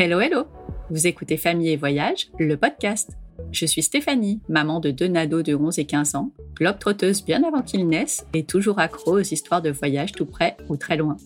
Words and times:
Hello, 0.00 0.20
hello 0.20 0.44
Vous 0.90 1.08
écoutez 1.08 1.36
Famille 1.36 1.70
et 1.70 1.76
Voyage, 1.76 2.28
le 2.38 2.56
podcast. 2.56 3.16
Je 3.50 3.66
suis 3.66 3.82
Stéphanie, 3.82 4.40
maman 4.48 4.78
de 4.78 4.92
deux 4.92 5.08
nados 5.08 5.42
de 5.42 5.56
11 5.56 5.76
et 5.80 5.86
15 5.86 6.14
ans, 6.14 6.30
globe-trotteuse 6.54 7.24
bien 7.24 7.42
avant 7.42 7.62
qu'ils 7.62 7.84
naissent 7.84 8.24
et 8.32 8.44
toujours 8.44 8.78
accro 8.78 9.18
aux 9.18 9.22
histoires 9.22 9.60
de 9.60 9.70
voyage 9.70 10.12
tout 10.12 10.24
près 10.24 10.56
ou 10.68 10.76
très 10.76 10.96
loin. 10.96 11.16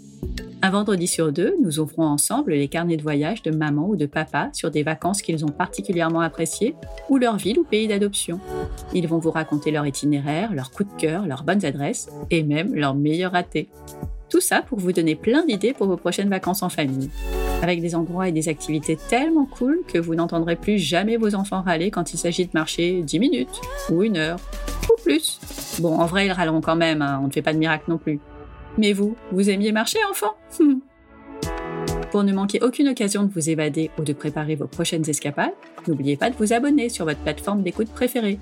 Un 0.62 0.70
vendredi 0.70 1.06
sur 1.06 1.32
deux, 1.32 1.54
nous 1.62 1.80
ouvrons 1.80 2.06
ensemble 2.06 2.52
les 2.52 2.68
carnets 2.68 2.96
de 2.96 3.02
voyage 3.02 3.42
de 3.42 3.50
maman 3.50 3.90
ou 3.90 3.94
de 3.94 4.06
papa 4.06 4.48
sur 4.54 4.70
des 4.70 4.82
vacances 4.82 5.20
qu'ils 5.20 5.44
ont 5.44 5.50
particulièrement 5.50 6.20
appréciées 6.20 6.74
ou 7.10 7.18
leur 7.18 7.36
ville 7.36 7.58
ou 7.58 7.64
pays 7.64 7.88
d'adoption. 7.88 8.40
Ils 8.94 9.06
vont 9.06 9.18
vous 9.18 9.32
raconter 9.32 9.70
leur 9.70 9.86
itinéraire, 9.86 10.54
leurs 10.54 10.70
coups 10.70 10.88
de 10.94 10.98
cœur, 10.98 11.26
leurs 11.26 11.44
bonnes 11.44 11.66
adresses 11.66 12.08
et 12.30 12.42
même 12.42 12.74
leurs 12.74 12.94
meilleurs 12.94 13.32
ratés. 13.32 13.68
Tout 14.30 14.40
ça 14.40 14.62
pour 14.62 14.78
vous 14.78 14.92
donner 14.92 15.14
plein 15.14 15.44
d'idées 15.44 15.74
pour 15.74 15.88
vos 15.88 15.98
prochaines 15.98 16.30
vacances 16.30 16.62
en 16.62 16.70
famille. 16.70 17.10
Avec 17.62 17.80
des 17.80 17.94
endroits 17.94 18.28
et 18.28 18.32
des 18.32 18.48
activités 18.48 18.96
tellement 18.96 19.46
cool 19.46 19.82
que 19.86 19.96
vous 19.96 20.16
n'entendrez 20.16 20.56
plus 20.56 20.78
jamais 20.78 21.16
vos 21.16 21.36
enfants 21.36 21.62
râler 21.62 21.92
quand 21.92 22.12
il 22.12 22.18
s'agit 22.18 22.44
de 22.44 22.50
marcher 22.54 23.02
10 23.02 23.20
minutes, 23.20 23.60
ou 23.88 24.02
une 24.02 24.16
heure, 24.16 24.40
ou 24.90 25.00
plus. 25.00 25.38
Bon, 25.78 25.96
en 25.96 26.06
vrai, 26.06 26.26
ils 26.26 26.32
râleront 26.32 26.60
quand 26.60 26.74
même, 26.74 27.02
hein, 27.02 27.20
on 27.22 27.28
ne 27.28 27.32
fait 27.32 27.40
pas 27.40 27.52
de 27.52 27.58
miracle 27.58 27.84
non 27.86 27.98
plus. 27.98 28.18
Mais 28.78 28.92
vous, 28.92 29.16
vous 29.30 29.48
aimiez 29.48 29.70
marcher, 29.70 29.98
enfant? 30.10 30.34
Pour 32.10 32.24
ne 32.24 32.32
manquer 32.32 32.60
aucune 32.62 32.88
occasion 32.88 33.22
de 33.22 33.32
vous 33.32 33.48
évader 33.48 33.90
ou 33.96 34.02
de 34.02 34.12
préparer 34.12 34.56
vos 34.56 34.66
prochaines 34.66 35.08
escapades, 35.08 35.54
n'oubliez 35.86 36.16
pas 36.16 36.30
de 36.30 36.36
vous 36.36 36.52
abonner 36.52 36.88
sur 36.88 37.04
votre 37.04 37.20
plateforme 37.20 37.62
d'écoute 37.62 37.88
préférée. 37.88 38.40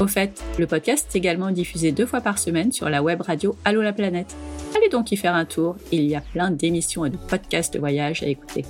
Au 0.00 0.06
fait, 0.06 0.40
le 0.60 0.68
podcast 0.68 1.08
est 1.12 1.18
également 1.18 1.50
diffusé 1.50 1.90
deux 1.90 2.06
fois 2.06 2.20
par 2.20 2.38
semaine 2.38 2.70
sur 2.70 2.88
la 2.88 3.02
web 3.02 3.20
radio 3.20 3.56
Allo 3.64 3.82
la 3.82 3.92
planète. 3.92 4.36
Allez 4.76 4.88
donc 4.90 5.10
y 5.10 5.16
faire 5.16 5.34
un 5.34 5.44
tour, 5.44 5.74
il 5.90 6.04
y 6.04 6.14
a 6.14 6.20
plein 6.20 6.52
d'émissions 6.52 7.04
et 7.04 7.10
de 7.10 7.16
podcasts 7.16 7.74
de 7.74 7.80
voyage 7.80 8.22
à 8.22 8.26
écouter. 8.26 8.64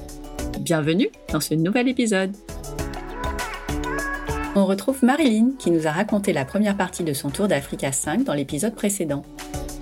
Bienvenue 0.61 1.11
dans 1.31 1.41
ce 1.41 1.53
nouvel 1.53 1.87
épisode. 1.89 2.35
On 4.55 4.65
retrouve 4.65 5.05
Marilyn 5.05 5.51
qui 5.59 5.71
nous 5.71 5.87
a 5.87 5.91
raconté 5.91 6.33
la 6.33 6.47
première 6.47 6.79
partie 6.79 7.05
de 7.05 7.13
son 7.13 7.29
tour 7.29 7.47
d'Afrique 7.47 7.85
à 7.85 7.93
5 7.93 8.25
dans 8.25 8.33
l'épisode 8.33 8.75
précédent. 8.75 9.23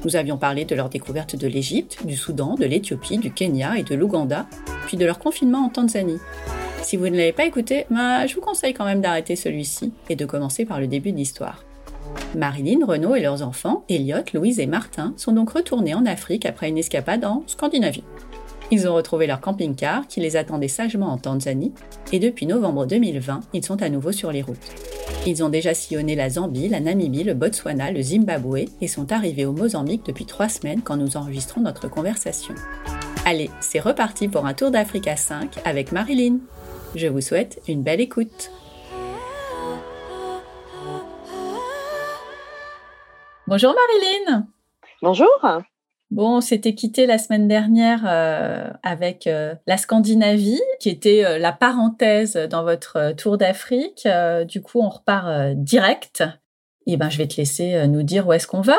Nous 0.04 0.16
avions 0.16 0.38
parlé 0.38 0.64
de 0.64 0.74
leur 0.74 0.88
découverte 0.88 1.36
de 1.36 1.46
l'Égypte, 1.46 2.04
du 2.04 2.16
Soudan, 2.16 2.56
de 2.56 2.64
l'Éthiopie, 2.64 3.18
du 3.18 3.32
Kenya 3.32 3.78
et 3.78 3.84
de 3.84 3.94
l'Ouganda, 3.94 4.48
puis 4.86 4.96
de 4.96 5.06
leur 5.06 5.20
confinement 5.20 5.64
en 5.64 5.68
Tanzanie. 5.68 6.18
Si 6.86 6.96
vous 6.96 7.08
ne 7.08 7.16
l'avez 7.16 7.32
pas 7.32 7.46
écouté, 7.46 7.84
bah, 7.90 8.28
je 8.28 8.36
vous 8.36 8.40
conseille 8.40 8.72
quand 8.72 8.84
même 8.84 9.00
d'arrêter 9.00 9.34
celui-ci 9.34 9.92
et 10.08 10.14
de 10.14 10.24
commencer 10.24 10.64
par 10.64 10.78
le 10.78 10.86
début 10.86 11.10
de 11.10 11.16
l'histoire. 11.16 11.64
Marilyn, 12.36 12.86
Renaud 12.86 13.16
et 13.16 13.20
leurs 13.20 13.42
enfants, 13.42 13.82
Elliot, 13.88 14.22
Louise 14.32 14.60
et 14.60 14.68
Martin, 14.68 15.12
sont 15.16 15.32
donc 15.32 15.50
retournés 15.50 15.96
en 15.96 16.06
Afrique 16.06 16.46
après 16.46 16.68
une 16.68 16.78
escapade 16.78 17.24
en 17.24 17.42
Scandinavie. 17.48 18.04
Ils 18.70 18.86
ont 18.86 18.94
retrouvé 18.94 19.26
leur 19.26 19.40
camping-car 19.40 20.06
qui 20.06 20.20
les 20.20 20.36
attendait 20.36 20.68
sagement 20.68 21.08
en 21.08 21.18
Tanzanie 21.18 21.72
et 22.12 22.20
depuis 22.20 22.46
novembre 22.46 22.86
2020, 22.86 23.40
ils 23.52 23.64
sont 23.64 23.82
à 23.82 23.88
nouveau 23.88 24.12
sur 24.12 24.30
les 24.30 24.42
routes. 24.42 24.56
Ils 25.26 25.42
ont 25.42 25.48
déjà 25.48 25.74
sillonné 25.74 26.14
la 26.14 26.30
Zambie, 26.30 26.68
la 26.68 26.78
Namibie, 26.78 27.24
le 27.24 27.34
Botswana, 27.34 27.90
le 27.90 28.00
Zimbabwe 28.00 28.66
et 28.80 28.86
sont 28.86 29.10
arrivés 29.10 29.44
au 29.44 29.52
Mozambique 29.52 30.06
depuis 30.06 30.24
trois 30.24 30.48
semaines 30.48 30.82
quand 30.82 30.96
nous 30.96 31.16
enregistrons 31.16 31.62
notre 31.62 31.88
conversation. 31.88 32.54
Allez, 33.24 33.50
c'est 33.58 33.80
reparti 33.80 34.28
pour 34.28 34.46
un 34.46 34.54
tour 34.54 34.70
d'Afrique 34.70 35.08
à 35.08 35.16
5 35.16 35.56
avec 35.64 35.90
Marilyn. 35.90 36.38
Je 36.96 37.08
vous 37.08 37.20
souhaite 37.20 37.60
une 37.68 37.82
belle 37.82 38.00
écoute. 38.00 38.50
Bonjour 43.46 43.74
Marilyn. 43.74 44.46
Bonjour. 45.02 45.28
Bon, 46.10 46.36
on 46.36 46.40
s'était 46.40 46.74
quitté 46.74 47.04
la 47.04 47.18
semaine 47.18 47.48
dernière 47.48 48.04
euh, 48.06 48.70
avec 48.82 49.26
euh, 49.26 49.54
la 49.66 49.76
Scandinavie, 49.76 50.62
qui 50.80 50.88
était 50.88 51.22
euh, 51.26 51.38
la 51.38 51.52
parenthèse 51.52 52.34
dans 52.34 52.64
votre 52.64 53.12
tour 53.12 53.36
d'Afrique. 53.36 54.08
du 54.48 54.62
coup, 54.62 54.80
on 54.80 54.88
repart 54.88 55.52
direct. 55.54 56.22
Et 56.86 56.94
eh 56.94 56.96
ben, 56.96 57.10
je 57.10 57.18
vais 57.18 57.28
te 57.28 57.36
laisser 57.36 57.86
nous 57.88 58.04
dire 58.04 58.26
où 58.26 58.32
est-ce 58.32 58.46
qu'on 58.46 58.62
va. 58.62 58.78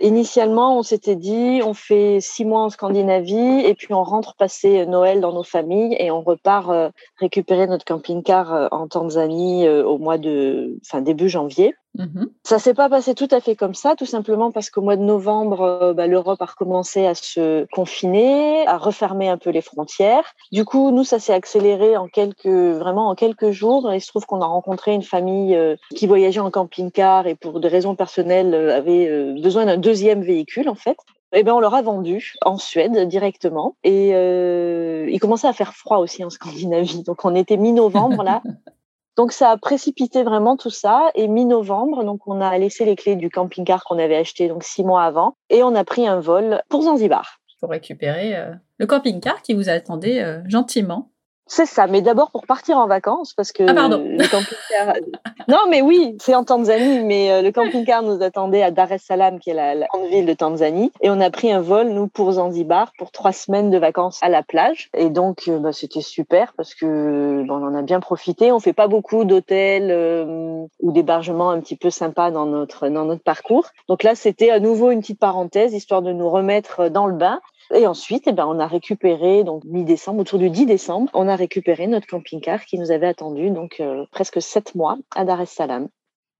Initialement, 0.00 0.78
on 0.78 0.82
s'était 0.82 1.16
dit, 1.16 1.60
on 1.64 1.72
fait 1.72 2.18
six 2.20 2.44
mois 2.44 2.62
en 2.62 2.70
Scandinavie 2.70 3.60
et 3.64 3.74
puis 3.74 3.94
on 3.94 4.02
rentre 4.02 4.34
passer 4.34 4.86
Noël 4.86 5.20
dans 5.20 5.32
nos 5.32 5.44
familles 5.44 5.96
et 6.00 6.10
on 6.10 6.20
repart 6.20 6.92
récupérer 7.18 7.66
notre 7.66 7.84
camping-car 7.84 8.68
en 8.72 8.88
Tanzanie 8.88 9.68
au 9.68 9.98
mois 9.98 10.18
de, 10.18 10.78
enfin 10.84 11.00
début 11.00 11.28
janvier. 11.28 11.74
Mmh 11.96 12.24
ça 12.46 12.58
s'est 12.58 12.74
pas 12.74 12.90
passé 12.90 13.14
tout 13.14 13.28
à 13.30 13.40
fait 13.40 13.56
comme 13.56 13.72
ça, 13.72 13.94
tout 13.96 14.04
simplement 14.04 14.52
parce 14.52 14.68
qu'au 14.68 14.82
mois 14.82 14.96
de 14.96 15.02
novembre, 15.02 15.62
euh, 15.62 15.94
bah, 15.94 16.06
l'Europe 16.06 16.42
a 16.42 16.44
recommencé 16.44 17.06
à 17.06 17.14
se 17.14 17.64
confiner, 17.72 18.66
à 18.66 18.76
refermer 18.76 19.30
un 19.30 19.38
peu 19.38 19.48
les 19.48 19.62
frontières. 19.62 20.34
Du 20.52 20.66
coup, 20.66 20.90
nous, 20.90 21.04
ça 21.04 21.18
s'est 21.18 21.32
accéléré 21.32 21.96
en 21.96 22.06
quelques, 22.06 22.44
vraiment 22.44 23.08
en 23.08 23.14
quelques 23.14 23.50
jours. 23.50 23.90
Il 23.94 24.00
se 24.02 24.08
trouve 24.08 24.26
qu'on 24.26 24.42
a 24.42 24.46
rencontré 24.46 24.92
une 24.92 25.02
famille 25.02 25.56
euh, 25.56 25.76
qui 25.96 26.06
voyageait 26.06 26.40
en 26.40 26.50
camping-car 26.50 27.26
et 27.26 27.34
pour 27.34 27.60
des 27.60 27.68
raisons 27.68 27.94
personnelles 27.94 28.52
euh, 28.52 28.76
avait 28.76 29.32
besoin 29.40 29.64
d'un 29.64 29.78
deuxième 29.78 30.22
véhicule, 30.22 30.68
en 30.68 30.74
fait. 30.74 30.98
Eh 31.32 31.44
bien, 31.44 31.54
on 31.54 31.60
leur 31.60 31.74
a 31.74 31.80
vendu 31.80 32.34
en 32.44 32.58
Suède 32.58 33.08
directement. 33.08 33.76
Et 33.84 34.10
il 34.10 35.18
commençait 35.18 35.48
à 35.48 35.54
faire 35.54 35.74
froid 35.74 35.96
aussi 35.96 36.22
en 36.24 36.30
Scandinavie. 36.30 37.02
Donc, 37.04 37.24
on 37.24 37.34
était 37.34 37.56
mi-novembre 37.56 38.22
là. 38.22 38.42
Donc 39.16 39.32
ça 39.32 39.50
a 39.50 39.56
précipité 39.56 40.22
vraiment 40.22 40.56
tout 40.56 40.70
ça. 40.70 41.10
Et 41.14 41.28
mi-novembre, 41.28 42.04
donc 42.04 42.26
on 42.26 42.40
a 42.40 42.56
laissé 42.58 42.84
les 42.84 42.96
clés 42.96 43.16
du 43.16 43.30
camping-car 43.30 43.84
qu'on 43.84 43.98
avait 43.98 44.16
acheté 44.16 44.48
donc 44.48 44.64
six 44.64 44.84
mois 44.84 45.04
avant, 45.04 45.36
et 45.50 45.62
on 45.62 45.74
a 45.74 45.84
pris 45.84 46.06
un 46.06 46.20
vol 46.20 46.62
pour 46.68 46.82
Zanzibar. 46.82 47.40
Pour 47.60 47.70
récupérer 47.70 48.36
euh, 48.36 48.52
le 48.78 48.86
camping-car 48.86 49.40
qui 49.42 49.54
vous 49.54 49.68
attendait 49.68 50.22
euh, 50.22 50.42
gentiment. 50.48 51.10
C'est 51.46 51.66
ça, 51.66 51.86
mais 51.86 52.00
d'abord 52.00 52.30
pour 52.30 52.46
partir 52.46 52.78
en 52.78 52.86
vacances, 52.86 53.34
parce 53.34 53.52
que 53.52 53.64
ah, 53.68 53.74
pardon. 53.74 54.02
le 54.02 54.30
camping-car. 54.30 54.94
non, 55.48 55.58
mais 55.68 55.82
oui, 55.82 56.16
c'est 56.18 56.34
en 56.34 56.42
Tanzanie, 56.42 57.04
mais 57.04 57.30
euh, 57.30 57.42
le 57.42 57.52
camping-car 57.52 58.02
nous 58.02 58.22
attendait 58.22 58.62
à 58.62 58.70
Dar 58.70 58.90
es 58.92 58.98
Salaam, 58.98 59.38
qui 59.38 59.50
est 59.50 59.54
la, 59.54 59.86
grande 59.86 60.08
ville 60.08 60.24
de 60.24 60.32
Tanzanie, 60.32 60.90
et 61.02 61.10
on 61.10 61.20
a 61.20 61.30
pris 61.30 61.52
un 61.52 61.60
vol 61.60 61.88
nous 61.88 62.08
pour 62.08 62.32
Zanzibar 62.32 62.92
pour 62.96 63.10
trois 63.10 63.32
semaines 63.32 63.70
de 63.70 63.76
vacances 63.76 64.18
à 64.22 64.30
la 64.30 64.42
plage, 64.42 64.88
et 64.96 65.10
donc 65.10 65.42
euh, 65.48 65.58
bah, 65.58 65.72
c'était 65.72 66.00
super 66.00 66.54
parce 66.56 66.74
que 66.74 67.44
on 67.48 67.66
en 67.66 67.74
a 67.74 67.82
bien 67.82 68.00
profité. 68.00 68.50
On 68.50 68.58
fait 68.58 68.72
pas 68.72 68.88
beaucoup 68.88 69.24
d'hôtels 69.24 69.90
euh, 69.90 70.64
ou 70.80 70.92
d'hébergements 70.92 71.50
un 71.50 71.60
petit 71.60 71.76
peu 71.76 71.90
sympas 71.90 72.30
dans 72.30 72.46
notre 72.46 72.88
dans 72.88 73.04
notre 73.04 73.22
parcours. 73.22 73.66
Donc 73.88 74.02
là, 74.02 74.14
c'était 74.14 74.50
à 74.50 74.60
nouveau 74.60 74.90
une 74.90 75.00
petite 75.00 75.20
parenthèse 75.20 75.74
histoire 75.74 76.02
de 76.02 76.12
nous 76.12 76.30
remettre 76.30 76.88
dans 76.88 77.06
le 77.06 77.14
bain 77.14 77.40
et 77.72 77.86
ensuite, 77.86 78.24
eh 78.26 78.32
ben, 78.32 78.46
on 78.46 78.58
a 78.58 78.66
récupéré, 78.66 79.44
donc 79.44 79.64
mi-décembre, 79.64 80.20
autour 80.20 80.38
du 80.38 80.50
10 80.50 80.66
décembre, 80.66 81.10
on 81.14 81.28
a 81.28 81.36
récupéré 81.36 81.86
notre 81.86 82.06
camping-car 82.06 82.64
qui 82.64 82.78
nous 82.78 82.90
avait 82.90 83.06
attendu 83.06 83.50
donc 83.50 83.80
euh, 83.80 84.04
presque 84.10 84.42
sept 84.42 84.74
mois 84.74 84.98
à 85.14 85.24
Dar 85.24 85.40
es 85.40 85.46
Salaam. 85.46 85.88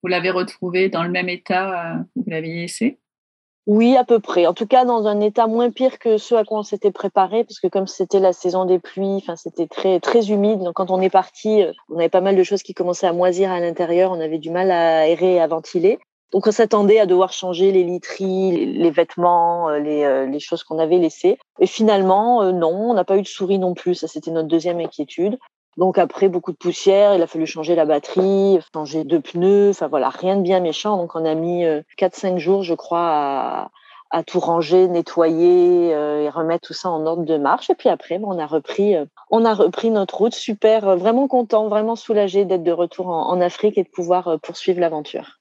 Vous 0.02 0.08
l'avez 0.08 0.30
retrouvé 0.30 0.88
dans 0.88 1.02
le 1.02 1.10
même 1.10 1.28
état 1.28 1.92
euh, 1.92 1.98
où 2.16 2.24
vous 2.24 2.30
l'aviez 2.30 2.62
laissé? 2.62 2.98
Oui, 3.66 3.96
à 3.96 4.04
peu 4.04 4.20
près. 4.20 4.46
En 4.46 4.52
tout 4.52 4.66
cas, 4.66 4.84
dans 4.84 5.06
un 5.06 5.20
état 5.20 5.46
moins 5.46 5.70
pire 5.70 5.98
que 5.98 6.18
ce 6.18 6.34
à 6.34 6.44
quoi 6.44 6.58
on 6.58 6.62
s'était 6.62 6.90
préparé, 6.90 7.44
parce 7.44 7.60
que 7.60 7.68
comme 7.68 7.86
c'était 7.86 8.20
la 8.20 8.34
saison 8.34 8.66
des 8.66 8.78
pluies, 8.78 9.16
enfin 9.16 9.36
c'était 9.36 9.66
très 9.66 10.00
très 10.00 10.30
humide. 10.30 10.58
Donc 10.58 10.74
quand 10.74 10.90
on 10.90 11.00
est 11.00 11.08
parti, 11.08 11.62
euh, 11.62 11.72
on 11.88 11.98
avait 11.98 12.10
pas 12.10 12.20
mal 12.20 12.36
de 12.36 12.42
choses 12.42 12.62
qui 12.62 12.74
commençaient 12.74 13.06
à 13.06 13.14
moisir 13.14 13.50
à 13.50 13.60
l'intérieur. 13.60 14.12
On 14.12 14.20
avait 14.20 14.38
du 14.38 14.50
mal 14.50 14.70
à 14.70 14.98
aérer 14.98 15.36
et 15.36 15.40
à 15.40 15.46
ventiler. 15.46 15.98
Donc 16.34 16.48
on 16.48 16.50
s'attendait 16.50 16.98
à 16.98 17.06
devoir 17.06 17.32
changer 17.32 17.70
les 17.70 17.84
literies, 17.84 18.66
les 18.66 18.90
vêtements, 18.90 19.68
euh, 19.68 19.78
euh, 19.78 20.26
les, 20.26 20.40
choses 20.40 20.64
qu'on 20.64 20.80
avait 20.80 20.98
laissées. 20.98 21.38
Et 21.60 21.66
finalement, 21.68 22.42
euh, 22.42 22.50
non, 22.50 22.90
on 22.90 22.94
n'a 22.94 23.04
pas 23.04 23.16
eu 23.16 23.22
de 23.22 23.28
souris 23.28 23.60
non 23.60 23.74
plus. 23.74 23.94
Ça, 23.94 24.08
c'était 24.08 24.32
notre 24.32 24.48
deuxième 24.48 24.80
inquiétude. 24.80 25.38
Donc 25.76 25.96
après, 25.96 26.28
beaucoup 26.28 26.50
de 26.50 26.56
poussière, 26.56 27.14
il 27.14 27.22
a 27.22 27.28
fallu 27.28 27.46
changer 27.46 27.76
la 27.76 27.84
batterie, 27.84 28.58
changer 28.74 29.04
deux 29.04 29.20
pneus, 29.20 29.70
enfin 29.70 29.86
voilà, 29.86 30.08
rien 30.08 30.36
de 30.36 30.42
bien 30.42 30.58
méchant. 30.58 30.96
Donc 30.96 31.14
on 31.14 31.24
a 31.24 31.36
mis 31.36 31.64
4-5 31.98 32.38
jours, 32.38 32.64
je 32.64 32.74
crois, 32.74 33.70
à, 34.10 34.22
tout 34.24 34.40
ranger, 34.40 34.88
nettoyer 34.88 35.90
et 35.90 36.28
remettre 36.28 36.68
tout 36.68 36.74
ça 36.74 36.90
en 36.90 37.06
ordre 37.06 37.24
de 37.24 37.36
marche. 37.36 37.70
Et 37.70 37.74
puis 37.74 37.88
après, 37.88 38.20
on 38.22 38.38
a 38.38 38.46
repris, 38.46 38.94
on 39.30 39.44
a 39.44 39.54
repris 39.54 39.90
notre 39.90 40.16
route, 40.16 40.34
super, 40.34 40.96
vraiment 40.96 41.26
content, 41.26 41.68
vraiment 41.68 41.96
soulagé 41.96 42.44
d'être 42.44 42.64
de 42.64 42.72
retour 42.72 43.08
en 43.08 43.40
Afrique 43.40 43.78
et 43.78 43.82
de 43.82 43.88
pouvoir 43.88 44.38
poursuivre 44.40 44.80
l'aventure. 44.80 45.40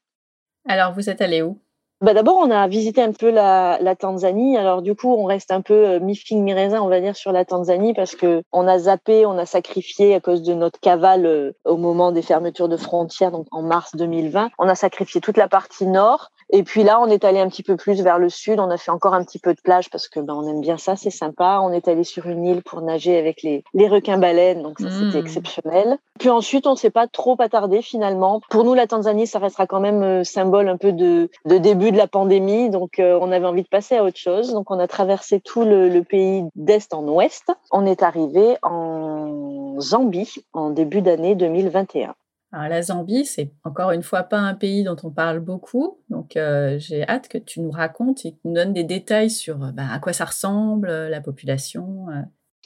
Alors, 0.66 0.92
vous 0.92 1.10
êtes 1.10 1.20
allé 1.20 1.42
où? 1.42 1.58
Bah 2.00 2.12
D'abord, 2.12 2.36
on 2.38 2.50
a 2.50 2.66
visité 2.68 3.02
un 3.02 3.12
peu 3.12 3.30
la, 3.30 3.96
Tanzanie. 3.98 4.58
Alors, 4.58 4.82
du 4.82 4.94
coup, 4.94 5.14
on 5.14 5.24
reste 5.24 5.50
un 5.50 5.60
peu 5.62 5.88
euh, 5.88 6.00
mi-figue, 6.00 6.38
mi-raisin, 6.38 6.82
on 6.82 6.88
va 6.88 7.00
dire, 7.00 7.16
sur 7.16 7.32
la 7.32 7.44
Tanzanie 7.44 7.94
parce 7.94 8.14
que 8.14 8.42
on 8.52 8.66
a 8.66 8.78
zappé, 8.78 9.24
on 9.26 9.38
a 9.38 9.46
sacrifié 9.46 10.14
à 10.14 10.20
cause 10.20 10.42
de 10.42 10.52
notre 10.54 10.80
cavale 10.80 11.24
euh, 11.24 11.52
au 11.64 11.76
moment 11.76 12.12
des 12.12 12.20
fermetures 12.20 12.68
de 12.68 12.76
frontières, 12.76 13.30
donc 13.30 13.46
en 13.52 13.62
mars 13.62 13.94
2020. 13.94 14.50
On 14.58 14.68
a 14.68 14.74
sacrifié 14.74 15.20
toute 15.20 15.36
la 15.36 15.48
partie 15.48 15.86
nord 15.86 16.30
Et 16.50 16.62
puis 16.62 16.82
là, 16.84 17.00
on 17.00 17.06
est 17.06 17.24
allé 17.24 17.40
un 17.40 17.48
petit 17.48 17.62
peu 17.62 17.76
plus 17.76 18.02
vers 18.02 18.18
le 18.18 18.28
sud. 18.28 18.60
On 18.60 18.70
a 18.70 18.76
fait 18.76 18.90
encore 18.90 19.14
un 19.14 19.24
petit 19.24 19.38
peu 19.38 19.54
de 19.54 19.60
plage 19.60 19.90
parce 19.90 20.08
que 20.08 20.20
ben, 20.20 20.34
on 20.34 20.46
aime 20.48 20.60
bien 20.60 20.76
ça, 20.76 20.96
c'est 20.96 21.10
sympa. 21.10 21.60
On 21.62 21.72
est 21.72 21.88
allé 21.88 22.04
sur 22.04 22.26
une 22.26 22.44
île 22.44 22.62
pour 22.62 22.82
nager 22.82 23.18
avec 23.18 23.42
les, 23.42 23.64
les 23.74 23.88
requins-baleines, 23.88 24.62
donc 24.62 24.80
ça 24.80 24.90
c'était 24.90 25.14
Mmh. 25.14 25.16
exceptionnel. 25.16 25.98
Puis 26.18 26.30
ensuite, 26.30 26.66
on 26.66 26.76
s'est 26.76 26.90
pas 26.90 27.06
trop 27.06 27.36
attardé 27.40 27.82
finalement. 27.82 28.40
Pour 28.50 28.64
nous, 28.64 28.74
la 28.74 28.86
Tanzanie, 28.86 29.26
ça 29.26 29.38
restera 29.38 29.66
quand 29.66 29.80
même 29.80 30.02
euh, 30.02 30.24
symbole 30.24 30.68
un 30.68 30.76
peu 30.76 30.92
de, 30.92 31.28
de 31.44 31.58
début 31.58 31.92
de 31.92 31.96
la 31.96 32.06
pandémie, 32.06 32.70
donc 32.70 32.98
euh, 32.98 33.18
on 33.20 33.32
avait 33.32 33.46
envie 33.46 33.62
de 33.62 33.68
passer 33.68 33.96
à 33.96 34.04
autre 34.04 34.18
chose. 34.18 34.52
Donc 34.52 34.70
on 34.70 34.78
a 34.78 34.86
traversé 34.86 35.40
tout 35.40 35.64
le, 35.64 35.88
le 35.88 36.02
pays 36.02 36.44
d'est 36.56 36.92
en 36.94 37.06
ouest. 37.08 37.52
On 37.70 37.86
est 37.86 38.02
arrivé 38.02 38.56
en 38.62 39.76
Zambie 39.80 40.34
en 40.52 40.70
début 40.70 41.02
d'année 41.02 41.34
2021. 41.34 42.14
La 42.56 42.82
Zambie, 42.82 43.24
c'est 43.24 43.50
encore 43.64 43.90
une 43.90 44.02
fois 44.02 44.22
pas 44.22 44.38
un 44.38 44.54
pays 44.54 44.84
dont 44.84 44.96
on 45.02 45.10
parle 45.10 45.40
beaucoup, 45.40 45.98
donc 46.08 46.36
euh, 46.36 46.76
j'ai 46.78 47.06
hâte 47.08 47.28
que 47.28 47.38
tu 47.38 47.60
nous 47.60 47.70
racontes 47.70 48.24
et 48.24 48.32
que 48.32 48.36
tu 48.36 48.48
nous 48.48 48.54
donnes 48.54 48.72
des 48.72 48.84
détails 48.84 49.30
sur 49.30 49.56
euh, 49.56 49.72
ben, 49.72 49.88
à 49.88 49.98
quoi 49.98 50.12
ça 50.12 50.24
ressemble, 50.24 50.88
euh, 50.88 51.08
la 51.08 51.20
population. 51.20 52.06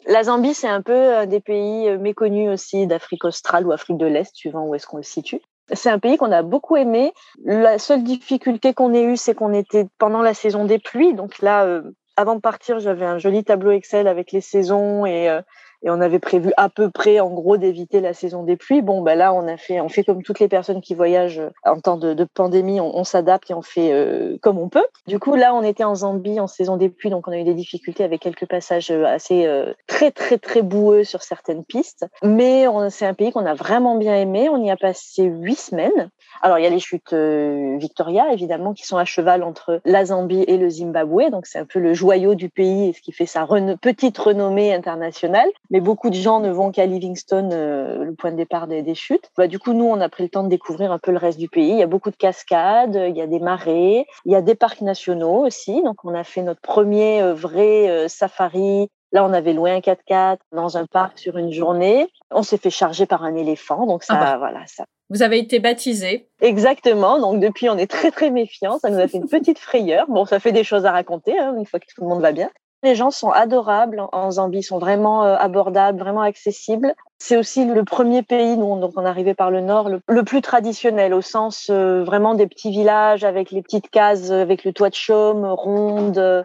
La 0.07 0.25
Zambie, 0.25 0.55
c'est 0.55 0.69
un 0.69 0.83
peu 0.83 1.27
des 1.27 1.41
pays 1.41 1.97
méconnus 1.99 2.51
aussi 2.51 2.87
d'Afrique 2.87 3.25
australe 3.25 3.67
ou 3.67 3.73
Afrique 3.73 3.97
de 3.97 4.07
l'Est, 4.07 4.35
suivant 4.35 4.67
où 4.67 4.75
est-ce 4.75 4.87
qu'on 4.87 4.99
le 4.99 5.03
situe. 5.03 5.41
C'est 5.73 5.91
un 5.91 5.99
pays 5.99 6.17
qu'on 6.17 6.33
a 6.33 6.43
beaucoup 6.43 6.77
aimé. 6.77 7.13
La 7.45 7.79
seule 7.79 8.03
difficulté 8.05 8.75
qu'on 8.75 8.95
ait 8.95 9.05
eue, 9.05 9.17
c'est 9.17 9.35
qu'on 9.35 9.53
était 9.53 9.87
pendant 9.99 10.23
la 10.23 10.35
saison 10.35 10.65
des 10.65 10.79
pluies. 10.79 11.15
Donc 11.15 11.41
là, 11.41 11.83
avant 12.17 12.37
de 12.37 12.41
partir, 12.41 12.79
j'avais 12.79 13.05
un 13.05 13.19
joli 13.19 13.45
tableau 13.45 13.73
Excel 13.73 14.07
avec 14.07 14.33
les 14.33 14.41
saisons 14.41 15.05
et, 15.05 15.29
et 15.83 15.91
on 15.91 16.01
avait 16.01 16.19
prévu 16.19 16.53
à 16.57 16.69
peu 16.69 16.91
près, 16.91 17.21
en 17.21 17.31
gros, 17.31 17.57
d'éviter 17.57 18.01
la 18.01 18.15
saison 18.15 18.43
des 18.43 18.57
pluies. 18.57 18.83
Bon, 18.83 19.03
bah 19.03 19.15
là, 19.15 19.33
on 19.33 19.47
a 19.47 19.57
fait, 19.57 19.81
on 19.81 19.89
fait 19.89 20.05
comme 20.05 20.23
toutes 20.23 20.41
les 20.41 20.49
personnes 20.49 20.81
qui 20.81 20.95
voyagent 20.95 21.43
en 21.65 21.81
temps 21.81 21.97
de, 21.97 22.25
pandémie, 22.25 22.81
on, 22.81 23.05
s'adapte 23.05 23.51
et 23.51 23.55
on 23.55 23.63
fait 23.63 23.93
euh, 23.93 24.37
comme 24.43 24.59
on 24.59 24.69
peut. 24.69 24.85
Du 25.07 25.19
coup, 25.19 25.35
là, 25.35 25.55
on 25.55 25.63
était 25.63 25.85
en 25.85 25.95
Zambie 25.95 26.41
en 26.41 26.47
saison 26.47 26.77
des 26.77 26.89
pluies, 26.89 27.11
donc 27.11 27.29
on 27.29 27.33
a 27.33 27.39
eu 27.39 27.45
des 27.45 27.55
difficultés 27.55 28.05
avec 28.05 28.21
quelques 28.21 28.47
passages 28.47 28.91
euh, 28.91 29.05
assez 29.07 29.47
euh, 29.47 29.73
très, 29.87 30.11
très, 30.11 30.39
très 30.39 30.63
boueux 30.63 31.05
sur 31.05 31.23
certaines 31.23 31.65
pistes. 31.65 32.07
Mais 32.23 32.67
c'est 32.91 33.07
un 33.07 33.15
pays 33.15 33.33
qu'on 33.33 33.47
a 33.47 33.55
vraiment 33.55 33.97
bien 33.97 34.17
aimé. 34.17 34.49
On 34.49 34.63
y 34.63 34.71
a 34.71 34.77
passé 34.77 35.25
huit 35.25 35.59
semaines. 35.59 36.11
Alors, 36.43 36.59
il 36.59 36.63
y 36.63 36.67
a 36.67 36.71
les 36.71 36.79
chutes 36.79 37.13
euh, 37.13 37.77
Victoria, 37.79 38.33
évidemment, 38.33 38.73
qui 38.73 38.87
sont 38.87 38.97
à 38.97 39.05
cheval 39.05 39.43
entre 39.43 39.81
la 39.85 40.05
Zambie 40.07 40.45
et 40.47 40.57
le 40.57 40.71
Zimbabwe. 40.71 41.31
Donc, 41.31 41.47
c'est 41.47 41.59
un 41.59 41.65
peu 41.65 41.81
le 41.81 41.95
joyau 41.95 42.35
du 42.35 42.49
pays 42.49 42.89
et 42.89 42.93
ce 42.93 43.01
qui 43.01 43.13
fait 43.13 43.27
sa 43.27 43.47
petite 43.81 44.19
renommée 44.19 44.73
internationale. 44.73 45.49
Mais 45.71 45.81
beaucoup 45.81 46.11
de 46.11 46.15
gens 46.15 46.41
ne 46.41 46.51
vont 46.51 46.71
qu'à 46.71 46.87
Livingstone, 46.87 47.51
euh, 47.53 48.05
le 48.05 48.15
point 48.15 48.33
de 48.33 48.37
départ 48.37 48.67
des, 48.67 48.83
des 48.83 48.95
chutes. 48.95 49.31
Bah, 49.37 49.49
du 49.49 49.59
coup, 49.59 49.73
nous, 49.73 49.85
on 49.85 50.01
a 50.01 50.09
pris 50.09 50.23
le 50.23 50.29
temps 50.29 50.43
de 50.43 50.49
découvrir 50.49 50.93
un 50.93 50.99
peu 50.99 51.11
le 51.13 51.19
reste 51.19 51.39
du 51.39 51.49
pays. 51.49 51.71
Il 51.71 51.79
y 51.79 51.83
a 51.83 51.87
beaucoup 51.87 52.11
de 52.11 52.17
cascades, 52.17 52.99
il 53.09 53.17
y 53.17 53.21
a 53.21 53.27
des 53.27 53.41
marais, 53.41 54.07
il 54.25 54.33
y 54.33 54.35
a 54.35 54.43
des 54.43 54.55
parcs 54.55 54.81
nationaux 54.81 55.45
aussi. 55.47 55.83
Donc, 55.83 56.05
on 56.05 56.15
a 56.15 56.25
fait 56.25 56.43
notre 56.43 56.61
premier 56.61 57.21
euh, 57.23 57.35
vrai 57.35 57.89
euh, 57.89 58.09
safari 58.09 58.89
Là, 59.13 59.25
on 59.25 59.33
avait 59.33 59.55
loué 59.55 59.71
un 59.71 59.79
4x4 59.79 60.39
dans 60.53 60.77
un 60.77 60.85
parc 60.85 61.19
sur 61.19 61.39
une 61.39 61.51
journée. 61.51 62.07
On 62.31 62.43
s'est 62.43 62.59
fait 62.59 62.71
charger 62.71 63.07
par 63.07 63.25
un 63.25 63.35
éléphant. 63.35 63.87
Donc, 63.87 64.03
ça, 64.03 64.15
Ah 64.17 64.33
bah. 64.33 64.39
voilà, 64.39 64.61
ça. 64.67 64.85
Vous 65.09 65.23
avez 65.23 65.39
été 65.39 65.61
baptisé. 65.61 66.29
Exactement. 66.43 67.19
Donc, 67.19 67.41
depuis, 67.41 67.71
on 67.71 67.79
est 67.79 67.91
très, 67.91 68.11
très 68.11 68.31
méfiants. 68.31 68.79
Ça 68.79 68.91
nous 68.91 68.99
a 68.99 69.09
fait 69.09 69.17
une 69.17 69.29
petite 69.29 69.59
frayeur. 69.59 70.07
Bon, 70.09 70.27
ça 70.27 70.39
fait 70.39 70.53
des 70.53 70.65
choses 70.65 70.85
à 70.85 70.93
raconter, 70.93 71.39
hein, 71.39 71.55
une 71.57 71.65
fois 71.65 71.81
que 71.81 71.87
tout 71.87 72.03
le 72.03 72.09
monde 72.09 72.21
va 72.21 72.33
bien. 72.33 72.51
Les 72.83 72.95
gens 72.95 73.11
sont 73.11 73.31
adorables 73.31 74.05
en- 74.13 74.31
Zambie, 74.31 74.63
sont 74.63 74.79
vraiment 74.79 75.25
euh, 75.25 75.37
abordables, 75.37 75.99
vraiment 75.99 76.23
accessibles. 76.23 76.95
C'est 77.19 77.37
aussi 77.37 77.65
le 77.65 77.85
premier 77.85 78.23
pays, 78.23 78.57
nous, 78.57 78.79
donc 78.79 78.93
on 78.97 79.05
arrivé 79.05 79.35
par 79.35 79.51
le 79.51 79.61
nord, 79.61 79.89
le, 79.89 80.23
plus 80.23 80.41
traditionnel, 80.43 81.13
au 81.13 81.21
sens 81.21 81.69
euh, 81.71 82.05
vraiment 82.05 82.35
des 82.35 82.47
petits 82.47 82.71
villages 82.71 83.25
avec 83.25 83.51
les 83.51 83.63
petites 83.63 83.91
cases, 83.91 84.31
euh, 84.31 84.43
avec 84.43 84.65
le 84.65 84.73
toit 84.73 84.91
de 84.91 84.95
chaume, 84.95 85.45
ronde. 85.45 86.45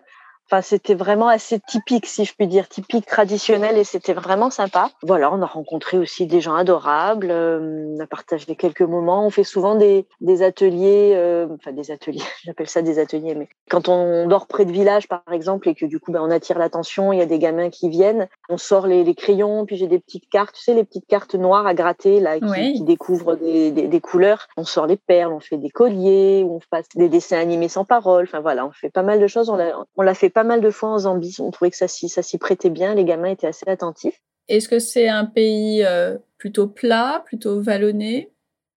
Enfin, 0.53 0.61
c'était 0.61 0.93
vraiment 0.93 1.29
assez 1.29 1.59
typique, 1.59 2.05
si 2.05 2.25
je 2.25 2.35
puis 2.35 2.45
dire, 2.45 2.69
typique 2.69 3.07
traditionnel, 3.07 3.75
et 3.75 3.83
c'était 3.83 4.13
vraiment 4.13 4.51
sympa. 4.51 4.91
Voilà, 5.01 5.33
on 5.33 5.41
a 5.41 5.47
rencontré 5.47 5.97
aussi 5.97 6.27
des 6.27 6.41
gens 6.41 6.53
adorables, 6.53 7.31
euh, 7.31 7.95
on 7.97 7.99
a 7.99 8.05
partagé 8.05 8.55
quelques 8.55 8.81
moments. 8.81 9.25
On 9.25 9.31
fait 9.31 9.43
souvent 9.43 9.73
des, 9.73 10.05
des 10.21 10.43
ateliers, 10.43 11.13
euh, 11.15 11.47
enfin 11.55 11.71
des 11.71 11.89
ateliers, 11.89 12.21
j'appelle 12.43 12.67
ça 12.69 12.83
des 12.83 12.99
ateliers, 12.99 13.33
mais 13.33 13.49
quand 13.67 13.89
on 13.89 14.27
dort 14.27 14.45
près 14.45 14.65
de 14.65 14.71
village, 14.71 15.07
par 15.07 15.23
exemple, 15.31 15.67
et 15.69 15.73
que 15.73 15.87
du 15.87 15.99
coup, 15.99 16.11
ben, 16.11 16.21
on 16.21 16.29
attire 16.29 16.59
l'attention, 16.59 17.11
il 17.11 17.17
y 17.17 17.23
a 17.23 17.25
des 17.25 17.39
gamins 17.39 17.71
qui 17.71 17.89
viennent, 17.89 18.27
on 18.47 18.57
sort 18.57 18.85
les, 18.85 19.03
les 19.03 19.15
crayons, 19.15 19.65
puis 19.65 19.77
j'ai 19.77 19.87
des 19.87 19.97
petites 19.97 20.29
cartes, 20.29 20.53
tu 20.53 20.61
sais, 20.61 20.75
les 20.75 20.83
petites 20.83 21.07
cartes 21.07 21.33
noires 21.33 21.65
à 21.65 21.73
gratter, 21.73 22.19
là, 22.19 22.37
qui, 22.37 22.45
Oui. 22.45 22.73
qui 22.73 22.83
découvrent 22.83 23.37
des, 23.37 23.71
des, 23.71 23.87
des 23.87 23.99
couleurs. 24.01 24.47
On 24.57 24.65
sort 24.65 24.85
les 24.85 24.97
perles, 24.97 25.33
on 25.33 25.39
fait 25.39 25.57
des 25.57 25.71
colliers, 25.71 26.45
on 26.47 26.59
passe 26.69 26.89
des 26.93 27.09
dessins 27.09 27.39
animés 27.39 27.69
sans 27.69 27.85
parole. 27.85 28.25
Enfin 28.25 28.41
voilà, 28.41 28.67
on 28.67 28.71
fait 28.71 28.91
pas 28.91 29.01
mal 29.01 29.19
de 29.19 29.25
choses. 29.25 29.49
On 29.49 29.55
l'a, 29.55 29.75
on 29.97 30.03
l'a 30.03 30.13
fait 30.13 30.29
pas 30.29 30.42
mal 30.43 30.61
de 30.61 30.69
fois 30.69 30.89
en 30.89 30.99
Zambie. 30.99 31.35
On 31.39 31.51
trouvait 31.51 31.71
que 31.71 31.77
ça 31.77 31.87
s'y, 31.87 32.09
ça 32.09 32.21
s'y 32.21 32.37
prêtait 32.37 32.69
bien. 32.69 32.93
Les 32.95 33.05
gamins 33.05 33.29
étaient 33.29 33.47
assez 33.47 33.67
attentifs. 33.69 34.19
Est-ce 34.47 34.67
que 34.67 34.79
c'est 34.79 35.07
un 35.07 35.25
pays 35.25 35.83
euh, 35.83 36.17
plutôt 36.37 36.67
plat, 36.67 37.23
plutôt 37.25 37.61
vallonné? 37.61 38.29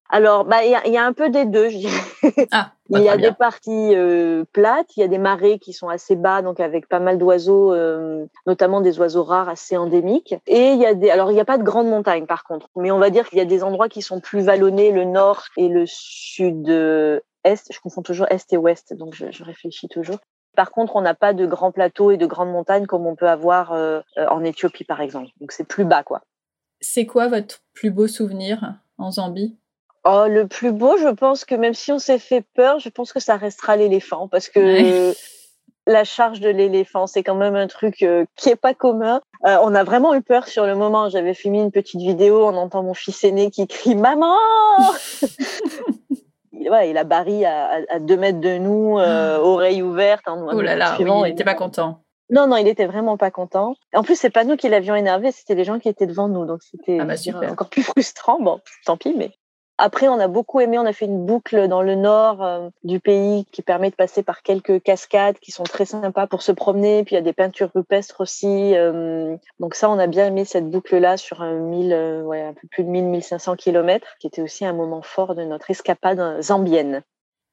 Alors, 0.08 0.44
bah, 0.44 0.64
il 0.64 0.70
y, 0.70 0.74
a- 0.76 0.86
il 0.86 0.92
y 0.92 0.96
a 0.96 1.04
un 1.04 1.12
peu 1.12 1.30
des 1.30 1.44
deux, 1.46 1.68
je 1.68 1.78
dirais. 1.78 1.92
Ah, 2.52 2.72
Il 2.90 3.00
y 3.00 3.08
a 3.08 3.16
bien. 3.16 3.30
des 3.30 3.34
parties 3.34 3.94
euh, 3.96 4.44
plates, 4.52 4.96
il 4.96 5.00
y 5.00 5.02
a 5.02 5.08
des 5.08 5.18
marais 5.18 5.58
qui 5.58 5.72
sont 5.72 5.88
assez 5.88 6.14
bas, 6.14 6.42
donc 6.42 6.60
avec 6.60 6.88
pas 6.88 7.00
mal 7.00 7.18
d'oiseaux, 7.18 7.72
euh, 7.72 8.24
notamment 8.46 8.80
des 8.80 8.98
oiseaux 9.00 9.24
rares 9.24 9.48
assez 9.48 9.76
endémiques. 9.76 10.36
Et 10.46 10.68
il 10.70 10.78
y 10.80 10.86
a 10.86 10.94
des, 10.94 11.10
alors 11.10 11.32
il 11.32 11.34
n'y 11.34 11.40
a 11.40 11.44
pas 11.44 11.58
de 11.58 11.64
grandes 11.64 11.88
montagnes 11.88 12.26
par 12.26 12.44
contre, 12.44 12.68
mais 12.76 12.92
on 12.92 12.98
va 13.00 13.10
dire 13.10 13.28
qu'il 13.28 13.38
y 13.38 13.40
a 13.40 13.44
des 13.46 13.64
endroits 13.64 13.88
qui 13.88 14.02
sont 14.02 14.20
plus 14.20 14.42
vallonnés, 14.42 14.92
le 14.92 15.04
nord 15.04 15.42
et 15.56 15.68
le 15.68 15.84
sud-est. 15.86 17.72
Je 17.72 17.80
confonds 17.80 18.02
toujours 18.02 18.26
est 18.30 18.52
et 18.52 18.56
ouest, 18.56 18.94
donc 18.94 19.14
je, 19.14 19.30
je 19.30 19.42
réfléchis 19.44 19.88
toujours. 19.88 20.18
Par 20.56 20.72
contre, 20.72 20.96
on 20.96 21.02
n'a 21.02 21.14
pas 21.14 21.32
de 21.34 21.46
grands 21.46 21.70
plateaux 21.70 22.10
et 22.10 22.16
de 22.16 22.26
grandes 22.26 22.50
montagnes 22.50 22.86
comme 22.86 23.06
on 23.06 23.14
peut 23.14 23.28
avoir 23.28 23.72
euh, 23.72 24.00
euh, 24.18 24.26
en 24.28 24.42
Éthiopie 24.42 24.84
par 24.84 25.00
exemple. 25.00 25.28
Donc 25.40 25.52
c'est 25.52 25.68
plus 25.68 25.84
bas 25.84 26.02
quoi. 26.02 26.22
C'est 26.80 27.06
quoi 27.06 27.28
votre 27.28 27.60
plus 27.74 27.90
beau 27.90 28.08
souvenir 28.08 28.74
en 28.98 29.12
Zambie? 29.12 29.56
Oh, 30.04 30.26
le 30.28 30.46
plus 30.46 30.72
beau, 30.72 30.96
je 30.98 31.08
pense 31.08 31.44
que 31.44 31.54
même 31.54 31.74
si 31.74 31.92
on 31.92 31.98
s'est 31.98 32.18
fait 32.18 32.44
peur, 32.54 32.78
je 32.78 32.88
pense 32.88 33.12
que 33.12 33.20
ça 33.20 33.36
restera 33.36 33.76
l'éléphant 33.76 34.28
parce 34.28 34.48
que 34.48 34.60
Ouais. 34.60 35.14
la 35.86 36.04
charge 36.04 36.40
de 36.40 36.48
l'éléphant, 36.48 37.06
c'est 37.06 37.22
quand 37.22 37.34
même 37.36 37.54
un 37.54 37.68
truc 37.68 38.02
euh, 38.02 38.24
qui 38.36 38.48
est 38.48 38.56
pas 38.56 38.74
commun. 38.74 39.20
Euh, 39.46 39.56
on 39.62 39.74
a 39.74 39.84
vraiment 39.84 40.14
eu 40.14 40.22
peur 40.22 40.48
sur 40.48 40.66
le 40.66 40.74
moment. 40.74 41.08
J'avais 41.08 41.34
filmé 41.34 41.60
une 41.60 41.70
petite 41.70 42.00
vidéo, 42.00 42.44
on 42.44 42.56
entend 42.56 42.82
mon 42.82 42.94
fils 42.94 43.22
aîné 43.24 43.50
qui 43.50 43.66
crie 43.66 43.94
maman. 43.94 44.36
Il- 46.58 46.70
ouais, 46.70 46.90
il 46.90 46.96
a 46.98 47.04
Barry 47.04 47.44
à, 47.44 47.98
deux 48.00 48.16
mètres 48.16 48.40
de 48.40 48.58
nous, 48.58 48.98
euh, 48.98 49.38
oreilles 49.38 49.82
ouvertes. 49.82 50.26
en- 50.28 50.46
Oh 50.54 50.60
là 50.60 50.76
là, 50.76 50.96
oui, 50.98 51.04
il 51.28 51.30
n'était 51.30 51.44
pas 51.44 51.54
content. 51.54 52.02
non, 52.30 52.46
non, 52.46 52.56
il 52.56 52.66
était 52.68 52.86
vraiment 52.86 53.16
pas 53.16 53.30
content. 53.30 53.74
En 53.94 54.02
plus, 54.02 54.16
c'est 54.18 54.30
pas 54.30 54.44
nous 54.44 54.56
qui 54.56 54.68
l'avions 54.68 54.94
énervé, 54.96 55.32
c'était 55.32 55.54
les 55.54 55.64
gens 55.64 55.78
qui 55.78 55.88
étaient 55.88 56.06
devant 56.06 56.28
nous, 56.28 56.44
donc 56.46 56.60
c'était 56.62 56.98
Ah 57.00 57.04
bah, 57.04 57.14
encore 57.50 57.68
plus 57.68 57.82
frustrant. 57.82 58.40
Bon, 58.40 58.60
tant 58.84 58.96
pis, 58.96 59.14
mais 59.16 59.30
après, 59.78 60.08
on 60.08 60.18
a 60.18 60.28
beaucoup 60.28 60.60
aimé. 60.60 60.78
On 60.78 60.86
a 60.86 60.92
fait 60.92 61.04
une 61.04 61.26
boucle 61.26 61.68
dans 61.68 61.82
le 61.82 61.94
nord 61.94 62.42
euh, 62.42 62.68
du 62.84 63.00
pays 63.00 63.44
qui 63.52 63.62
permet 63.62 63.90
de 63.90 63.94
passer 63.94 64.22
par 64.22 64.42
quelques 64.42 64.82
cascades 64.82 65.38
qui 65.38 65.50
sont 65.50 65.64
très 65.64 65.84
sympas 65.84 66.26
pour 66.26 66.42
se 66.42 66.52
promener. 66.52 67.04
Puis 67.04 67.14
il 67.14 67.18
y 67.18 67.20
a 67.20 67.22
des 67.22 67.32
peintures 67.32 67.70
rupestres 67.74 68.20
aussi. 68.20 68.74
euh, 68.74 69.36
donc 69.60 69.74
ça, 69.74 69.90
on 69.90 69.98
a 69.98 70.06
bien 70.06 70.26
aimé 70.26 70.44
cette 70.44 70.70
boucle-là 70.70 71.16
sur 71.16 71.42
un 71.42 71.54
1000, 71.54 71.92
euh, 71.92 72.22
ouais, 72.22 72.42
un 72.42 72.54
peu 72.54 72.66
plus 72.68 72.84
de 72.84 72.90
1000-1500 72.90 73.56
kilomètres, 73.56 74.16
qui 74.18 74.26
était 74.26 74.42
aussi 74.42 74.64
un 74.64 74.72
moment 74.72 75.02
fort 75.02 75.34
de 75.34 75.42
notre 75.44 75.70
escapade 75.70 76.40
zambienne. 76.40 77.02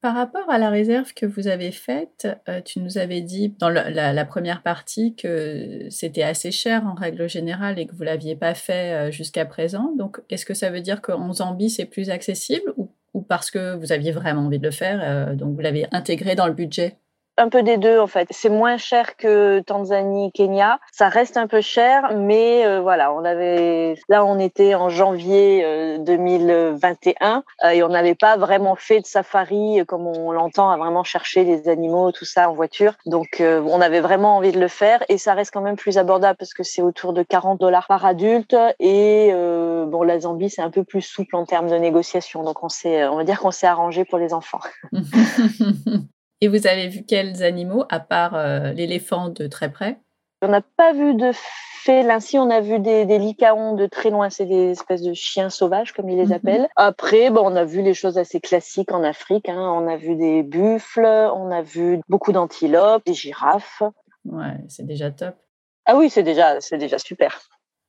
Par 0.04 0.16
rapport 0.16 0.50
à 0.50 0.58
la 0.58 0.70
réserve 0.70 1.14
que 1.14 1.26
vous 1.26 1.48
avez 1.48 1.72
faite, 1.72 2.28
euh, 2.50 2.60
tu 2.60 2.82
nous 2.82 2.98
avais 2.98 3.22
dit 3.22 3.56
dans 3.58 3.70
la, 3.70 4.12
la 4.12 4.26
première 4.26 4.62
partie 4.62 5.16
que 5.16 5.88
c'était 5.90 6.24
assez 6.24 6.52
cher 6.52 6.86
en 6.86 6.94
règle 6.94 7.30
générale 7.30 7.80
et 7.80 7.88
que 7.88 7.96
vous 7.96 8.04
l'aviez 8.04 8.36
pas 8.36 8.54
fait 8.54 8.94
euh, 8.94 9.12
jusqu'à 9.12 9.46
présent. 9.46 9.96
Donc, 9.98 10.20
est-ce 10.30 10.46
que 10.46 10.54
ça 10.54 10.72
veut 10.72 10.82
dire 10.82 11.02
qu'en 11.02 11.32
Zambie 11.32 11.70
c'est 11.70 11.86
plus 11.86 12.10
accessible 12.10 12.74
ou, 12.76 12.92
ou 13.14 13.22
parce 13.22 13.50
que 13.50 13.78
vous 13.78 13.94
aviez 13.94 14.12
vraiment 14.12 14.42
envie 14.42 14.60
de 14.60 14.66
le 14.66 14.72
faire, 14.72 15.00
euh, 15.02 15.36
donc 15.36 15.56
vous 15.56 15.62
l'avez 15.62 15.88
intégré 15.94 16.36
dans 16.36 16.48
le 16.48 16.54
budget? 16.54 16.98
Un 17.38 17.50
peu 17.50 17.64
des 17.64 17.78
deux 17.78 18.00
en 18.00 18.08
fait. 18.08 18.28
C'est 18.32 18.50
moins 18.50 18.78
cher 18.78 19.18
que 19.18 19.60
Tanzanie, 19.62 20.32
Kenya. 20.32 20.80
Ça 20.92 21.10
reste 21.10 21.38
un 21.38 21.48
peu 21.48 21.62
cher, 21.62 22.12
mais 22.16 22.66
euh, 22.66 22.82
voilà, 22.82 23.14
on 23.14 23.26
avait 23.26 23.96
là 24.10 24.24
on 24.26 24.40
était 24.40 24.76
en 24.76 24.90
janvier 24.90 25.62
euh, 25.64 25.98
2021 25.98 27.44
euh, 27.64 27.70
et 27.70 27.84
on 27.84 27.90
n'avait 27.90 28.16
pas 28.16 28.38
vraiment 28.38 28.76
fait 28.76 29.00
de 29.00 29.06
safari 29.06 29.80
euh, 29.80 29.86
comme 29.86 30.08
on 30.08 30.32
l'entend 30.32 30.70
à 30.70 30.78
vraiment 30.78 31.04
chercher 31.04 31.44
les 31.44 31.68
animaux 31.70 32.12
tout 32.12 32.26
ça 32.26 32.50
en 32.50 32.54
voiture. 32.54 32.94
Donc 33.06 33.42
euh, 33.42 33.62
on 33.68 33.82
avait 33.82 34.02
vraiment 34.02 34.38
envie 34.38 34.52
de 34.52 34.60
le 34.60 34.68
faire 34.68 35.04
et 35.10 35.18
ça 35.18 35.34
reste 35.34 35.52
quand 35.52 35.62
même 35.62 35.78
plus 35.78 35.98
abordable 35.98 36.38
parce 36.38 36.54
que 36.54 36.64
c'est 36.64 36.82
autour 36.82 37.14
de 37.14 37.24
40 37.24 37.60
dollars 37.60 37.88
par 37.88 38.06
adulte 38.06 38.56
et 38.80 39.30
euh, 39.34 39.86
bon 39.86 40.04
la 40.04 40.20
Zambie 40.20 40.50
c'est 40.50 40.62
un 40.62 40.70
peu 40.72 40.84
plus 40.84 41.02
souple 41.02 41.36
en 41.36 41.46
termes 41.46 41.70
de 41.70 41.76
négociation. 41.76 42.44
Donc 42.44 42.64
on 42.64 42.70
s'est 42.70 43.06
on 43.06 43.16
va 43.16 43.24
dire 43.24 43.40
qu'on 43.40 43.52
s'est 43.52 43.68
arrangé 43.68 44.06
pour 44.06 44.20
les 44.20 44.34
enfants. 44.34 44.62
Et 46.44 46.50
vous 46.50 46.68
avez 46.68 46.90
vu 46.90 47.04
quels 47.06 47.42
animaux, 47.42 47.86
à 47.90 48.02
part 48.02 48.36
euh, 48.36 48.74
l'éléphant 48.74 49.30
de 49.30 49.48
très 49.48 49.72
près? 49.72 50.02
On 50.42 50.50
n'a 50.50 50.60
pas 50.60 50.92
vu 50.92 51.16
de 51.16 51.32
félins. 51.34 52.20
on 52.34 52.50
a 52.50 52.60
vu 52.60 52.80
des, 52.80 53.06
des 53.06 53.18
licaons 53.18 53.76
de 53.76 53.86
très 53.86 54.10
loin. 54.10 54.30
C'est 54.30 54.48
des 54.48 54.72
espèces 54.72 55.04
de 55.04 55.14
chiens 55.14 55.50
sauvages, 55.50 55.94
comme 55.94 56.10
ils 56.10 56.18
les 56.18 56.26
mhm. 56.26 56.34
appellent. 56.34 56.68
Après, 56.76 57.30
bon, 57.30 57.50
on 57.50 57.56
a 57.56 57.64
vu 57.64 57.82
les 57.82 57.94
choses 57.94 58.18
assez 58.18 58.42
classiques 58.42 58.92
en 58.92 59.06
Afrique. 59.06 59.48
Hein. 59.48 59.58
On 59.58 59.88
a 59.88 59.96
vu 59.96 60.18
des 60.18 60.44
buffles, 60.44 61.06
on 61.34 61.50
a 61.50 61.62
vu 61.62 62.02
beaucoup 62.10 62.34
d'antilopes, 62.34 63.06
des 63.06 63.14
girafes. 63.14 63.82
Ouais, 64.26 64.58
c'est 64.68 64.86
déjà 64.86 65.12
top. 65.12 65.36
Ah 65.86 65.96
oui, 65.96 66.10
c'est 66.10 66.24
déjà, 66.24 66.60
c'est 66.60 66.78
déjà 66.78 67.00
super. 67.00 67.40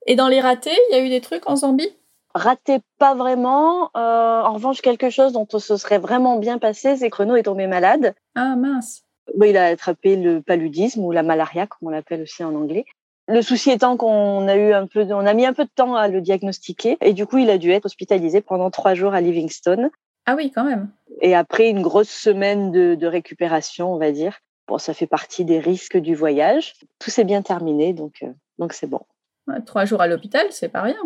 Et 0.07 0.15
dans 0.15 0.29
les 0.29 0.41
ratés, 0.41 0.79
il 0.91 0.97
y 0.97 1.01
a 1.01 1.05
eu 1.05 1.09
des 1.09 1.21
trucs 1.21 1.51
en 1.51 1.57
Zambie? 1.57 1.91
Raté, 2.35 2.81
pas 2.99 3.15
vraiment. 3.15 3.91
Euh, 3.97 4.43
en 4.43 4.55
revanche, 4.55 4.81
quelque 4.81 5.09
chose 5.09 5.33
dont 5.33 5.47
on 5.53 5.59
se 5.59 5.77
serait 5.77 5.99
vraiment 5.99 6.37
bien 6.39 6.59
passé, 6.59 6.97
c'est 6.97 7.09
que 7.09 7.17
Renaud 7.19 7.37
est 7.37 7.45
tombé 7.45 7.67
malade. 7.67 8.15
Ah 8.35 8.57
mince. 8.57 9.05
il 9.41 9.57
a 9.57 9.67
attrapé 9.67 10.17
le 10.17 10.43
paludisme 10.43 11.05
ou 11.05 11.13
la 11.13 11.23
malaria, 11.23 11.67
comme 11.67 11.89
on 11.89 11.91
l'appelle 11.91 12.23
aussi 12.23 12.43
en 12.43 12.55
anglais. 12.55 12.85
Le 13.29 13.41
souci 13.41 13.71
étant 13.71 13.97
qu'on 13.97 14.49
a 14.49 14.57
eu 14.57 14.73
un 14.73 14.87
peu, 14.87 15.07
on 15.13 15.27
a 15.27 15.33
mis 15.33 15.47
un 15.47 15.55
peu 15.55 15.65
de 15.65 15.71
temps 15.75 15.95
à 15.95 16.09
le 16.09 16.21
diagnostiquer 16.21 16.99
et 17.01 17.13
du 17.13 17.25
coup, 17.25 17.39
il 17.39 17.49
a 17.49 17.57
dû 17.57 17.71
être 17.71 17.87
hospitalisé 17.87 18.41
pendant 18.41 18.71
trois 18.71 18.95
jours 18.95 19.15
à 19.15 19.21
Livingstone. 19.21 19.91
Ah 20.27 20.35
oui, 20.35 20.51
quand 20.51 20.65
même. 20.65 20.91
Et 21.21 21.35
après 21.35 21.71
une 21.71 21.83
grosse 21.83 22.11
semaine 22.11 22.71
de, 22.73 23.07
récupération, 23.07 23.95
on 23.95 23.99
va 23.99 24.11
dire. 24.11 24.41
Bon, 24.67 24.79
ça 24.79 24.93
fait 24.93 25.07
partie 25.07 25.45
des 25.45 25.59
risques 25.59 25.99
du 25.99 26.15
voyage. 26.15 26.75
Tout 26.99 27.11
s'est 27.11 27.25
bien 27.25 27.43
terminé, 27.43 27.93
donc 27.93 28.23
euh, 28.23 28.33
donc 28.59 28.73
c'est 28.73 28.87
bon. 28.87 29.01
trois 29.67 29.85
jours 29.85 30.01
à 30.01 30.07
l'hôpital, 30.07 30.47
c'est 30.51 30.71
pas 30.71 30.83
rien. 30.83 30.97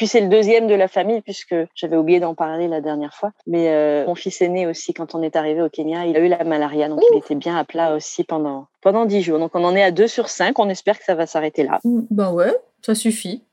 Puis 0.00 0.06
c'est 0.06 0.22
le 0.22 0.28
deuxième 0.28 0.66
de 0.66 0.72
la 0.72 0.88
famille, 0.88 1.20
puisque 1.20 1.54
j'avais 1.74 1.98
oublié 1.98 2.20
d'en 2.20 2.34
parler 2.34 2.68
la 2.68 2.80
dernière 2.80 3.12
fois. 3.12 3.32
Mais 3.46 3.68
euh, 3.68 4.06
mon 4.06 4.14
fils 4.14 4.40
aîné 4.40 4.66
aussi, 4.66 4.94
quand 4.94 5.14
on 5.14 5.22
est 5.22 5.36
arrivé 5.36 5.60
au 5.60 5.68
Kenya, 5.68 6.06
il 6.06 6.16
a 6.16 6.20
eu 6.20 6.28
la 6.28 6.42
malaria, 6.42 6.88
donc 6.88 7.02
il 7.12 7.18
était 7.18 7.34
bien 7.34 7.54
à 7.54 7.64
plat 7.64 7.94
aussi 7.94 8.24
pendant 8.24 8.66
pendant 8.80 9.04
dix 9.04 9.20
jours. 9.20 9.38
Donc 9.38 9.50
on 9.52 9.62
en 9.62 9.76
est 9.76 9.82
à 9.82 9.90
deux 9.90 10.06
sur 10.06 10.30
cinq. 10.30 10.58
On 10.58 10.70
espère 10.70 10.98
que 10.98 11.04
ça 11.04 11.14
va 11.14 11.26
s'arrêter 11.26 11.64
là. 11.64 11.80
Ben 11.84 12.32
ouais, 12.32 12.56
ça 12.80 12.94
suffit. 12.94 13.44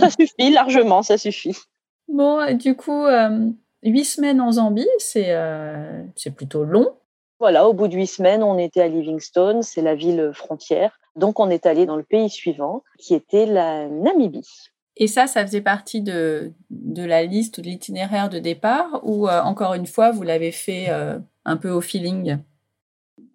ça 0.00 0.10
suffit 0.18 0.50
largement, 0.50 1.04
ça 1.04 1.16
suffit. 1.16 1.56
Bon, 2.08 2.52
du 2.56 2.74
coup, 2.74 3.06
euh, 3.06 3.46
huit 3.84 4.04
semaines 4.04 4.40
en 4.40 4.50
Zambie, 4.50 4.88
c'est 4.98 5.26
euh, 5.28 6.02
c'est 6.16 6.34
plutôt 6.34 6.64
long. 6.64 6.88
Voilà, 7.38 7.68
au 7.68 7.72
bout 7.72 7.86
de 7.86 7.94
huit 7.94 8.08
semaines, 8.08 8.42
on 8.42 8.58
était 8.58 8.80
à 8.80 8.88
Livingstone, 8.88 9.62
c'est 9.62 9.82
la 9.82 9.94
ville 9.94 10.32
frontière. 10.34 10.98
Donc 11.14 11.38
on 11.38 11.48
est 11.50 11.66
allé 11.66 11.86
dans 11.86 11.94
le 11.94 12.02
pays 12.02 12.30
suivant, 12.30 12.82
qui 12.98 13.14
était 13.14 13.46
la 13.46 13.86
Namibie. 13.86 14.72
Et 14.98 15.06
ça, 15.06 15.28
ça 15.28 15.46
faisait 15.46 15.60
partie 15.60 16.02
de, 16.02 16.52
la 16.70 17.24
liste 17.24 17.58
ou 17.58 17.62
de 17.62 17.68
l'itinéraire 17.68 18.28
de 18.28 18.40
départ 18.40 19.00
ou 19.04 19.28
euh, 19.28 19.40
encore 19.42 19.74
une 19.74 19.86
fois, 19.86 20.10
vous 20.10 20.24
l'avez 20.24 20.50
fait 20.50 20.86
euh, 20.88 21.18
un 21.44 21.56
peu 21.56 21.70
au 21.70 21.80
feeling? 21.80 22.38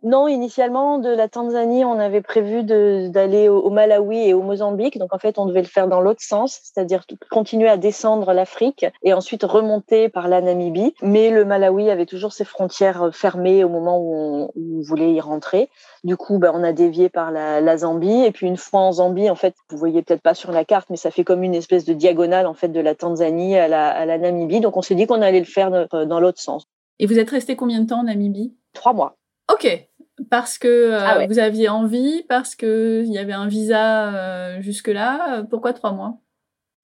Non, 0.03 0.27
initialement, 0.27 0.97
de 0.97 1.07
la 1.07 1.29
Tanzanie, 1.29 1.85
on 1.85 1.97
avait 1.97 2.21
prévu 2.21 2.63
d'aller 2.63 3.47
au, 3.47 3.69
Malawi 3.69 4.27
et 4.27 4.33
au 4.33 4.41
Mozambique. 4.41 4.97
Donc, 4.97 5.13
en 5.13 5.17
fait, 5.17 5.39
on 5.39 5.45
devait 5.45 5.61
le 5.61 5.67
faire 5.67 5.87
dans 5.87 6.01
l'autre 6.01 6.21
sens, 6.21 6.59
c'est-à-dire 6.61 7.05
continuer 7.31 7.69
à 7.69 7.77
descendre 7.77 8.33
l'Afrique 8.33 8.85
et 9.01 9.13
ensuite 9.13 9.43
remonter 9.43 10.09
par 10.09 10.27
la 10.27 10.41
Namibie. 10.41 10.93
Mais 11.01 11.29
le 11.29 11.45
Malawi 11.45 11.89
avait 11.89 12.05
toujours 12.05 12.33
ses 12.33 12.43
frontières 12.43 13.11
fermées 13.13 13.63
au 13.63 13.69
moment 13.69 13.97
où 13.97 14.51
on, 14.55 14.81
voulait 14.81 15.13
y 15.13 15.21
rentrer. 15.21 15.69
Du 16.03 16.17
coup, 16.17 16.37
ben, 16.37 16.51
on 16.53 16.63
a 16.63 16.73
dévié 16.73 17.07
par 17.07 17.31
la, 17.31 17.77
Zambie. 17.77 18.25
Et 18.25 18.31
puis, 18.31 18.47
une 18.47 18.57
fois 18.57 18.81
en 18.81 18.91
Zambie, 18.91 19.29
en 19.29 19.35
fait, 19.35 19.55
vous 19.69 19.77
voyez 19.77 20.01
peut-être 20.01 20.21
pas 20.21 20.33
sur 20.33 20.51
la 20.51 20.65
carte, 20.65 20.89
mais 20.89 20.97
ça 20.97 21.11
fait 21.11 21.23
comme 21.23 21.43
une 21.43 21.55
espèce 21.55 21.85
de 21.85 21.93
diagonale, 21.93 22.45
en 22.45 22.53
fait, 22.53 22.67
de 22.67 22.79
la 22.81 22.93
Tanzanie 22.93 23.57
à 23.57 23.69
la, 23.69 23.89
à 23.89 24.05
la 24.05 24.17
Namibie. 24.17 24.59
Donc, 24.59 24.75
on 24.75 24.81
s'est 24.81 24.95
dit 24.95 25.07
qu'on 25.07 25.21
allait 25.21 25.39
le 25.39 25.45
faire 25.45 25.87
dans 25.89 26.19
l'autre 26.19 26.41
sens. 26.41 26.65
Et 26.99 27.05
vous 27.05 27.19
êtes 27.19 27.29
resté 27.29 27.55
combien 27.55 27.79
de 27.79 27.87
temps 27.87 27.99
en 27.99 28.03
Namibie? 28.03 28.53
Trois 28.73 28.91
mois. 28.91 29.15
Ok, 29.51 29.87
parce 30.29 30.57
que 30.57 30.67
euh, 30.67 30.99
ah 30.99 31.25
vous 31.27 31.39
aviez 31.39 31.69
envie, 31.69 32.23
parce 32.29 32.55
qu'il 32.55 33.11
y 33.11 33.17
avait 33.17 33.33
un 33.33 33.47
visa 33.47 34.13
euh, 34.13 34.61
jusque-là. 34.61 35.43
Pourquoi 35.49 35.73
trois 35.73 35.91
mois? 35.91 36.17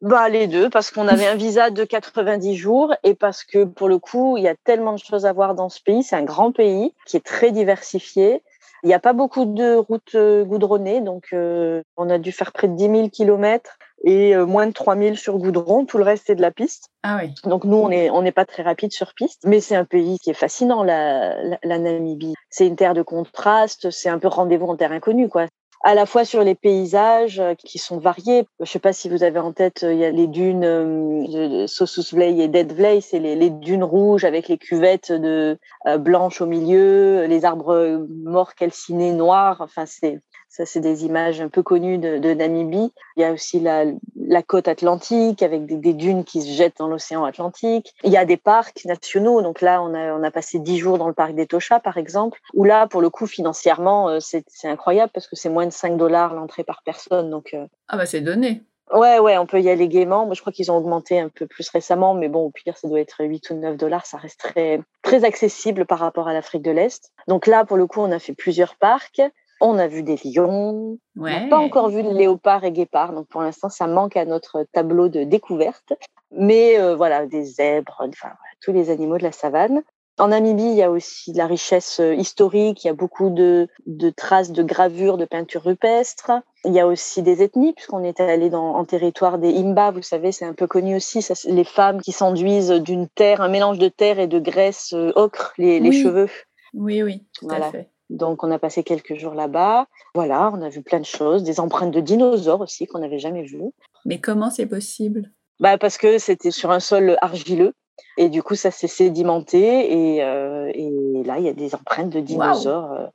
Bah, 0.02 0.30
les 0.30 0.48
deux, 0.48 0.70
parce 0.70 0.92
qu'on 0.92 1.08
avait 1.08 1.28
un 1.28 1.36
visa 1.38 1.70
de 1.70 1.84
90 1.84 2.56
jours 2.56 2.94
et 3.04 3.16
parce 3.16 3.44
que 3.44 3.66
pour 3.66 3.90
le 3.90 4.00
coup, 4.00 4.38
il 4.38 4.44
y 4.44 4.48
a 4.48 4.56
tellement 4.64 4.94
de 4.94 5.00
choses 5.00 5.26
à 5.26 5.34
voir 5.34 5.56
dans 5.56 5.70
ce 5.70 5.82
pays. 5.82 6.04
C'est 6.04 6.16
un 6.16 6.24
grand 6.24 6.52
pays 6.52 6.94
qui 7.06 7.18
est 7.18 7.26
très 7.26 7.52
diversifié. 7.52 8.42
Il 8.84 8.88
n'y 8.88 8.94
a 8.94 9.00
pas 9.00 9.14
beaucoup 9.14 9.46
de 9.46 9.76
routes 9.76 10.16
euh, 10.16 10.46
goudronnées, 10.46 11.02
donc 11.02 11.34
on 11.34 12.10
a 12.10 12.18
dû 12.18 12.32
faire 12.32 12.52
près 12.52 12.68
de 12.68 12.76
10 12.76 12.84
000 12.84 13.10
kilomètres 13.10 13.79
et 14.04 14.36
euh, 14.36 14.46
moins 14.46 14.68
de 14.68 14.74
3000 14.74 15.18
sur 15.18 15.38
goudron. 15.38 15.86
Tout 15.86 15.98
le 15.98 16.04
reste, 16.04 16.26
c'est 16.28 16.36
de 16.36 16.42
la 16.42 16.52
piste. 16.52 16.90
Ah 17.04 17.20
oui. 17.22 17.34
Donc 17.44 17.64
nous, 17.64 17.78
on 17.78 17.90
n'est 17.90 18.10
on 18.10 18.22
n'est 18.22 18.32
pas 18.32 18.46
très 18.46 18.64
rapide 18.64 18.92
sur 18.92 19.14
piste, 19.14 19.42
mais 19.46 19.60
c'est 19.60 19.76
un 19.76 19.86
pays 19.86 20.18
qui 20.20 20.30
est 20.30 20.36
fascinant, 20.36 20.84
la, 20.84 21.36
la, 21.64 21.80
Namibie. 21.80 22.34
C'est 22.50 22.68
une 22.68 22.76
terre 22.76 22.94
de 22.94 23.02
contraste, 23.02 23.90
c'est 23.90 24.10
un 24.10 24.20
peu 24.20 24.28
rendez-vous 24.28 24.68
en 24.68 24.76
terre 24.76 24.92
inconnue, 24.92 25.30
quoi 25.30 25.48
à 25.82 25.96
la 25.96 26.06
fois 26.06 26.26
sur 26.26 26.44
les 26.44 26.56
paysages 26.56 27.40
euh, 27.40 27.54
qui 27.56 27.78
sont 27.78 28.00
variés. 28.00 28.46
Je 28.60 28.64
ne 28.64 28.66
sais 28.66 28.80
pas 28.80 28.92
si 28.92 29.08
vous 29.08 29.24
avez 29.24 29.40
en 29.40 29.54
tête, 29.54 29.84
euh, 29.84 29.94
il 29.94 30.00
y 30.00 30.04
a 30.04 30.12
les 30.12 30.28
dunes 30.28 30.60
de 30.60 31.68
Sosusvlei 31.68 32.42
et 32.42 32.50
Deadvlei, 32.50 33.00
c'est 33.00 33.20
les, 33.20 33.38
les, 33.38 33.50
dunes 33.50 33.86
rouges 33.86 34.26
avec 34.26 34.50
les 34.50 34.58
cuvettes 34.58 35.14
de 35.14 35.58
blanches 36.00 36.42
au 36.42 36.48
milieu, 36.48 37.26
les 37.28 37.46
arbres 37.46 38.06
morts 38.26 38.56
calcinés 38.56 39.14
noirs. 39.14 39.62
Enfin, 39.62 39.86
c'est 39.86 40.20
ça, 40.50 40.66
c'est 40.66 40.80
des 40.80 41.06
images 41.06 41.40
un 41.42 41.48
peu 41.48 41.62
connues 41.62 42.00
de, 42.00 42.18
de, 42.18 42.34
Namibie. 42.34 42.92
Il 43.16 43.22
y 43.22 43.24
a 43.24 43.32
aussi 43.32 43.60
la, 43.60 43.86
la 44.16 44.42
côte 44.42 44.68
atlantique 44.68 45.44
avec 45.44 45.68
des, 45.68 45.78
des, 45.78 45.94
dunes 45.94 46.24
qui 46.24 46.42
se 46.42 46.50
jettent 46.50 46.80
dans 46.80 46.88
l'océan 46.88 47.24
Atlantique. 47.24 47.94
Il 48.04 48.12
y 48.12 48.18
a 48.18 48.26
des 48.26 48.36
parcs 48.36 48.84
nationaux. 48.86 49.44
Donc 49.44 49.62
là, 49.62 49.82
on 49.84 49.94
a, 49.94 50.12
on 50.14 50.24
a 50.24 50.32
passé 50.32 50.58
dix 50.58 50.80
jours 50.80 50.98
dans 50.98 51.08
le 51.08 51.14
parc 51.14 51.36
d'Etosha, 51.36 51.80
par 51.80 51.98
exemple, 51.98 52.40
où 52.56 52.64
là, 52.64 52.88
pour 52.88 53.00
le 53.00 53.12
coup, 53.12 53.28
financièrement, 53.28 54.10
euh, 54.10 54.20
c'est 54.20 54.44
incroyable 54.64 55.12
parce 55.14 55.28
que 55.28 55.36
c'est 55.36 55.50
moins 55.50 55.68
de 55.68 55.72
5 55.72 55.98
dollars 55.98 56.34
l'entrée 56.34 56.64
par 56.64 56.82
personne. 56.84 57.30
Donc, 57.30 57.54
euh, 57.54 57.68
ah 57.88 57.98
bah 57.98 58.08
c'est 58.08 58.22
donné. 58.22 58.64
Ouais, 58.92 59.20
ouais, 59.20 59.38
on 59.38 59.46
peut 59.46 59.62
y 59.62 59.70
aller 59.70 59.88
gaiement. 59.88 60.26
Moi, 60.26 60.34
je 60.34 60.42
crois 60.42 60.52
qu'ils 60.52 60.72
ont 60.72 60.78
augmenté 60.78 61.20
un 61.20 61.30
peu 61.30 61.46
plus 61.46 61.70
récemment, 61.70 62.16
mais 62.16 62.28
bon, 62.28 62.46
au 62.46 62.50
pire, 62.50 62.76
ça 62.76 62.88
doit 62.88 63.00
être 63.00 63.24
8 63.24 63.52
ou 63.52 63.54
9 63.54 63.78
dollars. 63.78 64.08
Ça 64.08 64.18
reste 64.18 64.40
très, 64.40 64.82
très 65.04 65.26
accessible 65.26 65.86
par 65.86 66.00
rapport 66.00 66.28
à 66.28 66.34
l'Afrique 66.34 66.64
de 66.64 66.72
l'Est. 66.72 67.12
Donc 67.28 67.46
là, 67.46 67.66
pour 67.66 67.78
le 67.78 67.86
coup, 67.86 68.02
on 68.02 68.12
a 68.12 68.18
fait 68.18 68.34
plusieurs 68.34 68.76
parcs. 68.78 69.22
On 69.62 69.78
a 69.78 69.88
vu 69.88 70.04
des 70.04 70.18
lions. 70.24 70.98
On 71.18 71.24
n'a 71.24 71.48
pas 71.50 71.58
encore 71.58 71.90
vu 71.90 72.04
de 72.04 72.10
léopards 72.10 72.64
et 72.64 72.72
guépards. 72.72 73.14
Donc 73.14 73.28
pour 73.28 73.42
l'instant, 73.42 73.70
ça 73.70 73.88
manque 73.88 74.16
à 74.18 74.26
notre 74.26 74.66
tableau 74.72 75.10
de 75.10 75.24
découverte. 75.24 75.94
Mais 76.32 76.80
euh, 76.80 76.96
voilà, 76.96 77.26
des 77.26 77.44
zèbres, 77.44 78.02
enfin 78.08 78.32
tous 78.62 78.72
les 78.72 78.90
animaux 78.90 79.18
de 79.18 79.24
la 79.24 79.32
savane. 79.32 79.84
En 80.20 80.28
Namibie, 80.28 80.64
il 80.64 80.76
y 80.76 80.84
a 80.84 80.92
aussi 80.92 81.32
de 81.32 81.38
la 81.38 81.48
richesse 81.48 82.02
euh, 82.02 82.14
historique. 82.14 82.84
Il 82.84 82.88
y 82.88 82.90
a 82.90 82.94
beaucoup 82.94 83.30
de, 83.30 83.70
traces 84.18 84.52
de 84.52 84.64
gravures, 84.64 85.18
de 85.18 85.24
peintures 85.24 85.64
rupestres. 85.64 86.32
Il 86.66 86.74
y 86.74 86.80
a 86.80 86.88
aussi 86.88 87.22
des 87.24 87.42
ethnies, 87.42 87.74
puisqu'on 87.74 88.04
est 88.04 88.20
allé 88.20 88.50
dans, 88.50 88.76
en 88.76 88.84
territoire 88.84 89.38
des 89.38 89.58
Imba. 89.58 89.92
Vous 89.92 90.02
savez, 90.02 90.34
c'est 90.34 90.46
un 90.46 90.54
peu 90.54 90.68
connu 90.68 90.96
aussi. 90.96 91.22
Ça, 91.22 91.36
les 91.50 91.64
femmes 91.64 92.02
qui 92.02 92.12
s'enduisent 92.12 92.72
d'une 92.72 93.08
terre, 93.08 93.40
un 93.40 93.48
mélange 93.48 93.80
de 93.80 93.88
terre 93.88 94.20
et 94.20 94.28
de 94.28 94.40
graisse 94.40 94.92
euh, 94.94 95.14
ocre, 95.16 95.54
les, 95.58 95.80
cheveux. 95.94 96.30
Oui, 96.74 97.02
oui, 97.02 97.26
tout 97.34 97.48
à 97.50 97.72
fait. 97.72 97.90
Donc, 98.10 98.44
on 98.44 98.52
a 98.52 98.60
passé 98.60 98.84
quelques 98.84 99.16
jours 99.16 99.34
là-bas. 99.34 99.88
Voilà, 100.16 100.52
on 100.54 100.62
a 100.62 100.70
vu 100.70 100.82
plein 100.82 101.00
de 101.00 101.06
choses, 101.06 101.44
des 101.44 101.60
empreintes 101.60 101.92
de 101.92 102.00
dinosaures 102.00 102.62
aussi 102.62 102.88
qu'on 102.88 103.00
n'avait 103.00 103.20
jamais 103.20 103.44
vues. 103.44 103.72
Mais 104.06 104.20
comment 104.20 104.50
c'est 104.50 104.66
possible? 104.66 105.32
Bah 105.60 105.78
Parce 105.78 105.98
que 105.98 106.18
c'était 106.18 106.52
sur 106.52 106.72
un 106.72 106.80
sol 106.80 107.18
argileux. 107.22 107.74
Et 108.18 108.30
du 108.30 108.42
coup, 108.42 108.56
ça 108.56 108.72
s'est 108.72 108.88
sédimenté. 108.88 110.16
Et, 110.16 110.24
euh, 110.24 110.72
et, 110.74 111.24
là, 111.24 111.38
il 111.38 111.46
y 111.46 111.50
a 111.50 111.54
des 111.54 111.76
empreintes 111.76 112.10
de 112.10 112.20
dinosaures 112.20 112.92
euh, 112.94 113.08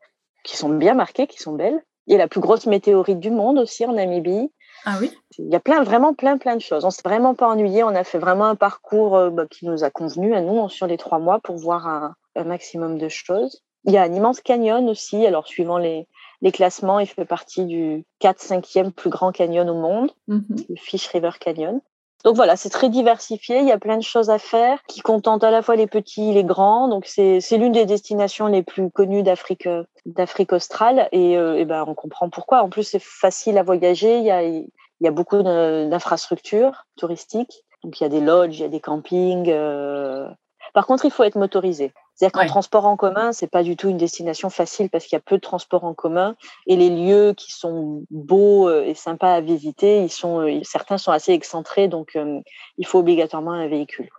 qui 0.45 0.57
sont 0.57 0.69
bien 0.69 0.95
marquées, 0.95 1.27
qui 1.27 1.41
sont 1.41 1.55
belles. 1.55 1.83
Il 2.07 2.13
y 2.13 2.17
a 2.17 2.19
la 2.19 2.29
plus 2.29 2.41
grosse 2.41 2.67
météorite 2.67 3.19
du 3.19 3.31
monde 3.31 3.59
aussi 3.59 3.87
en 3.87 3.95
Namibie. 3.95 4.51
Ah 4.85 4.97
oui? 5.01 5.11
Il 5.39 5.51
y 5.51 5.57
a 5.57 5.61
plein, 5.61 5.83
vraiment 5.83 6.13
plein, 6.13 6.37
plein 6.37 6.55
de 6.55 6.61
choses. 6.61 6.85
On 6.85 6.91
s'est 6.91 7.03
vraiment 7.05 7.35
pas 7.35 7.49
ennuyé. 7.49 7.83
On 7.83 7.89
a 7.89 8.05
fait 8.05 8.19
vraiment 8.19 8.45
un 8.45 8.57
parcours 8.57 9.17
euh, 9.17 9.31
bah, 9.31 9.47
qui 9.51 9.67
nous 9.67 9.83
a 9.85 9.91
convenu 9.91 10.35
à 10.35 10.43
nous 10.43 10.69
sur 10.69 10.87
les 10.87 10.99
trois 10.99 11.19
mois 11.19 11.41
pour 11.41 11.57
voir 11.57 11.89
un, 11.89 12.15
un 12.37 12.45
maximum 12.45 12.99
de 12.99 13.09
choses. 13.09 13.63
Il 13.87 13.93
y 13.93 13.97
a 13.97 14.03
un 14.03 14.13
immense 14.13 14.41
canyon 14.41 14.89
aussi. 14.89 15.27
Alors, 15.27 15.47
suivant 15.47 15.79
les, 15.79 16.07
les 16.43 16.53
classements, 16.53 17.01
il 17.01 17.07
fait 17.07 17.25
partie 17.25 17.65
du 17.65 18.05
4-5e 18.23 18.91
plus 18.91 19.11
grand 19.11 19.33
canyon 19.33 19.69
au 19.69 19.75
monde, 19.75 20.11
mm-hmm. 20.29 20.67
le 20.69 20.77
Fish 20.77 21.07
River 21.09 21.31
Canyon. 21.41 21.81
Donc 22.25 22.37
voilà, 22.37 22.57
c'est 22.57 22.71
très 22.71 22.89
diversifié. 22.89 23.61
Il 23.61 23.67
y 23.67 23.73
a 23.73 23.79
plein 23.79 23.99
de 23.99 24.03
choses 24.03 24.31
à 24.31 24.39
faire 24.39 24.83
qui 24.89 25.01
contentent 25.01 25.45
à 25.45 25.51
la 25.51 25.61
fois 25.61 25.77
les 25.77 25.87
petits 25.87 26.31
et 26.31 26.33
les 26.33 26.45
grands. 26.45 26.89
Donc 26.89 27.05
c'est 27.07 27.41
l'une 27.53 27.73
des 27.73 27.85
destinations 27.85 28.47
les 28.47 28.63
plus 28.63 28.91
connues 28.91 29.23
d'Afrique 29.23 29.69
d'Afrique 30.07 30.55
australe 30.55 31.09
et, 31.13 31.37
euh, 31.37 31.59
et, 31.59 31.67
ben 31.67 31.85
on 31.87 31.95
comprend 31.95 32.31
pourquoi. 32.31 32.63
En 32.63 32.71
plus 32.71 32.85
c'est 32.85 33.03
facile 33.03 33.59
à 33.59 33.63
voyager. 33.63 34.19
Il 34.19 34.25
y 34.25 34.31
a 34.31 34.43
il 34.43 34.67
y 35.03 35.07
a 35.07 35.11
beaucoup 35.11 35.43
d'infrastructures 35.43 36.87
touristiques. 36.97 37.63
Donc 37.83 38.01
il 38.01 38.05
y 38.05 38.07
a 38.07 38.09
des 38.09 38.23
lodges, 38.23 38.59
il 38.59 38.63
y 38.63 38.65
a 38.65 38.69
des 38.69 38.81
campings. 38.81 39.51
Euh... 39.51 40.27
Par 40.75 40.87
contre, 40.87 41.05
il 41.05 41.13
faut 41.13 41.23
être 41.23 41.37
motorisé. 41.37 41.93
C'est-à-dire 42.15 42.41
qu'en 42.41 42.47
transport 42.47 42.85
en 42.87 42.97
commun, 42.97 43.33
c'est 43.33 43.47
pas 43.47 43.63
du 43.63 43.77
tout 43.77 43.89
une 43.89 43.97
destination 43.97 44.51
facile 44.51 44.91
parce 44.91 45.05
qu'il 45.05 45.17
y 45.17 45.17
a 45.17 45.23
peu 45.25 45.37
de 45.37 45.41
transport 45.41 45.85
en 45.85 45.95
commun 45.95 46.35
et 46.67 46.77
les 46.77 46.91
lieux 46.91 47.33
qui 47.37 47.53
sont 47.53 48.05
beaux 48.11 48.69
euh, 48.69 48.85
et 48.85 48.95
sympas 48.95 49.35
à 49.35 49.41
visiter, 49.41 50.03
ils 50.03 50.11
sont 50.11 50.41
euh, 50.41 50.61
certains 50.65 50.99
sont 50.99 51.13
assez 51.13 51.33
excentrés, 51.33 51.87
donc 51.87 52.17
euh, 52.17 52.41
il 52.77 52.87
faut 52.87 52.99
obligatoirement 52.99 53.53
un 53.53 53.69
véhicule. 53.69 54.11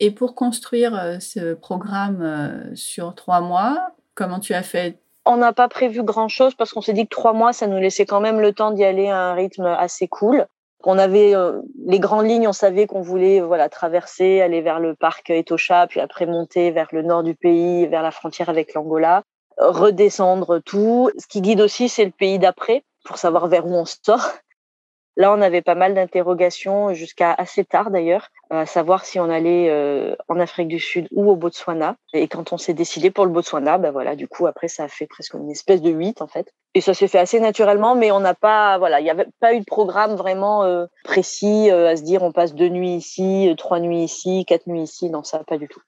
Et 0.00 0.10
pour 0.10 0.34
construire 0.34 1.18
ce 1.20 1.54
programme 1.54 2.74
sur 2.74 3.14
trois 3.14 3.40
mois, 3.40 3.92
comment 4.14 4.40
tu 4.40 4.52
as 4.52 4.62
fait? 4.62 4.98
On 5.24 5.36
n'a 5.36 5.52
pas 5.52 5.68
prévu 5.68 6.02
grand-chose 6.02 6.54
parce 6.56 6.72
qu'on 6.72 6.80
s'est 6.80 6.94
dit 6.94 7.04
que 7.04 7.14
trois 7.14 7.34
mois, 7.34 7.52
ça 7.52 7.68
nous 7.68 7.78
laissait 7.78 8.06
quand 8.06 8.20
même 8.20 8.40
le 8.40 8.52
temps 8.52 8.72
d'y 8.72 8.82
aller 8.82 9.08
à 9.08 9.30
un 9.30 9.34
rythme 9.34 9.66
assez 9.66 10.08
cool. 10.08 10.46
On 10.84 10.98
avait 10.98 11.34
euh, 11.34 11.60
les 11.86 12.00
grandes 12.00 12.26
lignes, 12.26 12.48
on 12.48 12.52
savait 12.52 12.86
qu'on 12.86 13.02
voulait 13.02 13.40
voilà 13.40 13.68
traverser, 13.68 14.40
aller 14.40 14.60
vers 14.60 14.80
le 14.80 14.94
parc 14.94 15.30
Etosha, 15.30 15.86
puis 15.86 16.00
après 16.00 16.26
monter 16.26 16.70
vers 16.70 16.88
le 16.92 17.02
nord 17.02 17.22
du 17.22 17.34
pays, 17.34 17.86
vers 17.86 18.02
la 18.02 18.10
frontière 18.10 18.48
avec 18.48 18.74
l'Angola, 18.74 19.22
redescendre 19.58 20.60
tout. 20.60 21.10
Ce 21.18 21.26
qui 21.26 21.40
guide 21.40 21.60
aussi, 21.60 21.88
c'est 21.88 22.04
le 22.04 22.10
pays 22.10 22.38
d'après 22.38 22.82
pour 23.04 23.18
savoir 23.18 23.48
vers 23.48 23.66
où 23.66 23.74
on 23.74 23.84
sort. 23.84 24.32
Là, 25.16 25.32
on 25.32 25.42
avait 25.42 25.60
pas 25.60 25.74
mal 25.74 25.94
d'interrogations 25.94 26.94
jusqu'à 26.94 27.32
assez 27.32 27.64
tard 27.64 27.90
d'ailleurs, 27.90 28.28
à 28.48 28.64
savoir 28.64 29.04
si 29.04 29.20
on 29.20 29.28
allait 29.28 29.68
euh, 29.68 30.16
en 30.28 30.40
Afrique 30.40 30.68
du 30.68 30.78
Sud 30.78 31.06
ou 31.12 31.30
au 31.30 31.36
Botswana. 31.36 31.96
Et 32.14 32.28
quand 32.28 32.52
on 32.52 32.58
s'est 32.58 32.72
décidé 32.72 33.10
pour 33.10 33.26
le 33.26 33.30
Botswana, 33.30 33.76
ben 33.76 33.90
voilà, 33.90 34.16
du 34.16 34.26
coup 34.26 34.46
après 34.46 34.68
ça 34.68 34.84
a 34.84 34.88
fait 34.88 35.06
presque 35.06 35.34
une 35.34 35.50
espèce 35.50 35.82
de 35.82 35.90
huit 35.90 36.22
en 36.22 36.28
fait. 36.28 36.52
Et 36.74 36.80
ça 36.80 36.94
s'est 36.94 37.08
fait 37.08 37.18
assez 37.18 37.40
naturellement, 37.40 37.94
mais 37.94 38.10
on 38.10 38.20
n'a 38.20 38.34
pas, 38.34 38.78
voilà, 38.78 39.00
il 39.00 39.04
n'y 39.04 39.10
avait 39.10 39.26
pas 39.38 39.52
eu 39.52 39.60
de 39.60 39.64
programme 39.66 40.14
vraiment 40.14 40.64
euh, 40.64 40.86
précis 41.04 41.70
euh, 41.70 41.90
à 41.90 41.96
se 41.96 42.02
dire 42.02 42.22
on 42.22 42.32
passe 42.32 42.54
deux 42.54 42.70
nuits 42.70 42.94
ici, 42.94 43.52
trois 43.58 43.80
nuits 43.80 44.04
ici, 44.04 44.46
quatre 44.46 44.66
nuits 44.66 44.82
ici. 44.82 45.10
Non, 45.10 45.22
ça 45.22 45.44
pas 45.44 45.58
du 45.58 45.68
tout. 45.68 45.80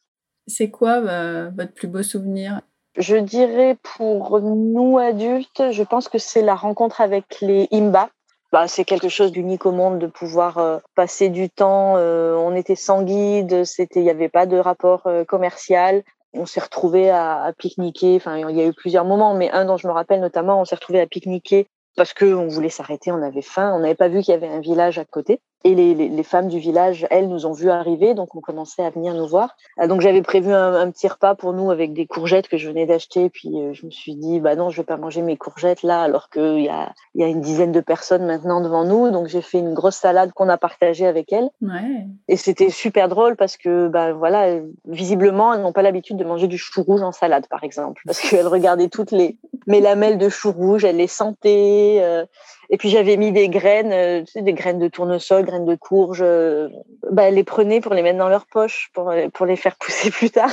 C'est 0.47 0.69
quoi 0.69 1.01
votre 1.01 1.73
plus 1.73 1.89
beau 1.89 2.03
souvenir? 2.03 2.61
Je 2.97 3.17
dirais 3.17 3.77
pour 3.97 4.41
nous 4.41 4.99
adultes, 4.99 5.71
je 5.73 5.83
pense 5.83 6.09
que 6.09 6.19
c'est 6.19 6.43
la 6.43 6.55
rencontre 6.55 7.01
avec 7.01 7.41
les 7.41 7.67
Imba, 7.73 8.11
bah, 8.55 8.69
c'est 8.69 8.85
quelque 8.85 9.09
chose 9.09 9.33
d'unique 9.33 9.67
au 9.67 9.73
monde 9.73 9.99
de 9.99 10.07
pouvoir 10.07 10.59
euh, 10.59 10.79
passer 10.95 11.29
du 11.29 11.51
temps. 11.51 11.97
Euh, 11.97 12.37
on 12.37 12.55
était 12.55 12.77
sans 12.77 13.03
guide, 13.03 13.65
c'était, 13.65 13.99
il 13.99 14.05
n'y 14.05 14.11
avait 14.11 14.29
pas 14.29 14.47
de 14.47 14.57
rapport 14.57 15.09
euh, 15.09 15.25
commercial. 15.25 16.05
On 16.35 16.47
s'est 16.47 16.61
retrouvé 16.61 17.11
à, 17.11 17.43
à 17.43 17.53
pique-niquer. 17.53 18.15
Enfin, 18.15 18.37
il 18.49 18.57
y 18.57 18.61
a 18.61 18.67
eu 18.67 18.73
plusieurs 18.73 19.05
moments, 19.05 19.35
mais 19.35 19.51
un 19.51 19.65
dont 19.65 19.77
je 19.77 19.89
me 19.89 19.93
rappelle 19.93 20.21
notamment, 20.21 20.61
on 20.61 20.65
s'est 20.65 20.77
retrouvé 20.77 21.01
à 21.01 21.07
pique-niquer 21.09 21.67
parce 21.97 22.15
qu'on 22.15 22.47
voulait 22.47 22.69
s'arrêter, 22.69 23.11
on 23.11 23.23
avait 23.23 23.43
faim, 23.43 23.73
on 23.75 23.81
n'avait 23.81 23.97
pas 23.97 24.07
vu 24.07 24.23
qu'il 24.23 24.31
y 24.31 24.37
avait 24.37 24.47
un 24.47 24.61
village 24.61 25.01
à 25.01 25.05
côté. 25.05 25.41
Et 25.67 25.75
les, 25.75 25.95
les, 25.95 26.11
les, 26.11 26.23
femmes 26.23 26.49
du 26.49 26.59
village, 26.59 27.07
elles, 27.11 27.29
nous 27.29 27.47
ont 27.47 27.53
vu 27.53 27.71
arriver, 27.71 28.13
donc 28.13 28.35
on 28.35 28.41
commençait 28.41 28.85
à 28.85 28.91
venir 28.91 29.15
nous 29.15 29.27
voir. 29.27 29.57
Ah, 29.79 29.87
donc 29.87 30.03
j'avais 30.03 30.21
prévu 30.21 30.53
un, 30.53 30.75
un, 30.75 30.91
petit 30.91 31.09
repas 31.09 31.35
pour 31.35 31.55
nous 31.55 31.71
avec 31.71 31.95
des 31.95 32.07
courgettes 32.07 32.49
que 32.49 32.59
je 32.59 32.69
venais 32.69 32.85
d'acheter. 32.85 33.31
Puis 33.31 33.49
euh, 33.55 33.73
je 33.73 33.87
me 33.87 33.91
suis 33.91 34.15
dit, 34.15 34.41
bah 34.41 34.57
non, 34.57 34.69
je 34.69 34.77
vais 34.77 34.85
pas 34.85 34.99
manger 34.99 35.23
mes 35.23 35.39
courgettes 35.39 35.83
là, 35.83 36.03
alors 36.03 36.29
qu'il 36.29 36.61
y 36.61 36.69
a, 36.69 36.93
y 37.15 37.25
a 37.25 37.29
une 37.29 37.41
dizaine 37.41 37.73
de 37.73 37.81
personnes 37.81 38.27
maintenant 38.27 38.61
devant 38.61 38.85
nous. 38.85 39.11
Donc 39.11 39.29
j'ai 39.29 39.41
fait 39.41 39.59
une 39.59 39.73
grosse 39.73 39.97
salade 39.97 40.33
qu'on 40.33 40.51
a 40.51 40.59
partagée 40.59 41.07
avec 41.07 41.33
elles. 41.33 41.49
Ouais. 41.63 42.07
Et 42.29 42.37
c'était 42.37 42.69
super 42.71 43.09
drôle 43.09 43.37
parce 43.37 43.57
que, 43.57 43.89
bah 43.89 44.13
voilà, 44.13 44.61
visiblement, 44.87 45.55
elles 45.55 45.63
n'ont 45.63 45.73
pas 45.73 45.83
l'habitude 45.83 46.19
de 46.19 46.25
manger 46.25 46.47
du 46.47 46.59
chou 46.59 46.83
rouge 46.83 47.03
en 47.03 47.13
salade, 47.13 47.47
par 47.49 47.65
exemple, 47.65 48.03
parce 48.05 48.21
qu'elles 48.21 48.49
regardaient 48.49 48.91
toutes 48.91 49.13
les 49.13 49.39
mes 49.67 49.81
lamelles 49.81 50.19
de 50.19 50.29
chou 50.29 50.53
rouge, 50.53 50.85
elles 50.85 50.97
les 50.97 51.07
sentaient. 51.07 52.01
Euh, 52.03 52.27
et 52.71 52.77
puis 52.77 52.89
j'avais 52.89 53.17
mis 53.17 53.33
des 53.33 53.49
graines, 53.49 53.93
euh, 53.93 54.21
tu 54.23 54.33
sais, 54.33 54.43
des 54.43 54.53
graines 54.53 54.79
de 54.79 54.89
tournesol, 54.89 55.45
graines 55.45 55.65
de 55.65 55.75
courge. 55.75 56.23
Euh, 56.23 56.69
bah, 57.11 57.25
elles 57.25 57.35
les 57.35 57.45
prenaient 57.45 57.81
pour 57.81 57.95
les 57.95 58.03
mettre 58.03 58.19
dans 58.19 58.29
leur 58.29 58.47
poche, 58.47 58.91
pour, 58.95 59.11
euh, 59.11 59.29
pour 59.33 59.47
les 59.47 59.57
faire 59.57 59.77
pousser 59.81 60.11
plus 60.11 60.31
tard. 60.31 60.51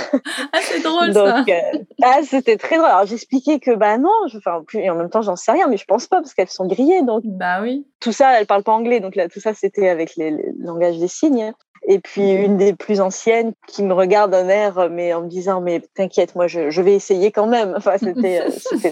Ah, 0.53 0.59
c'est 0.61 0.81
drôle 0.81 1.13
Donc, 1.13 1.47
ça. 1.47 1.63
ah, 2.03 2.19
c'était 2.23 2.57
très 2.57 2.77
drôle. 2.77 2.89
Alors 2.89 3.05
j'expliquais 3.05 3.59
que 3.59 3.71
bah 3.71 3.97
non, 3.97 4.09
je, 4.27 4.37
enfin, 4.37 4.63
plus, 4.65 4.79
et 4.79 4.89
en 4.89 4.95
même 4.95 5.09
temps 5.09 5.21
j'en 5.21 5.35
sais 5.35 5.51
rien, 5.51 5.67
mais 5.67 5.77
je 5.77 5.85
pense 5.85 6.07
pas 6.07 6.17
parce 6.17 6.33
qu'elles 6.33 6.49
sont 6.49 6.67
grillées. 6.67 7.03
Donc 7.03 7.21
bah 7.25 7.61
oui. 7.61 7.85
Tout 7.99 8.11
ça, 8.11 8.39
elles 8.39 8.47
parlent 8.47 8.63
pas 8.63 8.73
anglais, 8.73 8.99
donc 8.99 9.15
là 9.15 9.27
tout 9.27 9.39
ça 9.39 9.53
c'était 9.53 9.89
avec 9.89 10.15
les, 10.15 10.31
les 10.31 10.51
langages 10.59 10.97
des 10.97 11.07
signes. 11.07 11.53
Et 11.87 11.99
puis 11.99 12.31
une 12.31 12.57
des 12.57 12.73
plus 12.73 13.01
anciennes 13.01 13.53
qui 13.67 13.81
me 13.81 13.93
regarde 13.93 14.31
d'un 14.31 14.47
air, 14.49 14.89
mais 14.91 15.13
en 15.13 15.21
me 15.21 15.27
disant 15.27 15.61
mais 15.61 15.81
t'inquiète, 15.95 16.35
moi 16.35 16.45
je, 16.47 16.69
je 16.69 16.81
vais 16.81 16.93
essayer 16.93 17.31
quand 17.31 17.47
même. 17.47 17.73
Enfin 17.75 17.97
c'était 17.99 18.43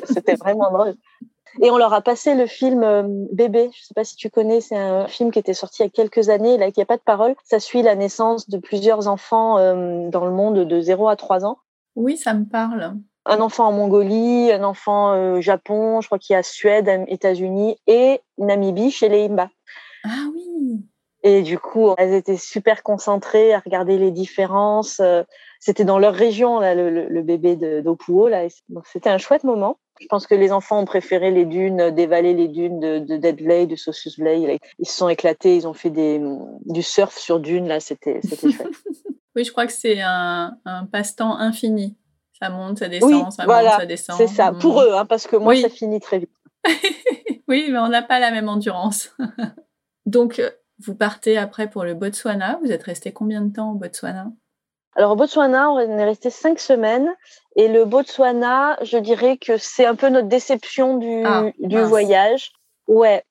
c'était 0.05 0.35
vraiment 0.35 0.71
drôle. 0.71 0.95
Et 1.61 1.71
on 1.71 1.77
leur 1.77 1.93
a 1.93 2.01
passé 2.01 2.35
le 2.35 2.45
film 2.45 2.83
euh, 2.83 3.03
Bébé. 3.31 3.69
Je 3.73 3.83
sais 3.83 3.93
pas 3.93 4.03
si 4.03 4.15
tu 4.15 4.29
connais, 4.29 4.61
c'est 4.61 4.77
un 4.77 5.07
film 5.07 5.31
qui 5.31 5.39
était 5.39 5.53
sorti 5.53 5.81
il 5.81 5.85
y 5.85 5.87
a 5.87 5.89
quelques 5.89 6.29
années, 6.29 6.57
là, 6.57 6.71
qui 6.71 6.81
a 6.81 6.85
pas 6.85 6.97
de 6.97 7.01
parole. 7.01 7.35
Ça 7.43 7.59
suit 7.59 7.81
la 7.81 7.95
naissance 7.95 8.49
de 8.49 8.57
plusieurs 8.57 9.07
enfants 9.07 9.57
euh, 9.57 10.09
dans 10.09 10.25
le 10.25 10.31
monde 10.31 10.59
de 10.59 10.81
0 10.81 11.07
à 11.07 11.15
3 11.15 11.45
ans. 11.45 11.59
Oui, 11.95 12.17
ça 12.17 12.33
me 12.33 12.45
parle. 12.45 12.95
Un 13.25 13.41
enfant 13.41 13.67
en 13.67 13.71
Mongolie, 13.71 14.51
un 14.51 14.63
enfant 14.63 15.11
au 15.11 15.37
euh, 15.37 15.41
Japon, 15.41 16.01
je 16.01 16.07
crois 16.07 16.19
qu'il 16.19 16.33
y 16.33 16.37
a 16.37 16.43
Suède, 16.43 16.89
États-Unis 17.07 17.77
et 17.87 18.21
Namibie 18.37 18.91
chez 18.91 19.09
les 19.09 19.25
Imba. 19.25 19.49
Ah 20.05 20.25
oui. 20.33 20.85
Et 21.23 21.41
du 21.41 21.59
coup, 21.59 21.93
elles 21.97 22.13
étaient 22.13 22.37
super 22.37 22.81
concentrées 22.81 23.53
à 23.53 23.59
regarder 23.59 23.97
les 23.97 24.11
différences. 24.11 25.01
C'était 25.59 25.83
dans 25.83 25.99
leur 25.99 26.13
région, 26.13 26.61
là, 26.61 26.73
le, 26.75 27.09
le 27.09 27.21
bébé 27.21 27.57
d'Opuo. 27.57 28.29
Là. 28.29 28.47
Donc, 28.69 28.87
c'était 28.87 29.09
un 29.09 29.17
chouette 29.17 29.43
moment. 29.43 29.77
Je 29.99 30.07
pense 30.07 30.27
que 30.27 30.35
les 30.35 30.51
enfants 30.51 30.79
ont 30.79 30.85
préféré 30.85 31.31
les 31.31 31.45
dunes, 31.45 31.91
dévaler 31.91 32.33
les 32.33 32.47
dunes 32.47 32.79
de, 32.79 32.99
de 32.99 33.17
Dead 33.17 33.67
de 33.67 33.75
Saucius 33.75 34.17
Blay. 34.19 34.59
Ils 34.79 34.87
se 34.87 34.95
sont 34.95 35.09
éclatés, 35.09 35.55
ils 35.55 35.67
ont 35.67 35.73
fait 35.73 35.89
des, 35.89 36.21
du 36.65 36.83
surf 36.83 37.17
sur 37.17 37.39
dunes. 37.39 37.67
Là, 37.67 37.79
c'était 37.79 38.21
chouette. 38.21 38.67
oui, 39.35 39.43
je 39.43 39.51
crois 39.51 39.67
que 39.67 39.73
c'est 39.73 40.01
un, 40.01 40.57
un 40.65 40.85
passe-temps 40.85 41.37
infini. 41.37 41.97
Ça 42.41 42.49
monte, 42.49 42.79
ça 42.79 42.87
descend, 42.87 43.11
oui, 43.11 43.31
ça 43.31 43.43
voilà, 43.43 43.71
monte, 43.71 43.79
ça 43.81 43.85
descend. 43.85 44.17
C'est 44.17 44.27
ça, 44.27 44.53
pour 44.53 44.81
eux, 44.81 44.93
hein, 44.93 45.05
parce 45.05 45.27
que 45.27 45.35
moi, 45.35 45.53
Oui. 45.53 45.61
ça 45.61 45.69
finit 45.69 45.99
très 45.99 46.19
vite. 46.19 46.31
oui, 47.49 47.67
mais 47.69 47.79
on 47.79 47.89
n'a 47.89 48.01
pas 48.01 48.19
la 48.19 48.31
même 48.31 48.47
endurance. 48.47 49.13
Donc, 50.05 50.39
euh, 50.39 50.49
vous 50.79 50.95
partez 50.95 51.37
après 51.37 51.69
pour 51.69 51.83
le 51.83 51.93
Botswana. 51.93 52.57
Vous 52.63 52.71
êtes 52.71 52.83
resté 52.83 53.11
combien 53.11 53.41
de 53.41 53.53
temps 53.53 53.71
au 53.71 53.75
Botswana? 53.75 54.31
Alors, 54.95 55.11
au 55.11 55.15
Botswana, 55.15 55.69
on 55.71 55.79
est 55.79 56.05
resté 56.05 56.29
cinq 56.29 56.59
semaines. 56.59 57.13
Et 57.59 57.67
le 57.67 57.83
Botswana, 57.83 58.77
je 58.83 58.97
dirais 58.97 59.35
que 59.35 59.57
c'est 59.57 59.85
un 59.85 59.95
peu 59.95 60.07
notre 60.07 60.29
déception 60.29 60.95
du, 60.95 61.23
Ah, 61.25 61.43
du 61.59 61.75
mince. 61.75 61.89
voyage. 61.89 62.51
Ouais. 62.87 63.21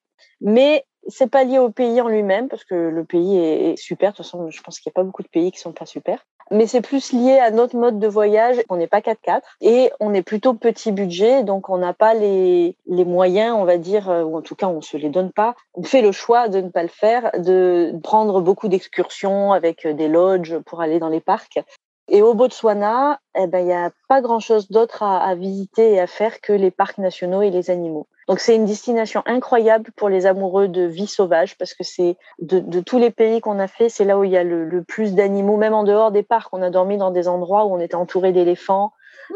Mais 0.42 0.84
c'est 1.06 1.30
pas 1.30 1.44
lié 1.44 1.58
au 1.58 1.70
pays 1.70 1.98
en 2.02 2.08
lui-même, 2.08 2.48
parce 2.48 2.64
que 2.64 2.74
le 2.74 3.04
pays 3.04 3.38
est, 3.38 3.70
est 3.72 3.76
super. 3.76 4.12
De 4.12 4.16
toute 4.18 4.26
façon, 4.26 4.50
je 4.50 4.60
pense 4.60 4.80
qu'il 4.80 4.90
n'y 4.90 4.92
a 4.92 5.00
pas 5.00 5.04
beaucoup 5.04 5.22
de 5.22 5.28
pays 5.28 5.50
qui 5.50 5.58
sont 5.58 5.72
pas 5.72 5.86
super. 5.86 6.26
Mais 6.50 6.66
c'est 6.66 6.80
plus 6.82 7.12
lié 7.12 7.38
à 7.38 7.50
notre 7.50 7.76
mode 7.76 7.98
de 7.98 8.06
voyage. 8.06 8.56
On 8.68 8.76
n'est 8.76 8.86
pas 8.86 9.00
4x4 9.00 9.40
et 9.62 9.90
on 10.00 10.12
est 10.14 10.22
plutôt 10.22 10.54
petit 10.54 10.92
budget, 10.92 11.42
donc 11.42 11.68
on 11.68 11.78
n'a 11.78 11.92
pas 11.92 12.14
les, 12.14 12.76
les 12.86 13.04
moyens, 13.04 13.54
on 13.58 13.64
va 13.64 13.76
dire, 13.78 14.08
euh, 14.10 14.22
ou 14.24 14.36
en 14.36 14.42
tout 14.42 14.54
cas 14.54 14.66
on 14.66 14.80
se 14.80 14.96
les 14.96 15.10
donne 15.10 15.30
pas. 15.32 15.54
On 15.74 15.82
fait 15.82 16.00
le 16.02 16.12
choix 16.12 16.48
de 16.48 16.60
ne 16.60 16.68
pas 16.70 16.82
le 16.82 16.88
faire, 16.88 17.30
de 17.38 17.92
prendre 18.02 18.40
beaucoup 18.40 18.68
d'excursions 18.68 19.52
avec 19.52 19.84
euh, 19.84 19.92
des 19.92 20.08
lodges 20.08 20.58
pour 20.60 20.80
aller 20.80 20.98
dans 20.98 21.10
les 21.10 21.20
parcs. 21.20 21.58
Et 22.10 22.22
au 22.22 22.32
Botswana, 22.34 23.20
eh 23.36 23.46
ben, 23.46 23.58
il 23.60 23.66
n'y 23.66 23.72
a 23.72 23.90
pas 24.08 24.20
grand-chose 24.22 24.70
d'autre 24.70 25.02
à, 25.02 25.18
à 25.18 25.34
visiter 25.34 25.92
et 25.92 26.00
à 26.00 26.06
faire 26.06 26.40
que 26.40 26.52
les 26.54 26.70
parcs 26.70 26.98
nationaux 26.98 27.42
et 27.42 27.50
les 27.50 27.70
animaux. 27.70 28.06
Donc 28.28 28.40
c'est 28.40 28.54
une 28.56 28.64
destination 28.66 29.22
incroyable 29.26 29.90
pour 29.96 30.08
les 30.08 30.26
amoureux 30.26 30.68
de 30.68 30.82
vie 30.82 31.06
sauvage 31.06 31.56
parce 31.58 31.74
que 31.74 31.84
c'est 31.84 32.16
de, 32.40 32.58
de 32.60 32.80
tous 32.80 32.98
les 32.98 33.10
pays 33.10 33.40
qu'on 33.40 33.58
a 33.58 33.68
fait, 33.68 33.88
c'est 33.88 34.04
là 34.04 34.18
où 34.18 34.24
il 34.24 34.30
y 34.30 34.36
a 34.36 34.44
le, 34.44 34.64
le 34.64 34.82
plus 34.82 35.14
d'animaux, 35.14 35.56
même 35.56 35.74
en 35.74 35.84
dehors 35.84 36.10
des 36.10 36.22
parcs. 36.22 36.48
On 36.52 36.62
a 36.62 36.70
dormi 36.70 36.96
dans 36.98 37.10
des 37.10 37.28
endroits 37.28 37.64
où 37.66 37.74
on 37.74 37.80
était 37.80 37.94
entouré 37.94 38.32
d'éléphants, 38.32 38.92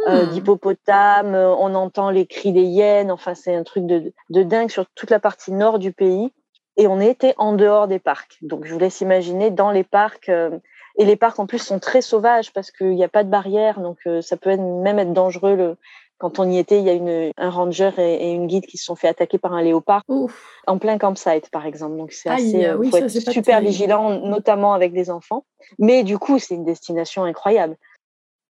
euh, 0.08 0.24
Hmm. 0.24 0.28
d'hippopotames, 0.30 1.35
euh, 1.35 1.54
on 1.54 1.74
entend 1.74 2.11
les 2.11 2.26
cris 2.26 2.52
des 2.52 2.62
hyènes. 2.64 3.11
Enfin, 3.11 3.35
c'est 3.35 3.54
un 3.54 3.62
truc 3.64 3.87
de, 3.87 4.12
de 4.30 4.42
dingue 4.42 4.70
sur 4.70 4.87
toute 4.94 5.11
la 5.11 5.20
partie 5.20 5.52
nord 5.52 5.78
du 5.78 5.92
pays. 5.92 6.32
Et 6.78 6.87
on 6.87 7.00
était 7.00 7.35
en 7.37 7.52
dehors 7.52 7.87
des 7.87 7.98
parcs. 7.98 8.38
Donc 8.40 8.64
je 8.64 8.72
vous 8.72 8.78
laisse 8.78 9.02
imaginer 9.02 9.50
dans 9.50 9.70
les 9.70 9.85
parcs. 9.85 10.30
euh, 10.30 10.58
et 10.96 11.05
les 11.05 11.16
parcs 11.16 11.38
en 11.38 11.46
plus 11.46 11.59
sont 11.59 11.78
très 11.78 12.02
sauvages 12.02 12.52
parce 12.52 12.70
qu'il 12.70 12.94
n'y 12.94 13.05
a 13.05 13.09
pas 13.09 13.24
de 13.24 13.31
barrière, 13.31 13.81
donc 13.81 13.98
euh, 14.07 14.22
ça 14.22 14.37
peut 14.37 14.50
être, 14.50 14.61
même 14.61 14.98
être 14.98 15.12
dangereux. 15.12 15.55
Le... 15.57 15.76
Quand 16.18 16.38
on 16.38 16.48
y 16.48 16.59
était, 16.59 16.78
il 16.78 16.85
y 16.85 16.90
a 16.90 16.92
une, 16.92 17.33
un 17.37 17.50
ranger 17.50 17.90
et, 17.98 18.28
et 18.28 18.31
une 18.31 18.46
guide 18.46 18.66
qui 18.66 18.78
se 18.78 18.85
sont 18.85 18.94
fait 18.94 19.09
attaquer 19.09 19.38
par 19.38 19.55
un 19.55 19.62
léopard 19.62 20.02
Ouf. 20.07 20.61
en 20.68 20.78
plein 20.78 20.96
campsite, 20.96 21.50
par 21.50 21.66
exemple. 21.66 21.96
Donc 21.96 22.12
c'est 22.12 22.28
assez, 22.28 22.64
euh, 22.64 22.76
oui, 22.76 22.90
faut 22.90 22.98
ça, 22.98 23.07
être 23.07 23.33
super 23.33 23.61
vigilant, 23.61 24.20
notamment 24.20 24.72
avec 24.72 24.92
des 24.92 25.11
enfants. 25.11 25.44
Mais 25.81 26.05
du 26.05 26.18
coup, 26.18 26.38
c'est 26.38 26.55
une 26.55 26.64
destination 26.64 27.24
incroyable. 27.24 27.76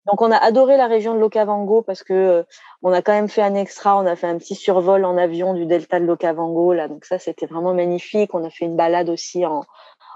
Donc 0.07 0.21
on 0.23 0.31
a 0.31 0.37
adoré 0.37 0.77
la 0.77 0.87
région 0.87 1.13
de 1.13 1.19
l'Okavango 1.19 1.83
parce 1.83 2.03
que 2.03 2.13
euh, 2.13 2.43
on 2.81 2.91
a 2.91 3.03
quand 3.03 3.11
même 3.11 3.27
fait 3.27 3.43
un 3.43 3.53
extra, 3.53 3.99
on 3.99 4.07
a 4.07 4.15
fait 4.15 4.25
un 4.25 4.39
petit 4.39 4.55
survol 4.55 5.05
en 5.05 5.17
avion 5.17 5.53
du 5.53 5.67
delta 5.67 5.99
de 5.99 6.05
l'Okavango 6.05 6.73
là, 6.73 6.87
donc 6.87 7.05
ça 7.05 7.19
c'était 7.19 7.45
vraiment 7.45 7.75
magnifique. 7.75 8.33
On 8.33 8.43
a 8.43 8.49
fait 8.49 8.65
une 8.65 8.77
balade 8.77 9.09
aussi 9.09 9.45
en, 9.45 9.63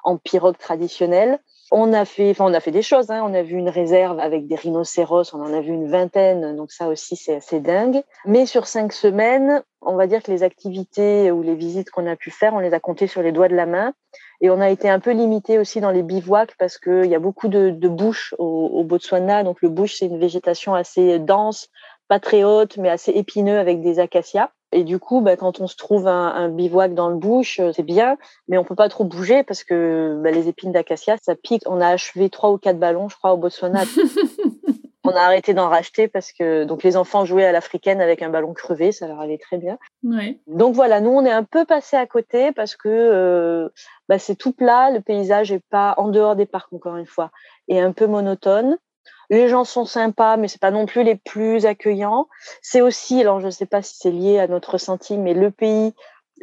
en 0.04 0.18
pirogue 0.18 0.58
traditionnelle. 0.58 1.38
On 1.76 1.92
a 1.92 2.06
fait, 2.06 2.30
enfin 2.30 2.46
on 2.48 2.54
a 2.54 2.60
fait 2.60 2.70
des 2.70 2.84
choses. 2.84 3.10
Hein. 3.10 3.24
On 3.26 3.34
a 3.34 3.42
vu 3.42 3.58
une 3.58 3.68
réserve 3.68 4.20
avec 4.20 4.46
des 4.46 4.54
rhinocéros, 4.54 5.34
on 5.34 5.42
en 5.42 5.52
a 5.52 5.60
vu 5.60 5.74
une 5.74 5.90
vingtaine, 5.90 6.56
donc 6.56 6.72
ça 6.72 6.88
aussi 6.88 7.16
c'est 7.16 7.38
assez 7.38 7.60
dingue. 7.60 8.04
Mais 8.26 8.46
sur 8.46 8.68
cinq 8.68 8.94
semaines, 8.94 9.64
on 9.82 9.96
va 9.96 10.06
dire 10.06 10.22
que 10.22 10.30
les 10.30 10.44
activités 10.44 11.32
ou 11.32 11.42
les 11.42 11.56
visites 11.56 11.90
qu'on 11.90 12.06
a 12.06 12.16
pu 12.16 12.30
faire, 12.30 12.54
on 12.54 12.60
les 12.60 12.76
a 12.76 12.80
comptées 12.80 13.08
sur 13.08 13.24
les 13.24 13.32
doigts 13.32 13.48
de 13.48 13.56
la 13.56 13.66
main. 13.66 13.94
Et 14.40 14.52
on 14.52 14.62
a 14.62 14.70
été 14.70 14.88
un 14.88 15.00
peu 15.00 15.14
limité 15.14 15.58
aussi 15.58 15.82
dans 15.82 15.90
les 15.90 16.04
bivouacs 16.04 16.56
parce 16.60 16.78
qu'il 16.78 17.08
y 17.08 17.16
a 17.16 17.20
beaucoup 17.20 17.48
de, 17.48 17.72
de 17.72 17.90
au 18.38 18.84
Botswana. 18.84 19.44
Donc 19.44 19.64
le 19.64 19.70
bush, 19.70 19.96
c'est 19.98 20.06
une 20.06 20.20
végétation 20.20 20.76
assez 20.76 21.18
dense, 21.18 21.70
pas 22.08 22.20
très 22.20 22.44
haute, 22.44 22.78
mais 22.78 22.90
assez 22.90 23.12
épineux 23.12 23.58
avec 23.58 23.82
des 23.82 23.98
acacias. 23.98 24.52
Et 24.74 24.84
du 24.84 25.00
coup, 25.00 25.22
bah, 25.22 25.38
quand 25.38 25.60
on 25.62 25.68
se 25.68 25.76
trouve 25.76 26.08
un, 26.08 26.28
un 26.28 26.50
bivouac 26.50 26.94
dans 26.94 27.10
le 27.10 27.16
bush, 27.16 27.60
euh, 27.60 27.72
c'est 27.74 27.84
bien, 27.84 28.18
mais 28.48 28.58
on 28.58 28.64
peut 28.64 28.76
pas 28.76 28.90
trop 28.90 29.04
bouger 29.04 29.44
parce 29.44 29.64
que 29.64 30.20
bah, 30.22 30.32
les 30.32 30.48
épines 30.48 30.72
d'acacia, 30.72 31.16
ça 31.22 31.36
pique. 31.36 31.64
On 31.66 31.80
a 31.80 31.88
achevé 31.88 32.30
trois 32.30 32.52
ou 32.52 32.58
quatre 32.58 32.80
ballons, 32.80 33.08
je 33.10 33.16
crois, 33.16 33.34
au 33.34 33.38
Botswana. 33.38 33.84
On 35.06 35.12
a 35.12 35.20
arrêté 35.20 35.54
d'en 35.54 35.68
racheter 35.68 36.08
parce 36.08 36.32
que 36.32 36.64
donc 36.64 36.82
les 36.82 36.96
enfants 36.96 37.26
jouaient 37.26 37.46
à 37.46 37.52
l'africaine 37.52 38.00
avec 38.00 38.22
un 38.22 38.30
ballon 38.30 38.54
crevé, 38.54 38.94
ça 38.94 39.06
leur 39.06 39.20
allait 39.20 39.38
très 39.38 39.58
bien. 39.58 39.78
Donc 40.48 40.76
voilà, 40.76 41.02
nous 41.02 41.10
on 41.10 41.26
est 41.26 41.32
un 41.32 41.44
peu 41.44 41.66
passé 41.66 41.98
à 41.98 42.08
côté 42.08 42.54
parce 42.54 42.78
que 42.78 42.88
euh, 42.88 43.68
bah, 44.08 44.18
c'est 44.18 44.36
tout 44.36 44.54
plat, 44.54 44.92
le 44.92 45.02
paysage 45.02 45.52
est 45.52 45.64
pas 45.70 45.94
en 45.98 46.08
dehors 46.08 46.38
des 46.38 46.46
parcs 46.46 46.72
encore 46.72 46.96
une 46.96 47.06
fois, 47.06 47.32
et 47.68 47.82
un 47.82 47.92
peu 47.92 48.08
monotone. 48.08 48.78
Les 49.34 49.48
gens 49.48 49.64
sont 49.64 49.86
sympas, 49.86 50.38
mais 50.38 50.48
c'est 50.48 50.62
pas 50.62 50.70
non 50.70 50.86
plus 50.86 51.02
les 51.02 51.16
plus 51.16 51.66
accueillants. 51.66 52.28
C'est 52.62 52.82
aussi, 52.82 53.20
alors 53.20 53.40
je 53.40 53.48
ne 53.48 53.52
sais 53.52 53.66
pas 53.66 53.82
si 53.82 53.96
c'est 53.98 54.12
lié 54.12 54.38
à 54.38 54.46
notre 54.46 54.74
ressenti, 54.74 55.18
mais 55.18 55.34
le 55.34 55.50
pays 55.50 55.96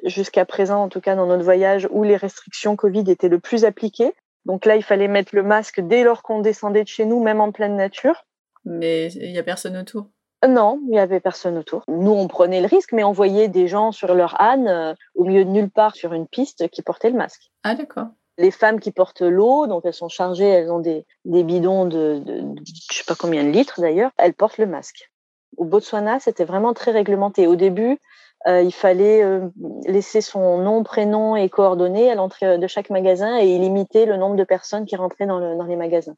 jusqu'à 0.02 0.44
présent, 0.44 0.82
en 0.82 0.88
tout 0.88 1.00
cas 1.00 1.14
dans 1.14 1.26
notre 1.26 1.44
voyage, 1.44 1.86
où 1.92 2.02
les 2.02 2.16
restrictions 2.16 2.74
Covid 2.74 3.04
étaient 3.06 3.28
le 3.28 3.38
plus 3.38 3.64
appliquées. 3.64 4.12
Donc 4.44 4.66
là, 4.66 4.74
il 4.74 4.82
fallait 4.82 5.06
mettre 5.06 5.36
le 5.36 5.44
masque 5.44 5.80
dès 5.80 6.02
lors 6.02 6.24
qu'on 6.24 6.40
descendait 6.40 6.82
de 6.82 6.88
chez 6.88 7.04
nous, 7.04 7.22
même 7.22 7.40
en 7.40 7.52
pleine 7.52 7.76
nature. 7.76 8.24
Mais 8.64 9.12
il 9.12 9.30
n'y 9.30 9.38
a 9.38 9.44
personne 9.44 9.76
autour 9.76 10.08
Non, 10.48 10.80
il 10.82 10.90
n'y 10.90 10.98
avait 10.98 11.20
personne 11.20 11.58
autour. 11.58 11.84
Nous, 11.86 12.10
on 12.10 12.26
prenait 12.26 12.60
le 12.60 12.66
risque, 12.66 12.90
mais 12.92 13.04
on 13.04 13.12
voyait 13.12 13.46
des 13.46 13.68
gens 13.68 13.92
sur 13.92 14.14
leur 14.16 14.40
âne, 14.42 14.66
euh, 14.66 14.94
au 15.14 15.26
milieu 15.26 15.44
de 15.44 15.50
nulle 15.50 15.70
part 15.70 15.94
sur 15.94 16.12
une 16.12 16.26
piste, 16.26 16.66
qui 16.70 16.82
portaient 16.82 17.10
le 17.10 17.16
masque. 17.16 17.52
Ah, 17.62 17.76
d'accord. 17.76 18.08
Les 18.40 18.50
femmes 18.50 18.80
qui 18.80 18.90
portent 18.90 19.20
l'eau, 19.22 19.66
donc 19.66 19.82
elles 19.84 19.94
sont 19.94 20.08
chargées, 20.08 20.48
elles 20.48 20.72
ont 20.72 20.78
des, 20.78 21.04
bidons 21.24 21.84
de, 21.84 22.22
de, 22.24 22.40
de, 22.40 22.62
je 22.90 22.98
sais 22.98 23.04
pas 23.06 23.14
combien 23.14 23.44
de 23.44 23.50
litres 23.50 23.80
d'ailleurs, 23.80 24.10
elles 24.16 24.34
portent 24.34 24.58
le 24.58 24.66
masque. 24.66 25.10
Au 25.56 25.64
Botswana, 25.64 26.20
c'était 26.20 26.44
vraiment 26.44 26.72
très 26.72 26.90
réglementé. 26.90 27.46
Au 27.46 27.56
début, 27.56 27.98
euh, 28.46 28.62
il 28.62 28.72
fallait 28.72 29.22
euh, 29.22 29.48
laisser 29.86 30.20
son 30.22 30.58
nom, 30.58 30.82
prénom 30.82 31.36
et 31.36 31.48
coordonnées 31.50 32.10
à 32.10 32.14
l'entrée 32.14 32.58
de 32.58 32.66
chaque 32.66 32.88
magasin 32.88 33.36
et 33.36 33.58
limiter 33.58 34.06
le 34.06 34.16
nombre 34.16 34.36
de 34.36 34.44
personnes 34.44 34.86
qui 34.86 34.96
rentraient 34.96 35.26
dans, 35.26 35.38
le, 35.38 35.56
dans 35.56 35.64
les 35.64 35.76
magasins. 35.76 36.16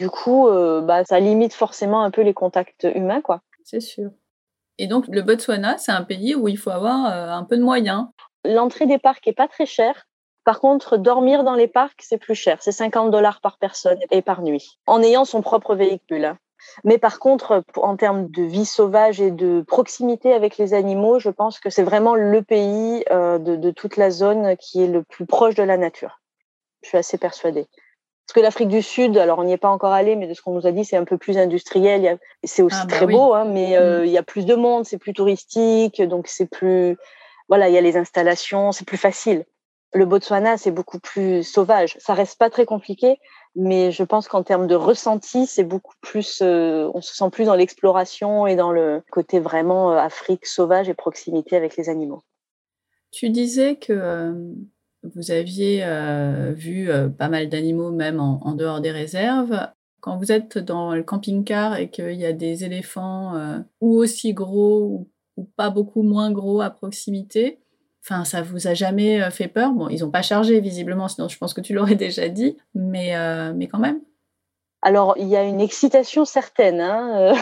Du 0.00 0.10
coup, 0.10 0.48
euh, 0.48 0.80
bah, 0.80 1.04
ça 1.04 1.20
limite 1.20 1.54
forcément 1.54 2.02
un 2.02 2.10
peu 2.10 2.22
les 2.22 2.34
contacts 2.34 2.88
humains, 2.94 3.20
quoi. 3.20 3.40
C'est 3.62 3.80
sûr. 3.80 4.10
Et 4.78 4.88
donc, 4.88 5.06
le 5.06 5.22
Botswana, 5.22 5.78
c'est 5.78 5.92
un 5.92 6.02
pays 6.02 6.34
où 6.34 6.48
il 6.48 6.58
faut 6.58 6.70
avoir 6.70 7.06
un 7.06 7.44
peu 7.44 7.56
de 7.56 7.62
moyens. 7.62 8.06
L'entrée 8.44 8.86
des 8.86 8.98
parcs 8.98 9.26
est 9.28 9.32
pas 9.32 9.46
très 9.46 9.66
chère. 9.66 10.08
Par 10.44 10.60
contre, 10.60 10.96
dormir 10.96 11.42
dans 11.42 11.54
les 11.54 11.68
parcs, 11.68 12.02
c'est 12.02 12.18
plus 12.18 12.34
cher. 12.34 12.58
C'est 12.60 12.72
50 12.72 13.10
dollars 13.10 13.40
par 13.40 13.58
personne 13.58 13.98
et 14.10 14.22
par 14.22 14.42
nuit, 14.42 14.78
en 14.86 15.02
ayant 15.02 15.24
son 15.24 15.40
propre 15.40 15.74
véhicule. 15.74 16.36
Mais 16.82 16.98
par 16.98 17.18
contre, 17.18 17.62
en 17.76 17.96
termes 17.96 18.28
de 18.30 18.42
vie 18.42 18.66
sauvage 18.66 19.20
et 19.20 19.30
de 19.30 19.62
proximité 19.62 20.32
avec 20.32 20.58
les 20.58 20.74
animaux, 20.74 21.18
je 21.18 21.30
pense 21.30 21.58
que 21.58 21.70
c'est 21.70 21.82
vraiment 21.82 22.14
le 22.14 22.42
pays 22.42 23.04
euh, 23.10 23.38
de, 23.38 23.70
toute 23.70 23.96
la 23.96 24.10
zone 24.10 24.56
qui 24.56 24.82
est 24.82 24.86
le 24.86 25.02
plus 25.02 25.26
proche 25.26 25.54
de 25.54 25.62
la 25.62 25.76
nature. 25.76 26.20
Je 26.82 26.88
suis 26.88 26.98
assez 26.98 27.18
persuadée. 27.18 27.66
Parce 28.26 28.34
que 28.34 28.40
l'Afrique 28.40 28.68
du 28.68 28.80
Sud, 28.80 29.18
alors 29.18 29.38
on 29.38 29.44
n'y 29.44 29.52
est 29.52 29.58
pas 29.58 29.68
encore 29.68 29.92
allé, 29.92 30.16
mais 30.16 30.26
de 30.26 30.34
ce 30.34 30.40
qu'on 30.40 30.54
nous 30.54 30.66
a 30.66 30.72
dit, 30.72 30.84
c'est 30.84 30.96
un 30.96 31.04
peu 31.04 31.18
plus 31.18 31.36
industriel. 31.36 32.18
C'est 32.42 32.62
aussi 32.62 32.78
ah, 32.80 32.86
bah 32.86 32.96
très 32.96 33.06
beau, 33.06 33.34
hein, 33.34 33.44
mais 33.44 33.76
euh, 33.76 34.02
mm. 34.02 34.06
il 34.06 34.12
y 34.12 34.18
a 34.18 34.22
plus 34.22 34.46
de 34.46 34.54
monde, 34.54 34.86
c'est 34.86 34.98
plus 34.98 35.12
touristique, 35.12 36.00
donc 36.02 36.26
c'est 36.28 36.46
plus, 36.46 36.96
voilà, 37.48 37.68
il 37.68 37.74
y 37.74 37.78
a 37.78 37.82
les 37.82 37.98
installations, 37.98 38.72
c'est 38.72 38.86
plus 38.86 38.96
facile. 38.96 39.44
Le 39.94 40.06
Botswana, 40.06 40.56
c'est 40.56 40.72
beaucoup 40.72 40.98
plus 40.98 41.44
sauvage. 41.44 41.96
Ça 42.00 42.14
reste 42.14 42.36
pas 42.36 42.50
très 42.50 42.66
compliqué, 42.66 43.18
mais 43.54 43.92
je 43.92 44.02
pense 44.02 44.26
qu'en 44.26 44.42
termes 44.42 44.66
de 44.66 44.74
ressenti, 44.74 45.46
c'est 45.46 45.62
beaucoup 45.62 45.94
plus, 46.00 46.40
euh, 46.42 46.90
on 46.94 47.00
se 47.00 47.14
sent 47.14 47.30
plus 47.30 47.44
dans 47.44 47.54
l'exploration 47.54 48.48
et 48.48 48.56
dans 48.56 48.72
le 48.72 49.02
côté 49.12 49.38
vraiment 49.38 49.92
euh, 49.92 49.96
Afrique 49.96 50.46
sauvage 50.46 50.88
et 50.88 50.94
proximité 50.94 51.56
avec 51.56 51.76
les 51.76 51.88
animaux. 51.88 52.24
Tu 53.12 53.30
disais 53.30 53.76
que 53.76 53.92
euh, 53.92 54.32
vous 55.14 55.30
aviez 55.30 55.84
vu 56.54 56.90
pas 57.16 57.28
mal 57.28 57.48
d'animaux 57.48 57.92
même 57.92 58.18
en, 58.18 58.54
dehors 58.54 58.80
des 58.80 58.90
réserves. 58.90 59.68
Quand 60.00 60.16
vous 60.16 60.32
êtes 60.32 60.58
dans 60.58 60.94
le 60.94 61.04
camping-car 61.04 61.78
et 61.78 61.90
qu'il 61.90 62.14
y 62.14 62.26
a 62.26 62.32
des 62.32 62.64
éléphants 62.64 63.34
ou 63.82 63.96
aussi 63.98 64.32
gros 64.32 65.06
ou 65.36 65.44
pas 65.56 65.68
beaucoup 65.68 66.02
moins 66.02 66.32
gros 66.32 66.62
à 66.62 66.70
proximité, 66.70 67.60
Enfin, 68.06 68.24
ça 68.24 68.42
vous 68.42 68.66
a 68.66 68.74
jamais 68.74 69.22
euh, 69.22 69.30
fait 69.30 69.48
peur? 69.48 69.72
Bon, 69.72 69.88
ils 69.88 70.00
n'ont 70.00 70.10
pas 70.10 70.20
chargé 70.20 70.60
visiblement, 70.60 71.08
sinon 71.08 71.28
je 71.28 71.38
pense 71.38 71.54
que 71.54 71.62
tu 71.62 71.72
l'aurais 71.72 71.94
déjà 71.94 72.28
dit, 72.28 72.58
mais, 72.74 73.16
euh, 73.16 73.52
mais 73.54 73.66
quand 73.66 73.78
même. 73.78 74.00
Alors, 74.82 75.14
il 75.16 75.26
y 75.28 75.36
a 75.36 75.42
une 75.42 75.60
excitation 75.60 76.26
certaine. 76.26 76.82
Hein, 76.82 77.32
euh. 77.32 77.34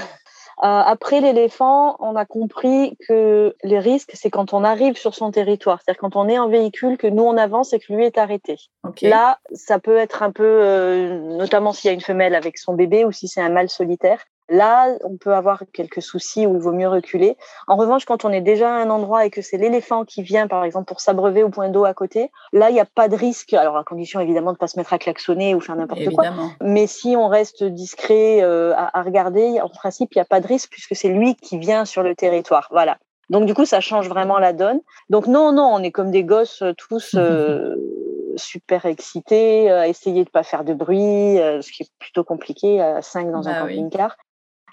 après 0.59 1.21
l'éléphant, 1.21 1.97
on 1.99 2.15
a 2.15 2.25
compris 2.25 2.97
que 3.09 3.57
les 3.65 3.81
risques, 3.81 4.13
c'est 4.15 4.31
quand 4.31 4.55
on 4.55 4.63
arrive 4.63 4.97
sur 4.97 5.17
son 5.17 5.33
territoire, 5.33 5.81
c'est-à-dire 5.83 6.01
quand 6.01 6.15
on 6.15 6.29
est 6.29 6.39
en 6.39 6.49
véhicule, 6.49 6.97
que 6.97 7.09
nous 7.09 7.25
on 7.25 7.37
avance 7.37 7.73
et 7.73 7.81
que 7.81 7.93
lui 7.93 8.05
est 8.05 8.17
arrêté. 8.17 8.57
Là, 9.03 9.41
ça 9.53 9.81
peut 9.81 9.97
être 9.97 10.23
un 10.23 10.31
peu, 10.31 11.19
notamment 11.37 11.73
s'il 11.73 11.89
y 11.89 11.91
a 11.91 11.95
une 11.95 12.01
femelle 12.01 12.37
avec 12.37 12.59
son 12.59 12.75
bébé 12.75 13.05
ou 13.05 13.11
si 13.11 13.27
c'est 13.27 13.41
un 13.41 13.51
mâle 13.51 13.69
solitaire, 13.69 14.23
Là, 14.53 14.99
on 15.03 15.17
peut 15.17 15.33
avoir 15.33 15.63
quelques 15.73 16.03
soucis 16.03 16.47
où 16.47 16.57
il 16.57 16.61
vaut 16.61 16.73
mieux 16.73 16.89
reculer. 16.89 17.39
En 17.69 17.77
revanche, 17.77 18.05
quand 18.05 18.27
on 18.27 18.31
est 18.31 18.43
déjà 18.43 18.69
à 18.69 18.83
un 18.83 18.91
endroit 18.91 19.25
et 19.25 19.31
que 19.31 19.41
c'est 19.41 19.57
l'éléphant 19.57 20.05
qui 20.05 20.23
vient, 20.23 20.47
par 20.47 20.63
exemple, 20.63 20.85
pour 20.85 21.01
s'abreuver 21.01 21.43
au 21.43 21.49
point 21.49 21.71
d'eau 21.71 21.87
à 21.87 21.95
côté, 21.95 22.31
là, 22.53 22.69
il 22.69 22.75
n'y 22.75 22.81
a 22.81 22.85
pas 22.85 23.09
de 23.09 23.17
risque. 23.17 23.55
Alors, 23.55 23.79
à 23.79 23.85
condition 23.85 24.21
évidemment 24.21 24.51
de 24.51 24.57
ne 24.57 24.59
pas 24.59 24.67
se 24.67 24.79
mettre 24.79 24.93
à 24.93 24.99
klaxonner 24.99 25.55
ou 25.55 25.61
faire 25.61 25.75
n'importe 25.75 26.05
quoi. 26.11 26.27
Mais 26.61 26.87
si 26.87 27.17
on 27.17 27.29
reste 27.29 27.65
discret 27.65 28.43
euh, 28.43 28.75
à, 28.77 29.01
regarder, 29.01 29.59
en 29.63 29.71
principe, 29.71 30.15
il 30.15 30.19
n'y 30.19 30.23
a 30.23 30.27
pas 30.27 30.43
de 30.43 30.47
risque 30.47 30.69
puisque 30.71 30.95
c'est 30.95 31.09
lui 31.09 31.35
qui 31.35 31.57
vient 31.57 31.87
sur 31.87 32.03
le 32.03 32.15
territoire. 32.15 32.69
Voilà. 32.71 32.99
Donc, 33.31 33.47
du 33.47 33.55
coup, 33.55 33.65
ça 33.65 33.81
change 33.81 34.11
vraiment 34.11 34.39
la 34.39 34.53
donne. 34.53 34.81
Donc, 35.09 35.29
non, 35.29 35.53
non, 35.53 35.71
on 35.73 35.83
est 35.83 35.93
comme 35.93 36.11
des 36.11 36.25
gosses 36.25 36.61
euh, 36.61 36.75
tous. 36.77 37.15
Euh, 37.17 37.75
super 38.37 38.87
excités, 38.87 39.71
à 39.71 39.89
essayer 39.89 40.25
de 40.25 40.31
pas 40.31 40.43
faire 40.43 40.65
de 40.65 40.73
bruit, 40.73 41.37
ce 41.37 41.71
qui 41.71 41.83
est 41.83 41.91
plutôt 41.99 42.25
compliqué 42.25 42.81
à 42.81 43.03
5 43.03 43.31
dans 43.31 43.47
un 43.47 43.53
bah 43.53 43.61
camping-car. 43.61 44.17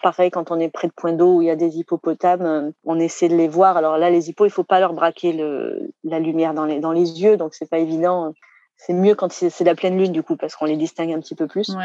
Pareil, 0.01 0.31
quand 0.31 0.51
on 0.51 0.59
est 0.59 0.69
près 0.69 0.87
de 0.87 0.93
points 0.93 1.13
d'eau 1.13 1.37
où 1.37 1.41
il 1.41 1.47
y 1.47 1.51
a 1.51 1.55
des 1.55 1.77
hippopotames, 1.77 2.45
euh, 2.45 2.71
on 2.85 2.99
essaie 2.99 3.29
de 3.29 3.35
les 3.35 3.47
voir. 3.47 3.77
Alors 3.77 3.97
là, 3.97 4.09
les 4.09 4.29
hippos, 4.29 4.45
il 4.45 4.51
faut 4.51 4.63
pas 4.63 4.79
leur 4.79 4.93
braquer 4.93 5.33
le, 5.33 5.91
la 6.03 6.19
lumière 6.19 6.53
dans 6.53 6.65
les, 6.65 6.79
dans 6.79 6.91
les 6.91 7.21
yeux, 7.21 7.37
donc 7.37 7.53
c'est 7.53 7.69
pas 7.69 7.79
évident. 7.79 8.33
C'est 8.77 8.93
mieux 8.93 9.15
quand 9.15 9.31
c'est 9.31 9.63
la 9.65 9.75
pleine 9.75 9.97
lune, 9.97 10.13
du 10.13 10.23
coup, 10.23 10.37
parce 10.37 10.55
qu'on 10.55 10.65
les 10.65 10.77
distingue 10.77 11.11
un 11.11 11.19
petit 11.19 11.35
peu 11.35 11.47
plus. 11.47 11.75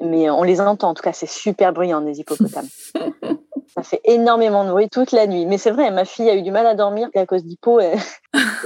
Mais 0.00 0.30
on 0.30 0.42
les 0.42 0.60
entend, 0.60 0.90
en 0.90 0.94
tout 0.94 1.02
cas, 1.02 1.12
c'est 1.12 1.28
super 1.28 1.72
bruyant, 1.72 2.00
des 2.00 2.20
hippopotames. 2.20 2.68
ça 3.74 3.82
fait 3.82 4.00
énormément 4.04 4.64
de 4.64 4.70
bruit 4.70 4.88
toute 4.88 5.12
la 5.12 5.26
nuit. 5.26 5.46
Mais 5.46 5.58
c'est 5.58 5.70
vrai, 5.70 5.90
ma 5.90 6.04
fille 6.04 6.28
a 6.28 6.34
eu 6.34 6.42
du 6.42 6.50
mal 6.50 6.66
à 6.66 6.74
dormir 6.74 7.08
à 7.14 7.26
cause 7.26 7.44
d'hippo. 7.44 7.80
Et, 7.80 7.94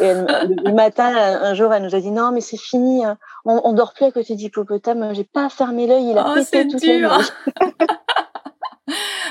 le 0.00 0.72
matin, 0.72 1.06
un 1.06 1.54
jour, 1.54 1.72
elle 1.72 1.82
nous 1.82 1.94
a 1.94 2.00
dit 2.00 2.10
non, 2.10 2.32
mais 2.32 2.40
c'est 2.40 2.58
fini, 2.58 3.04
hein. 3.04 3.16
on, 3.44 3.60
on 3.64 3.72
dort 3.72 3.92
plus 3.94 4.04
à 4.04 4.10
côté 4.10 4.34
d'hippopotame. 4.34 5.14
J'ai 5.14 5.24
pas 5.24 5.48
fermé 5.48 5.86
l'œil, 5.86 6.10
il 6.10 6.18
a 6.18 6.26
oh, 6.30 6.34
pété 6.34 6.68
toute 6.68 6.84
la 6.84 6.98
nuit. 6.98 7.06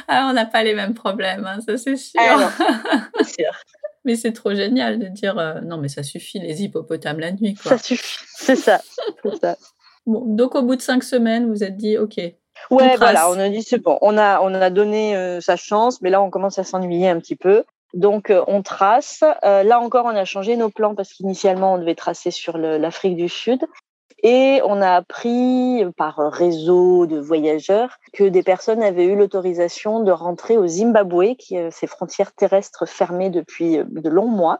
ah, 0.08 0.28
on 0.30 0.34
n'a 0.34 0.46
pas 0.46 0.64
les 0.64 0.74
mêmes 0.74 0.94
problèmes, 0.94 1.46
hein, 1.46 1.60
ça 1.66 1.78
c'est 1.78 1.96
sûr. 1.96 2.22
Ah 2.22 2.52
sûr. 3.24 3.52
mais 4.06 4.16
c'est 4.16 4.34
trop 4.34 4.54
génial 4.54 5.00
de 5.00 5.08
dire 5.08 5.38
euh, 5.38 5.62
non, 5.62 5.78
mais 5.78 5.90
ça 5.90 6.04
suffit 6.04 6.40
les 6.40 6.64
hippopotames 6.64 7.20
la 7.20 7.32
nuit. 7.32 7.56
Ça 7.62 7.78
suffit, 7.78 8.20
c'est 8.36 8.56
ça. 8.56 8.82
ça. 9.42 9.58
Bon, 10.06 10.24
donc 10.26 10.56
au 10.56 10.62
bout 10.62 10.76
de 10.76 10.82
cinq 10.82 11.04
semaines, 11.04 11.50
vous 11.50 11.64
êtes 11.64 11.78
dit 11.78 11.98
ok. 11.98 12.18
Ouais, 12.72 12.98
voilà, 12.98 13.30
on 13.30 13.40
a 13.40 13.50
dit 13.50 13.64
c'est 13.64 13.80
bon, 13.80 13.98
on 14.02 14.18
a 14.18 14.42
on 14.42 14.54
a 14.54 14.70
donné 14.70 15.16
euh, 15.16 15.40
sa 15.40 15.56
chance, 15.56 16.02
mais 16.02 16.10
là 16.10 16.22
on 16.22 16.30
commence 16.30 16.60
à 16.60 16.64
s'ennuyer 16.64 17.10
un 17.10 17.20
petit 17.20 17.36
peu. 17.36 17.64
Donc 17.94 18.30
euh, 18.30 18.44
on 18.48 18.62
trace. 18.62 19.24
là 19.44 19.80
encore, 19.80 20.06
on 20.06 20.16
a 20.16 20.26
changé 20.26 20.58
nos 20.58 20.70
plans 20.70 20.94
parce 20.94 21.14
qu'initialement 21.14 21.74
on 21.74 21.78
devait 21.78 21.96
tracer 21.96 22.32
sur 22.32 22.58
l'Afrique 22.58 23.16
du 23.16 23.30
Sud. 23.30 23.60
Et 24.24 24.62
on 24.66 24.82
a 24.82 24.92
appris 24.92 25.84
par 25.96 26.18
réseau 26.18 27.06
de 27.06 27.20
voyageurs 27.20 27.98
que 28.14 28.26
des 28.26 28.44
personnes 28.44 28.84
avaient 28.84 29.06
eu 29.06 29.16
l'autorisation 29.16 30.04
de 30.04 30.12
rentrer 30.12 30.58
au 30.58 30.68
Zimbabwe, 30.68 31.36
qui 31.38 31.58
a 31.58 31.72
ses 31.72 31.88
frontières 31.88 32.34
terrestres 32.34 32.86
fermées 32.86 33.30
depuis 33.30 33.78
euh, 33.78 33.86
de 33.88 34.10
longs 34.10 34.28
mois. 34.28 34.60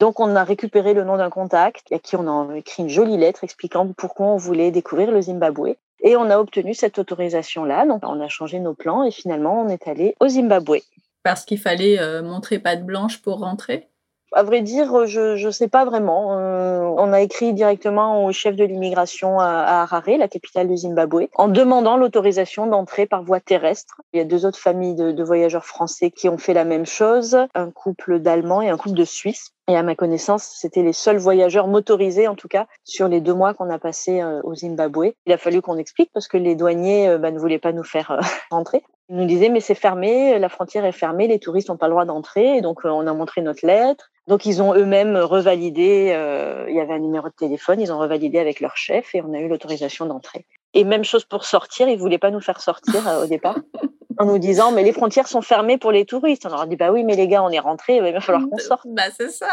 Donc 0.00 0.20
on 0.20 0.36
a 0.36 0.44
récupéré 0.44 0.92
le 0.92 1.04
nom 1.04 1.16
d'un 1.16 1.30
contact 1.30 1.90
à 1.92 1.98
qui 1.98 2.16
on 2.16 2.50
a 2.50 2.56
écrit 2.56 2.82
une 2.82 2.88
jolie 2.88 3.16
lettre 3.16 3.44
expliquant 3.44 3.90
pourquoi 3.96 4.26
on 4.26 4.36
voulait 4.36 4.70
découvrir 4.70 5.10
le 5.10 5.22
Zimbabwe. 5.22 5.76
Et 6.02 6.16
on 6.16 6.28
a 6.28 6.38
obtenu 6.38 6.74
cette 6.74 6.98
autorisation-là. 6.98 7.86
Donc 7.86 8.02
on 8.02 8.20
a 8.20 8.28
changé 8.28 8.60
nos 8.60 8.74
plans 8.74 9.04
et 9.04 9.10
finalement 9.10 9.62
on 9.62 9.68
est 9.68 9.88
allé 9.88 10.14
au 10.20 10.28
Zimbabwe. 10.28 10.80
Parce 11.22 11.46
qu'il 11.46 11.58
fallait 11.58 11.98
euh, 11.98 12.22
montrer 12.22 12.58
patte 12.58 12.84
blanche 12.84 13.22
pour 13.22 13.38
rentrer? 13.38 13.88
À 14.32 14.42
vrai 14.42 14.62
dire, 14.62 15.06
je 15.06 15.46
ne 15.46 15.50
sais 15.50 15.68
pas 15.68 15.84
vraiment. 15.84 16.38
Euh, 16.38 16.80
on 16.98 17.12
a 17.12 17.20
écrit 17.20 17.52
directement 17.52 18.24
au 18.24 18.32
chef 18.32 18.56
de 18.56 18.64
l'immigration 18.64 19.38
à, 19.38 19.82
Harare, 19.82 20.18
la 20.18 20.28
capitale 20.28 20.68
du 20.68 20.76
Zimbabwe, 20.76 21.28
en 21.34 21.48
demandant 21.48 21.96
l'autorisation 21.96 22.66
d'entrer 22.66 23.06
par 23.06 23.22
voie 23.22 23.40
terrestre. 23.40 24.00
Il 24.12 24.18
y 24.18 24.20
a 24.20 24.24
deux 24.24 24.46
autres 24.46 24.58
familles 24.58 24.94
de, 24.96 25.24
voyageurs 25.24 25.64
français 25.64 26.10
qui 26.10 26.28
ont 26.28 26.38
fait 26.38 26.52
la 26.52 26.64
même 26.64 26.84
chose, 26.84 27.38
un 27.54 27.70
couple 27.70 28.18
d'Allemands 28.18 28.60
et 28.60 28.68
un 28.68 28.76
couple 28.76 28.96
de 28.96 29.04
Suisses. 29.04 29.53
Et 29.66 29.76
à 29.76 29.82
ma 29.82 29.94
connaissance, 29.94 30.44
c'était 30.44 30.82
les 30.82 30.92
seuls 30.92 31.16
voyageurs 31.16 31.68
motorisés, 31.68 32.28
en 32.28 32.34
tout 32.34 32.48
cas, 32.48 32.66
sur 32.84 33.08
les 33.08 33.20
deux 33.20 33.32
mois 33.32 33.54
qu'on 33.54 33.70
a 33.70 33.78
passé 33.78 34.20
euh, 34.20 34.40
au 34.44 34.54
Zimbabwe. 34.54 35.14
Il 35.26 35.32
a 35.32 35.38
fallu 35.38 35.62
qu'on 35.62 35.78
explique 35.78 36.10
parce 36.12 36.28
que 36.28 36.36
les 36.36 36.54
douaniers 36.54 37.08
euh, 37.08 37.18
bah, 37.18 37.30
ne 37.30 37.38
voulaient 37.38 37.58
pas 37.58 37.72
nous 37.72 37.84
faire 37.84 38.20
rentrer. 38.50 38.82
Ils 39.08 39.16
nous 39.16 39.26
disaient, 39.26 39.48
mais 39.48 39.60
c'est 39.60 39.74
fermé, 39.74 40.38
la 40.38 40.48
frontière 40.48 40.84
est 40.84 40.92
fermée, 40.92 41.28
les 41.28 41.38
touristes 41.38 41.68
n'ont 41.68 41.76
pas 41.76 41.86
le 41.86 41.92
droit 41.92 42.04
d'entrer. 42.04 42.60
Donc, 42.60 42.80
on 42.84 43.06
a 43.06 43.12
montré 43.12 43.40
notre 43.40 43.66
lettre. 43.66 44.10
Donc 44.26 44.46
ils 44.46 44.62
ont 44.62 44.74
eux-mêmes 44.74 45.16
revalidé, 45.16 46.12
euh, 46.14 46.64
il 46.68 46.74
y 46.74 46.80
avait 46.80 46.94
un 46.94 46.98
numéro 46.98 47.28
de 47.28 47.34
téléphone, 47.34 47.80
ils 47.80 47.92
ont 47.92 47.98
revalidé 47.98 48.38
avec 48.38 48.60
leur 48.60 48.76
chef 48.76 49.14
et 49.14 49.20
on 49.20 49.34
a 49.34 49.38
eu 49.38 49.48
l'autorisation 49.48 50.06
d'entrer. 50.06 50.46
Et 50.72 50.84
même 50.84 51.04
chose 51.04 51.24
pour 51.24 51.44
sortir, 51.44 51.88
ils 51.88 51.98
voulaient 51.98 52.18
pas 52.18 52.30
nous 52.30 52.40
faire 52.40 52.60
sortir 52.60 53.02
au 53.22 53.26
départ. 53.26 53.58
en 54.18 54.24
nous 54.26 54.38
disant 54.38 54.72
mais 54.72 54.82
les 54.82 54.92
frontières 54.92 55.28
sont 55.28 55.42
fermées 55.42 55.78
pour 55.78 55.92
les 55.92 56.04
touristes. 56.04 56.46
On 56.46 56.48
leur 56.48 56.62
a 56.62 56.66
dit 56.66 56.76
bah 56.76 56.92
oui 56.92 57.04
mais 57.04 57.16
les 57.16 57.28
gars 57.28 57.42
on 57.42 57.50
est 57.50 57.58
rentrés, 57.58 57.96
il 57.96 58.02
va 58.02 58.20
falloir 58.20 58.48
qu'on 58.48 58.58
sorte. 58.58 58.86
Bah 58.86 59.02
c'est 59.16 59.30
ça. 59.30 59.48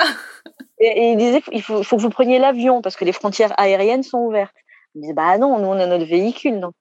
Et, 0.79 1.11
ils 1.11 1.17
disaient 1.17 1.41
il 1.51 1.61
faut, 1.61 1.83
faut, 1.83 1.97
que 1.97 2.01
vous 2.01 2.09
preniez 2.09 2.39
l'avion 2.39 2.81
parce 2.81 2.95
que 2.95 3.05
les 3.05 3.13
frontières 3.13 3.53
aériennes 3.59 4.03
sont 4.03 4.19
ouvertes. 4.19 4.55
Ils 4.95 5.01
disaient 5.01 5.13
bah 5.13 5.37
non 5.37 5.59
nous 5.59 5.67
on 5.67 5.79
a 5.79 5.85
notre 5.85 6.05
véhicule 6.05 6.59
donc 6.59 6.73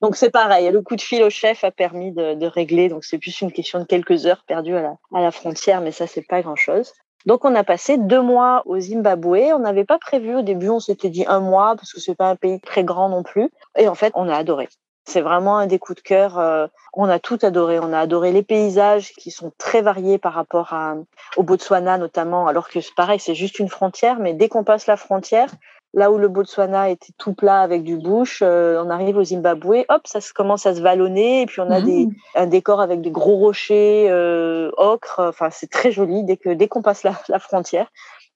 donc 0.00 0.16
c'est 0.16 0.30
pareil. 0.30 0.70
Le 0.70 0.82
coup 0.82 0.96
de 0.96 1.00
fil 1.00 1.22
au 1.22 1.30
chef 1.30 1.64
a 1.64 1.70
permis 1.70 2.12
de, 2.12 2.34
de 2.34 2.46
régler 2.46 2.88
donc 2.88 3.04
c'est 3.04 3.18
plus 3.18 3.40
une 3.40 3.52
question 3.52 3.78
de 3.78 3.84
quelques 3.84 4.26
heures 4.26 4.44
perdues 4.46 4.76
à 4.76 4.82
la, 4.82 4.94
à 5.14 5.20
la 5.20 5.30
frontière 5.30 5.80
mais 5.80 5.92
ça 5.92 6.06
c'est 6.06 6.26
pas 6.26 6.42
grand 6.42 6.56
chose. 6.56 6.92
Donc 7.26 7.44
on 7.44 7.54
a 7.54 7.64
passé 7.64 7.98
deux 7.98 8.20
mois 8.20 8.62
au 8.66 8.80
Zimbabwe. 8.80 9.52
On 9.54 9.60
n'avait 9.60 9.84
pas 9.84 9.98
prévu 9.98 10.34
au 10.34 10.42
début, 10.42 10.68
on 10.68 10.80
s'était 10.80 11.10
dit 11.10 11.24
un 11.26 11.40
mois 11.40 11.76
parce 11.76 11.92
que 11.92 12.00
c'est 12.00 12.14
pas 12.14 12.28
un 12.28 12.36
pays 12.36 12.60
très 12.60 12.84
grand 12.84 13.08
non 13.08 13.22
plus. 13.22 13.50
Et 13.78 13.88
en 13.88 13.94
fait, 13.94 14.12
on 14.16 14.28
a 14.28 14.34
adoré. 14.34 14.68
C'est 15.04 15.20
vraiment 15.20 15.58
un 15.58 15.66
des 15.66 15.78
coups 15.78 16.02
de 16.02 16.06
cœur. 16.06 16.38
Euh, 16.38 16.66
on 16.92 17.08
a 17.08 17.18
tout 17.18 17.38
adoré. 17.42 17.80
On 17.80 17.92
a 17.92 17.98
adoré 17.98 18.32
les 18.32 18.42
paysages 18.42 19.12
qui 19.12 19.30
sont 19.30 19.52
très 19.58 19.82
variés 19.82 20.18
par 20.18 20.32
rapport 20.32 20.72
à, 20.72 20.94
au 21.36 21.42
Botswana 21.42 21.98
notamment, 21.98 22.46
alors 22.46 22.68
que 22.68 22.80
c'est 22.80 22.94
pareil, 22.94 23.18
c'est 23.18 23.34
juste 23.34 23.58
une 23.58 23.68
frontière. 23.68 24.18
Mais 24.20 24.32
dès 24.32 24.48
qu'on 24.48 24.64
passe 24.64 24.86
la 24.86 24.96
frontière, 24.96 25.48
là 25.92 26.10
où 26.12 26.18
le 26.18 26.28
Botswana 26.28 26.88
était 26.88 27.12
tout 27.18 27.34
plat 27.34 27.60
avec 27.60 27.82
du 27.82 27.96
bush, 27.96 28.42
euh, 28.42 28.82
on 28.84 28.90
arrive 28.90 29.16
au 29.16 29.24
Zimbabwe, 29.24 29.84
hop, 29.88 30.02
ça 30.06 30.20
commence 30.34 30.66
à 30.66 30.74
se 30.74 30.80
vallonner. 30.80 31.42
Et 31.42 31.46
puis 31.46 31.60
on 31.60 31.70
a 31.70 31.80
des, 31.80 32.06
mmh. 32.06 32.14
un 32.36 32.46
décor 32.46 32.80
avec 32.80 33.00
des 33.00 33.10
gros 33.10 33.36
rochers, 33.36 34.08
euh, 34.08 34.70
ocre. 34.76 35.20
Enfin, 35.20 35.50
c'est 35.50 35.70
très 35.70 35.90
joli 35.90 36.22
dès 36.22 36.36
que 36.36 36.50
dès 36.50 36.68
qu'on 36.68 36.82
passe 36.82 37.02
la, 37.02 37.14
la 37.28 37.38
frontière. 37.38 37.90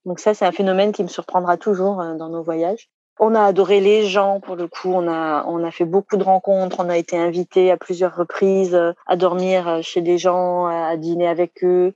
Donc 0.04 0.20
ça, 0.20 0.34
c'est 0.34 0.46
un 0.46 0.52
phénomène 0.52 0.92
qui 0.92 1.02
me 1.02 1.08
surprendra 1.08 1.56
toujours 1.56 2.00
euh, 2.00 2.14
dans 2.14 2.28
nos 2.28 2.42
voyages. 2.42 2.88
On 3.18 3.34
a 3.34 3.42
adoré 3.42 3.80
les 3.80 4.04
gens 4.04 4.40
pour 4.40 4.56
le 4.56 4.68
coup. 4.68 4.92
On 4.92 5.08
a 5.08 5.44
on 5.46 5.64
a 5.64 5.70
fait 5.70 5.84
beaucoup 5.84 6.16
de 6.16 6.22
rencontres. 6.22 6.76
On 6.80 6.88
a 6.88 6.96
été 6.96 7.16
invité 7.16 7.70
à 7.70 7.76
plusieurs 7.76 8.14
reprises 8.14 8.74
euh, 8.74 8.92
à 9.06 9.16
dormir 9.16 9.68
euh, 9.68 9.82
chez 9.82 10.02
des 10.02 10.18
gens, 10.18 10.66
à 10.66 10.96
dîner 10.96 11.26
avec 11.26 11.64
eux. 11.64 11.94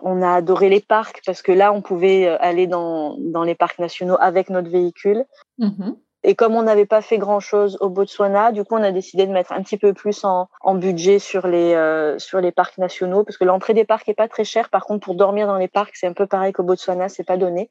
On 0.00 0.22
a 0.22 0.34
adoré 0.34 0.68
les 0.68 0.80
parcs 0.80 1.22
parce 1.24 1.40
que 1.40 1.52
là 1.52 1.72
on 1.72 1.82
pouvait 1.82 2.26
euh, 2.26 2.36
aller 2.40 2.66
dans 2.66 3.16
dans 3.18 3.44
les 3.44 3.54
parcs 3.54 3.78
nationaux 3.78 4.16
avec 4.18 4.50
notre 4.50 4.68
véhicule. 4.68 5.24
Mmh 5.58 5.92
Et 6.24 6.34
comme 6.34 6.56
on 6.56 6.62
n'avait 6.62 6.84
pas 6.84 7.00
fait 7.00 7.18
grand 7.18 7.40
chose 7.40 7.78
au 7.80 7.88
Botswana, 7.88 8.50
du 8.50 8.64
coup 8.64 8.74
on 8.74 8.82
a 8.82 8.90
décidé 8.90 9.26
de 9.26 9.32
mettre 9.32 9.52
un 9.52 9.62
petit 9.62 9.78
peu 9.78 9.92
plus 9.92 10.24
en, 10.24 10.48
en 10.60 10.74
budget 10.74 11.20
sur 11.20 11.46
les 11.46 11.74
sur 12.18 12.40
les 12.40 12.50
parcs 12.50 12.78
nationaux 12.78 13.22
parce 13.22 13.38
que 13.38 13.44
l'entrée 13.44 13.72
des 13.74 13.84
parcs 13.84 14.08
est 14.08 14.14
pas 14.14 14.28
très 14.28 14.44
chère. 14.44 14.68
Par 14.68 14.84
contre 14.84 15.04
pour 15.04 15.14
dormir 15.14 15.46
dans 15.46 15.58
les 15.58 15.68
parcs 15.68 15.94
c'est 15.94 16.08
un 16.08 16.12
peu 16.12 16.26
pareil 16.26 16.52
qu'au 16.52 16.64
Botswana, 16.64 17.08
c'est 17.08 17.24
pas 17.24 17.36
donné. 17.36 17.70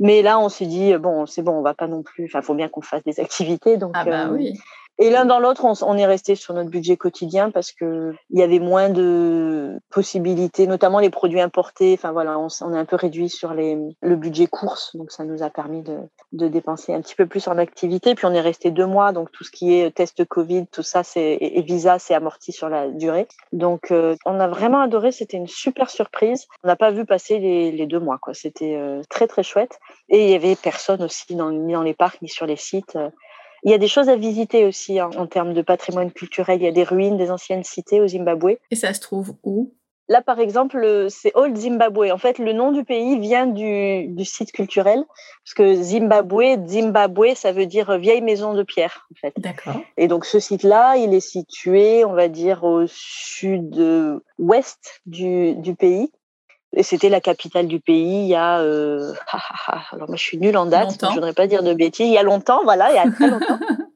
Mais 0.00 0.22
là, 0.22 0.38
on 0.38 0.48
s'est 0.48 0.66
dit, 0.66 0.96
bon, 0.96 1.26
c'est 1.26 1.42
bon, 1.42 1.52
on 1.52 1.62
va 1.62 1.74
pas 1.74 1.86
non 1.86 2.02
plus. 2.02 2.24
Enfin, 2.24 2.40
faut 2.40 2.54
bien 2.54 2.68
qu'on 2.68 2.80
fasse 2.80 3.04
des 3.04 3.20
activités. 3.20 3.76
Donc, 3.76 3.92
ah 3.94 4.04
bah 4.04 4.28
oui. 4.30 4.58
Et 5.02 5.08
l'un 5.08 5.24
dans 5.24 5.40
l'autre, 5.40 5.64
on, 5.64 5.96
est 5.96 6.04
resté 6.04 6.34
sur 6.34 6.52
notre 6.52 6.68
budget 6.68 6.98
quotidien 6.98 7.50
parce 7.50 7.72
que 7.72 8.12
il 8.28 8.38
y 8.38 8.42
avait 8.42 8.58
moins 8.58 8.90
de 8.90 9.80
possibilités, 9.88 10.66
notamment 10.66 10.98
les 10.98 11.08
produits 11.08 11.40
importés. 11.40 11.94
Enfin 11.94 12.12
voilà, 12.12 12.38
on, 12.38 12.74
est 12.74 12.78
un 12.78 12.84
peu 12.84 12.96
réduit 12.96 13.30
sur 13.30 13.54
le 13.54 14.16
budget 14.16 14.46
course, 14.46 14.94
donc 14.94 15.10
ça 15.10 15.24
nous 15.24 15.42
a 15.42 15.48
permis 15.48 15.82
de, 15.82 16.48
dépenser 16.48 16.92
un 16.92 17.00
petit 17.00 17.14
peu 17.14 17.26
plus 17.26 17.48
en 17.48 17.56
activité. 17.56 18.14
Puis 18.14 18.26
on 18.26 18.34
est 18.34 18.42
resté 18.42 18.70
deux 18.70 18.84
mois, 18.84 19.12
donc 19.12 19.32
tout 19.32 19.42
ce 19.42 19.50
qui 19.50 19.72
est 19.72 19.90
test 19.90 20.22
Covid, 20.26 20.66
tout 20.66 20.82
ça, 20.82 21.02
c'est 21.02 21.38
et 21.40 21.62
visa, 21.62 21.98
c'est 21.98 22.12
amorti 22.12 22.52
sur 22.52 22.68
la 22.68 22.88
durée. 22.88 23.26
Donc 23.52 23.92
euh, 23.92 24.16
on 24.26 24.38
a 24.38 24.48
vraiment 24.48 24.82
adoré. 24.82 25.12
C'était 25.12 25.38
une 25.38 25.48
super 25.48 25.88
surprise. 25.88 26.46
On 26.62 26.68
n'a 26.68 26.76
pas 26.76 26.90
vu 26.90 27.06
passer 27.06 27.38
les, 27.38 27.86
deux 27.86 28.00
mois, 28.00 28.18
quoi. 28.18 28.34
C'était 28.34 28.76
euh, 28.76 29.00
très 29.08 29.26
très 29.26 29.44
chouette. 29.44 29.78
Et 30.10 30.26
il 30.26 30.30
y 30.30 30.34
avait 30.34 30.56
personne 30.56 31.02
aussi 31.02 31.24
ni 31.30 31.72
dans 31.72 31.82
les 31.82 31.94
parcs 31.94 32.20
ni 32.20 32.28
sur 32.28 32.44
les 32.44 32.56
sites. 32.56 32.98
Il 33.62 33.70
y 33.70 33.74
a 33.74 33.78
des 33.78 33.88
choses 33.88 34.08
à 34.08 34.16
visiter 34.16 34.64
aussi 34.64 34.98
hein, 34.98 35.10
en 35.16 35.26
termes 35.26 35.54
de 35.54 35.62
patrimoine 35.62 36.10
culturel. 36.10 36.60
Il 36.60 36.64
y 36.64 36.68
a 36.68 36.72
des 36.72 36.84
ruines 36.84 37.16
des 37.16 37.30
anciennes 37.30 37.64
cités 37.64 38.00
au 38.00 38.08
Zimbabwe. 38.08 38.56
Et 38.70 38.76
ça 38.76 38.94
se 38.94 39.00
trouve 39.00 39.34
où? 39.42 39.74
Là, 40.10 40.22
par 40.22 40.40
exemple, 40.40 41.06
c'est 41.08 41.30
Old 41.36 41.56
Zimbabwe. 41.56 42.10
En 42.10 42.18
fait, 42.18 42.38
le 42.40 42.52
nom 42.52 42.72
du 42.72 42.82
pays 42.82 43.16
vient 43.20 43.46
du, 43.46 44.08
du 44.08 44.24
site 44.24 44.50
culturel, 44.50 45.04
parce 45.44 45.54
que 45.54 45.76
Zimbabwe, 45.76 46.66
Zimbabwe, 46.66 47.36
ça 47.36 47.52
veut 47.52 47.66
dire 47.66 47.96
vieille 47.96 48.20
maison 48.20 48.52
de 48.54 48.64
pierre, 48.64 49.06
en 49.12 49.14
fait. 49.14 49.32
D'accord. 49.36 49.80
Et 49.96 50.08
donc, 50.08 50.24
ce 50.24 50.40
site-là, 50.40 50.96
il 50.96 51.14
est 51.14 51.20
situé, 51.20 52.04
on 52.04 52.14
va 52.14 52.26
dire, 52.26 52.64
au 52.64 52.88
sud-ouest 52.88 54.20
du, 55.06 55.54
du 55.54 55.76
pays. 55.76 56.10
Et 56.76 56.82
c'était 56.82 57.08
la 57.08 57.20
capitale 57.20 57.66
du 57.66 57.80
pays 57.80 58.22
il 58.22 58.28
y 58.28 58.34
a. 58.34 58.60
Euh, 58.60 59.12
alors 59.92 60.08
moi 60.08 60.16
je 60.16 60.22
suis 60.22 60.38
nulle 60.38 60.56
en 60.56 60.66
date, 60.66 60.98
je 61.00 61.14
voudrais 61.14 61.32
pas 61.32 61.46
dire 61.46 61.62
de 61.62 61.74
bêtises. 61.74 62.06
Il 62.06 62.12
y 62.12 62.18
a 62.18 62.22
longtemps, 62.22 62.62
voilà, 62.62 62.90
il 62.90 62.96
y 62.96 62.98
a 62.98 63.10
très 63.10 63.28
longtemps. 63.28 63.58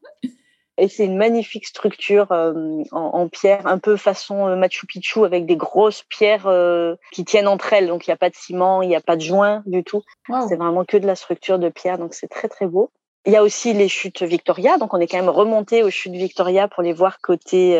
Et 0.76 0.88
c'est 0.88 1.04
une 1.04 1.16
magnifique 1.16 1.66
structure 1.66 2.32
euh, 2.32 2.82
en, 2.90 3.00
en, 3.00 3.28
pierre, 3.28 3.66
un 3.66 3.78
peu 3.78 3.96
façon 3.96 4.48
euh, 4.48 4.56
Machu 4.56 4.86
Picchu, 4.86 5.24
avec 5.24 5.46
des 5.46 5.56
grosses 5.56 6.02
pierres 6.02 6.46
euh, 6.46 6.96
qui 7.12 7.24
tiennent 7.24 7.46
entre 7.46 7.72
elles. 7.72 7.86
Donc 7.86 8.06
il 8.06 8.10
n'y 8.10 8.14
a 8.14 8.16
pas 8.16 8.30
de 8.30 8.34
ciment, 8.34 8.82
il 8.82 8.88
n'y 8.88 8.96
a 8.96 9.00
pas 9.00 9.16
de 9.16 9.20
joint 9.20 9.62
du 9.66 9.84
tout. 9.84 10.02
C'est 10.48 10.56
vraiment 10.56 10.84
que 10.84 10.96
de 10.96 11.06
la 11.06 11.14
structure 11.14 11.58
de 11.58 11.68
pierre, 11.68 11.98
donc 11.98 12.14
c'est 12.14 12.28
très 12.28 12.48
très 12.48 12.66
beau. 12.66 12.90
Il 13.26 13.32
y 13.32 13.36
a 13.36 13.42
aussi 13.42 13.72
les 13.72 13.88
chutes 13.88 14.22
Victoria, 14.22 14.76
donc 14.76 14.92
on 14.92 14.98
est 14.98 15.06
quand 15.06 15.16
même 15.16 15.30
remonté 15.30 15.82
aux 15.82 15.90
chutes 15.90 16.12
Victoria 16.12 16.68
pour 16.68 16.82
les 16.82 16.92
voir 16.92 17.20
côté 17.22 17.78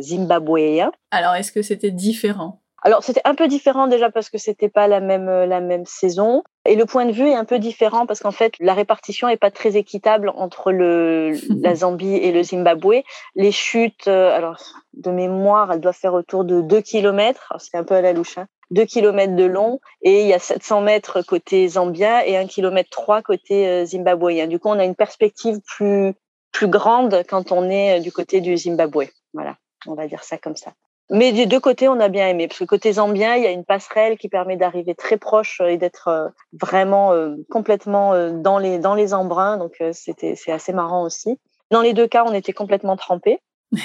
zimbabwéen. 0.00 0.92
Alors 1.10 1.34
est-ce 1.36 1.52
que 1.52 1.62
c'était 1.62 1.90
différent? 1.90 2.63
Alors 2.84 3.02
c'était 3.02 3.22
un 3.24 3.34
peu 3.34 3.48
différent 3.48 3.86
déjà 3.86 4.10
parce 4.10 4.28
que 4.28 4.36
c'était 4.36 4.68
pas 4.68 4.86
la 4.88 5.00
même 5.00 5.28
euh, 5.28 5.46
la 5.46 5.60
même 5.60 5.86
saison 5.86 6.44
et 6.66 6.76
le 6.76 6.84
point 6.84 7.06
de 7.06 7.12
vue 7.12 7.28
est 7.28 7.34
un 7.34 7.46
peu 7.46 7.58
différent 7.58 8.04
parce 8.04 8.20
qu'en 8.20 8.30
fait 8.30 8.54
la 8.60 8.74
répartition 8.74 9.26
est 9.28 9.38
pas 9.38 9.50
très 9.50 9.76
équitable 9.76 10.30
entre 10.36 10.70
le 10.70 11.32
la 11.62 11.74
Zambie 11.74 12.16
et 12.16 12.30
le 12.30 12.42
Zimbabwe. 12.42 13.02
Les 13.34 13.52
chutes, 13.52 14.06
euh, 14.06 14.36
alors 14.36 14.58
de 14.92 15.10
mémoire, 15.10 15.72
elles 15.72 15.80
doivent 15.80 15.96
faire 15.96 16.14
autour 16.14 16.44
de 16.44 16.60
2 16.60 16.80
km. 16.82 17.54
C'est 17.58 17.76
un 17.76 17.84
peu 17.84 17.94
à 17.94 18.02
la 18.02 18.12
louche. 18.12 18.38
Hein. 18.38 18.46
2 18.70 18.84
km 18.84 19.34
de 19.34 19.44
long 19.44 19.80
et 20.02 20.22
il 20.22 20.26
y 20.26 20.34
a 20.34 20.38
700 20.38 20.82
mètres 20.82 21.22
côté 21.22 21.66
zambien 21.68 22.20
et 22.20 22.36
1 22.36 22.46
km 22.46 22.88
3 22.90 23.22
côté 23.22 23.66
euh, 23.66 23.84
zimbabwéen. 23.86 24.46
Du 24.46 24.58
coup, 24.58 24.68
on 24.68 24.78
a 24.78 24.84
une 24.84 24.94
perspective 24.94 25.60
plus 25.66 26.14
plus 26.52 26.68
grande 26.68 27.24
quand 27.28 27.50
on 27.50 27.68
est 27.68 28.00
du 28.00 28.12
côté 28.12 28.40
du 28.40 28.56
Zimbabwe. 28.56 29.08
Voilà, 29.32 29.56
on 29.86 29.94
va 29.94 30.06
dire 30.06 30.22
ça 30.22 30.38
comme 30.38 30.54
ça. 30.54 30.72
Mais 31.10 31.32
des 31.32 31.46
deux 31.46 31.60
côtés, 31.60 31.88
on 31.88 32.00
a 32.00 32.08
bien 32.08 32.28
aimé, 32.28 32.48
parce 32.48 32.58
que 32.58 32.64
côté 32.64 32.92
zambien, 32.92 33.36
il 33.36 33.42
y 33.42 33.46
a 33.46 33.50
une 33.50 33.64
passerelle 33.64 34.16
qui 34.16 34.28
permet 34.28 34.56
d'arriver 34.56 34.94
très 34.94 35.18
proche 35.18 35.60
et 35.60 35.76
d'être 35.76 36.08
euh, 36.08 36.28
vraiment 36.52 37.12
euh, 37.12 37.36
complètement 37.50 38.14
euh, 38.14 38.30
dans 38.32 38.58
les 38.58 38.78
dans 38.78 38.94
les 38.94 39.12
embruns, 39.12 39.58
donc 39.58 39.82
c'était 39.92 40.34
c'est 40.34 40.52
assez 40.52 40.72
marrant 40.72 41.04
aussi. 41.04 41.38
Dans 41.70 41.82
les 41.82 41.92
deux 41.92 42.06
cas, 42.06 42.24
on 42.26 42.32
était 42.32 42.54
complètement 42.54 42.96
trempés. 42.96 43.38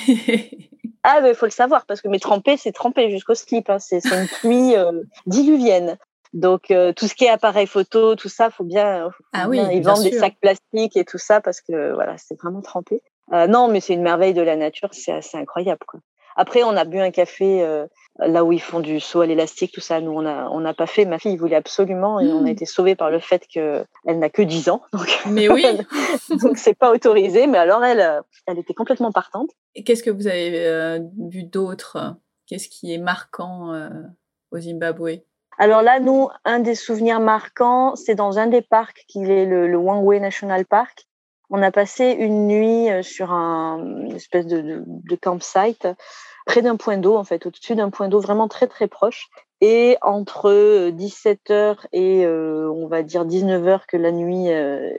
ah, 1.04 1.20
mais 1.22 1.30
il 1.30 1.36
faut 1.36 1.46
le 1.46 1.52
savoir, 1.52 1.86
parce 1.86 2.02
que 2.02 2.08
mais 2.08 2.20
trempé, 2.20 2.56
c'est 2.56 2.72
trempé 2.72 3.10
jusqu'au 3.10 3.36
slip, 3.36 3.70
hein, 3.70 3.80
c'est 3.80 4.06
une 4.06 4.28
pluie 4.28 4.76
diluvienne. 5.26 5.98
Donc 6.32 6.74
tout 6.96 7.08
ce 7.08 7.16
qui 7.16 7.26
est 7.26 7.30
appareil 7.30 7.68
photo, 7.68 8.16
tout 8.16 8.30
ça, 8.30 8.50
faut 8.50 8.64
bien. 8.64 9.10
Faut 9.10 9.24
ah 9.34 9.50
oui, 9.50 9.60
ils 9.74 9.84
vendent 9.84 10.04
des 10.04 10.18
sacs 10.18 10.38
plastiques 10.40 10.96
et 10.96 11.04
tout 11.04 11.18
ça 11.18 11.42
parce 11.42 11.60
que 11.60 11.94
voilà, 11.94 12.18
c'est 12.18 12.40
vraiment 12.40 12.62
trempé. 12.62 13.02
non, 13.32 13.68
mais 13.68 13.82
c'est 13.82 13.94
une 13.94 14.04
merveille 14.04 14.34
de 14.34 14.42
la 14.42 14.56
nature, 14.56 14.90
c'est 14.94 15.12
assez 15.12 15.38
incroyable 15.38 15.82
quoi. 15.86 16.00
Après, 16.36 16.64
on 16.64 16.76
a 16.76 16.86
bu 16.86 17.00
un 17.00 17.12
café 17.12 17.64
euh, 17.64 17.86
là 18.20 18.44
où 18.44 18.52
ils 18.52 18.62
font 18.62 18.80
du 18.80 19.00
saut 19.00 19.22
à 19.22 19.26
l'élastique, 19.26 19.72
tout 19.74 19.82
ça. 19.82 20.02
Nous, 20.02 20.12
on 20.12 20.22
n'a 20.22 20.50
on 20.52 20.64
a 20.66 20.74
pas 20.74 20.88
fait. 20.88 21.06
Ma 21.06 21.20
fille 21.20 21.38
voulait 21.38 21.56
absolument 21.56 22.20
et 22.20 22.28
on 22.28 22.40
a 22.40 22.42
mmh. 22.44 22.48
été 22.48 22.66
sauvés 22.66 22.96
par 22.96 23.12
le 23.12 23.20
fait 23.20 23.46
qu'elle 23.48 23.86
n'a 24.06 24.30
que 24.30 24.42
10 24.42 24.70
ans. 24.70 24.82
Donc, 24.94 25.20
mais 25.28 25.50
oui. 25.50 25.66
donc, 26.42 26.58
c'est 26.58 26.78
pas 26.78 26.92
autorisé. 26.92 27.48
Mais 27.48 27.58
alors, 27.58 27.84
elle, 27.84 28.02
euh, 28.02 28.22
elle 28.48 28.60
était 28.60 28.74
complètement 28.74 29.12
partante. 29.12 29.50
Et 29.76 29.84
qu'est-ce 29.84 30.04
que 30.04 30.12
vous 30.12 30.28
avez 30.28 30.66
euh, 30.68 31.00
vu 31.18 31.44
d'autre? 31.44 32.16
Qu'est-ce 32.48 32.70
qui 32.70 32.94
est 32.94 32.98
marquant 32.98 33.74
au 34.52 34.60
Zimbabwe? 34.60 35.22
Alors 35.60 35.82
là, 35.82 36.00
nous, 36.00 36.30
un 36.46 36.60
des 36.60 36.74
souvenirs 36.74 37.20
marquants, 37.20 37.96
c'est 37.96 38.16
dans 38.16 38.40
un 38.40 38.48
des 38.48 38.62
parcs 38.62 39.04
qui 39.10 39.24
est 39.24 39.46
le, 39.46 39.68
le 39.68 39.78
Wangwe 39.78 40.20
National 40.20 40.66
Park. 40.66 41.09
On 41.50 41.62
a 41.62 41.72
passé 41.72 42.16
une 42.20 42.48
nuit 42.48 43.04
sur 43.04 43.32
un 43.32 44.00
une 44.10 44.16
espèce 44.16 44.46
de, 44.46 44.84
campsite 45.22 45.88
près 46.46 46.62
d'un 46.62 46.76
point 46.76 46.98
d'eau, 46.98 47.16
en 47.16 47.24
fait, 47.24 47.46
au-dessus 47.46 47.76
d'un 47.76 47.90
point 47.90 48.08
d'eau 48.08 48.20
vraiment 48.20 48.48
très 48.48 48.68
très 48.68 48.88
proche. 48.88 49.30
Et 49.62 49.98
entre 50.02 50.90
17h 50.90 51.86
et 51.92 52.26
euh, 52.26 52.72
on 52.72 52.88
va 52.88 53.04
dire 53.04 53.26
19h 53.26 53.82
que 53.88 53.98
la 53.98 54.12
nuit, 54.12 54.52
euh, 54.52 54.94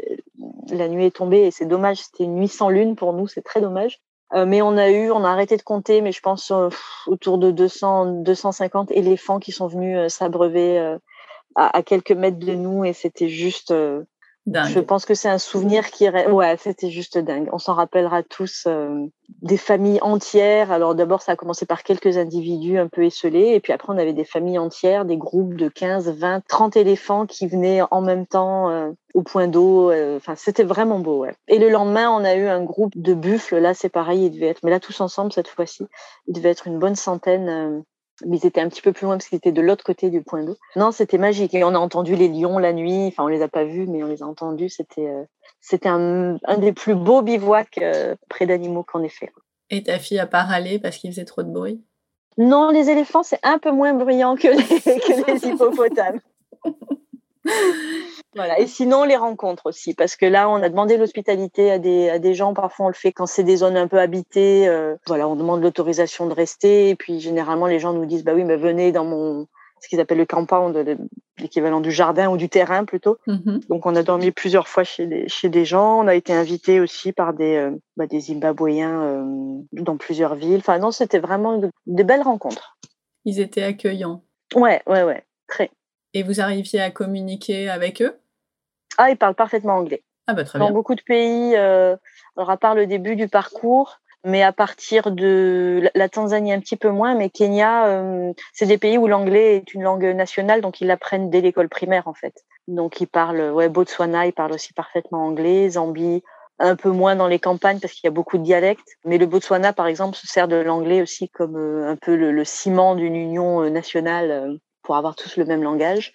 la 0.71 0.89
nuit 0.89 1.07
est 1.07 1.17
tombée. 1.17 1.47
Et 1.47 1.51
c'est 1.51 1.65
dommage, 1.65 1.99
c'était 1.99 2.25
une 2.25 2.35
nuit 2.35 2.49
sans 2.49 2.69
lune 2.69 2.95
pour 2.95 3.15
nous, 3.15 3.27
c'est 3.27 3.43
très 3.43 3.61
dommage. 3.61 4.01
Euh, 4.35 4.45
mais 4.45 4.61
on 4.63 4.77
a 4.77 4.91
eu, 4.91 5.11
on 5.11 5.25
a 5.25 5.31
arrêté 5.31 5.57
de 5.57 5.63
compter, 5.63 6.03
mais 6.03 6.13
je 6.13 6.21
pense 6.21 6.53
autour 7.07 7.39
de 7.39 7.51
200, 7.51 8.23
250 8.23 8.91
éléphants 8.93 9.41
qui 9.41 9.51
sont 9.51 9.67
venus 9.67 10.13
s'abreuver 10.13 10.97
à, 11.57 11.83
quelques 11.83 12.13
mètres 12.13 12.39
de 12.39 12.53
nous. 12.53 12.85
Et 12.85 12.93
c'était 12.93 13.29
juste 13.29 13.73
Je 14.53 14.81
pense 14.81 15.05
que 15.05 15.15
c'est 15.15 15.29
un 15.29 15.39
souvenir 15.39 15.91
qui 15.91 16.09
ouais, 16.09 16.57
c'était 16.59 16.91
juste 16.91 17.19
dingue. 17.19 17.49
On 17.53 17.59
s'en 17.59 17.75
rappellera 17.75 18.23
tous 18.23 18.65
euh, 18.67 19.07
des 19.43 19.57
familles 19.57 20.01
entières. 20.03 20.73
Alors 20.73 20.95
d'abord 20.95 21.23
ça 21.23 21.33
a 21.33 21.37
commencé 21.37 21.67
par 21.67 21.83
quelques 21.83 22.17
individus 22.17 22.79
un 22.79 22.89
peu 22.89 23.05
esselés 23.05 23.55
et 23.55 23.61
puis 23.61 23.73
après 23.73 23.93
on 23.93 23.99
avait 23.99 24.13
des 24.13 24.25
familles 24.25 24.59
entières, 24.59 25.05
des 25.05 25.17
groupes 25.17 25.55
de 25.55 25.69
15, 25.69 26.11
20, 26.11 26.43
30 26.49 26.77
éléphants 26.77 27.27
qui 27.27 27.47
venaient 27.47 27.83
en 27.91 28.01
même 28.01 28.27
temps 28.27 28.71
euh, 28.71 28.91
au 29.15 29.23
point 29.23 29.47
d'eau. 29.47 29.91
Euh, 29.91 30.17
enfin, 30.17 30.35
c'était 30.37 30.65
vraiment 30.65 30.99
beau. 30.99 31.27
Et 31.47 31.59
le 31.59 31.69
lendemain, 31.69 32.11
on 32.11 32.25
a 32.25 32.35
eu 32.35 32.49
un 32.49 32.63
groupe 32.63 32.93
de 32.97 33.15
buffles. 33.15 33.59
Là, 33.59 33.75
c'est 33.75 33.89
pareil, 33.89 34.27
ils 34.27 34.31
devaient 34.31 34.49
être 34.49 34.65
mais 34.65 34.71
là 34.71 34.81
tous 34.81 35.01
ensemble 35.01 35.33
cette 35.33 35.49
fois-ci, 35.49 35.87
il 36.27 36.35
devait 36.35 36.51
être 36.51 36.67
une 36.67 36.79
bonne 36.79 36.97
centaine 36.97 37.85
mais 38.27 38.39
ils 38.39 38.47
étaient 38.47 38.61
un 38.61 38.69
petit 38.69 38.83
peu 38.83 38.93
plus 38.93 39.05
loin 39.07 39.17
parce 39.17 39.29
qu'ils 39.29 39.39
étaient 39.39 39.53
de 39.53 39.61
l'autre 39.61 39.85
côté 39.85 40.11
du 40.11 40.23
point 40.23 40.43
d'eau. 40.43 40.57
Non, 40.77 40.91
c'était 40.91 41.19
magique. 41.19 41.55
Et 41.55 41.65
on 41.65 41.75
a 41.75 41.79
entendu 41.79 42.17
les 42.17 42.29
lions 42.29 42.59
la 42.59 42.73
nuit. 42.73 43.07
Enfin, 43.09 43.25
on 43.25 43.29
les 43.29 43.43
a 43.43 43.49
pas 43.49 43.65
vus, 43.65 43.87
mais 43.87 44.03
on 44.03 44.07
les 44.07 44.23
a 44.23 44.27
entendus. 44.27 44.69
C'était, 44.69 45.07
euh, 45.07 45.25
c'était 45.61 45.89
un, 45.89 46.37
un, 46.45 46.59
des 46.59 46.73
plus 46.73 46.95
beaux 46.95 47.23
bivouacs 47.23 47.79
euh, 47.79 48.17
près 48.29 48.47
d'animaux 48.47 48.83
qu'en 48.83 49.03
effet. 49.03 49.31
Et 49.71 49.83
ta 49.83 49.99
fille 49.99 50.19
a 50.19 50.27
pas 50.27 50.43
râlé 50.43 50.79
parce 50.79 50.97
qu'il 50.97 51.11
faisait 51.11 51.25
trop 51.25 51.43
de 51.43 51.51
bruit? 51.51 51.83
Non, 52.39 52.71
les 52.71 52.91
éléphants, 52.91 53.23
c'est 53.23 53.41
un 53.43 53.59
peu 53.59 53.71
moins 53.71 53.95
bruyant 53.95 54.37
que 54.37 54.49
les, 54.49 54.57
que 54.81 55.31
les 55.31 55.49
hippopotames. 55.49 56.21
Voilà. 58.37 58.61
Et 58.61 58.67
sinon, 58.67 59.05
les 59.05 59.17
rencontres 59.17 59.67
aussi, 59.67 59.95
parce 59.95 60.15
que 60.15 60.27
là, 60.27 60.49
on 60.49 60.63
a 60.63 60.69
demandé 60.69 60.97
l'hospitalité 60.97 61.71
à 61.71 61.79
des, 61.79 62.09
à 62.09 62.19
des 62.19 62.35
gens. 62.35 62.55
Parfois, 62.55 62.87
on 62.87 62.89
le 62.89 62.95
fait 62.95 63.13
quand 63.13 63.27
c'est 63.27 63.43
des 63.43 63.57
zones 63.57 63.77
un 63.77 63.89
peu 63.89 63.99
habitées. 63.99 64.69
Euh, 64.69 64.95
voilà, 65.07 65.29
on 65.29 65.35
demande 65.35 65.63
l'autorisation 65.63 66.27
de 66.27 66.35
rester. 66.35 66.91
Et 66.91 66.95
puis, 66.95 67.19
généralement, 67.19 67.67
les 67.67 67.81
gens 67.81 67.93
nous 67.93 68.07
disent, 68.07 68.23
bah 68.23 68.33
oui, 68.35 68.45
mais 68.45 68.57
venez 68.57 68.93
dans 68.93 69.05
mon, 69.05 69.49
ce 69.81 69.89
qu'ils 69.89 69.99
appellent 69.99 70.19
le 70.19 70.27
compound, 70.27 70.77
l'équivalent 71.39 71.81
du 71.81 71.91
jardin 71.91 72.31
ou 72.31 72.37
du 72.37 72.49
terrain 72.49 72.85
plutôt. 72.85 73.19
Mm-hmm. 73.27 73.69
Donc, 73.69 73.87
on 73.87 73.97
a 73.97 74.03
dormi 74.05 74.31
plusieurs 74.31 74.69
fois 74.69 74.85
chez 74.85 75.07
des, 75.07 75.29
chez 75.29 75.49
des 75.49 75.65
gens. 75.65 75.99
On 75.99 76.07
a 76.07 76.15
été 76.15 76.33
invité 76.33 76.79
aussi 76.79 77.13
par 77.13 77.33
des, 77.33 77.57
euh, 77.57 77.71
bah, 77.97 78.07
des 78.07 78.21
Zimbabwéens 78.21 79.03
euh, 79.03 79.25
dans 79.73 79.97
plusieurs 79.97 80.37
villes. 80.37 80.61
Enfin, 80.61 80.79
non, 80.79 80.93
c'était 80.93 81.19
vraiment 81.19 81.61
des 81.87 82.05
belles 82.05 82.23
rencontres. 82.23 82.79
Ils 83.25 83.41
étaient 83.41 83.65
accueillants. 83.65 84.23
Ouais, 84.55 84.83
ouais, 84.87 85.03
ouais, 85.03 85.25
très. 85.49 85.71
Et 86.15 86.23
vous 86.23 86.41
arriviez 86.41 86.81
à 86.81 86.91
communiquer 86.91 87.69
avec 87.69 88.03
eux? 88.03 88.19
Ah, 88.99 89.11
ils 89.11 89.17
parlent 89.17 89.35
parfaitement 89.35 89.77
anglais. 89.77 90.03
Ah 90.27 90.35
bah 90.35 90.45
très 90.45 90.59
Dans 90.59 90.67
bien. 90.67 90.75
beaucoup 90.75 90.95
de 90.95 91.03
pays, 91.03 91.57
euh, 91.57 91.97
alors 92.37 92.51
à 92.51 92.57
part 92.57 92.75
le 92.75 92.87
début 92.87 93.17
du 93.17 93.29
parcours, 93.29 94.01
mais 94.25 94.43
à 94.43 94.53
partir 94.53 95.11
de 95.11 95.91
la 95.95 96.09
Tanzanie 96.09 96.53
un 96.53 96.61
petit 96.61 96.77
peu 96.77 96.91
moins, 96.91 97.15
mais 97.15 97.31
Kenya, 97.31 97.87
euh, 97.87 98.33
c'est 98.53 98.67
des 98.67 98.79
pays 98.79 98.99
où 98.99 99.07
l'anglais 99.07 99.57
est 99.57 99.75
une 99.75 99.83
langue 99.83 100.05
nationale, 100.05 100.61
donc 100.61 100.81
ils 100.81 100.87
l'apprennent 100.87 101.31
dès 101.31 101.41
l'école 101.41 101.69
primaire 101.69 102.07
en 102.09 102.15
fait. 102.15 102.45
Donc 102.69 103.01
ils 103.01 103.07
parlent, 103.07 103.51
ouais, 103.53 103.69
Botswana, 103.69 104.27
ils 104.27 104.33
parlent 104.33 104.53
aussi 104.53 104.73
parfaitement 104.73 105.25
anglais, 105.25 105.71
Zambie, 105.71 106.23
un 106.59 106.77
peu 106.77 106.91
moins 106.91 107.17
dans 107.17 107.29
les 107.29 107.39
campagnes 107.39 107.81
parce 107.81 107.95
qu'il 107.95 108.07
y 108.07 108.09
a 108.09 108.15
beaucoup 108.15 108.37
de 108.37 108.43
dialectes. 108.43 108.97
Mais 109.05 109.17
le 109.17 109.27
Botswana, 109.27 109.73
par 109.73 109.87
exemple, 109.87 110.17
se 110.17 110.27
sert 110.27 110.49
de 110.49 110.57
l'anglais 110.57 111.01
aussi 111.01 111.31
comme 111.31 111.57
euh, 111.57 111.89
un 111.89 111.97
peu 111.97 112.17
le, 112.17 112.33
le 112.33 112.45
ciment 112.45 112.95
d'une 112.97 113.17
union 113.17 113.69
nationale 113.71 114.59
pour 114.83 114.97
avoir 114.97 115.15
tous 115.15 115.37
le 115.37 115.45
même 115.45 115.63
langage. 115.63 116.13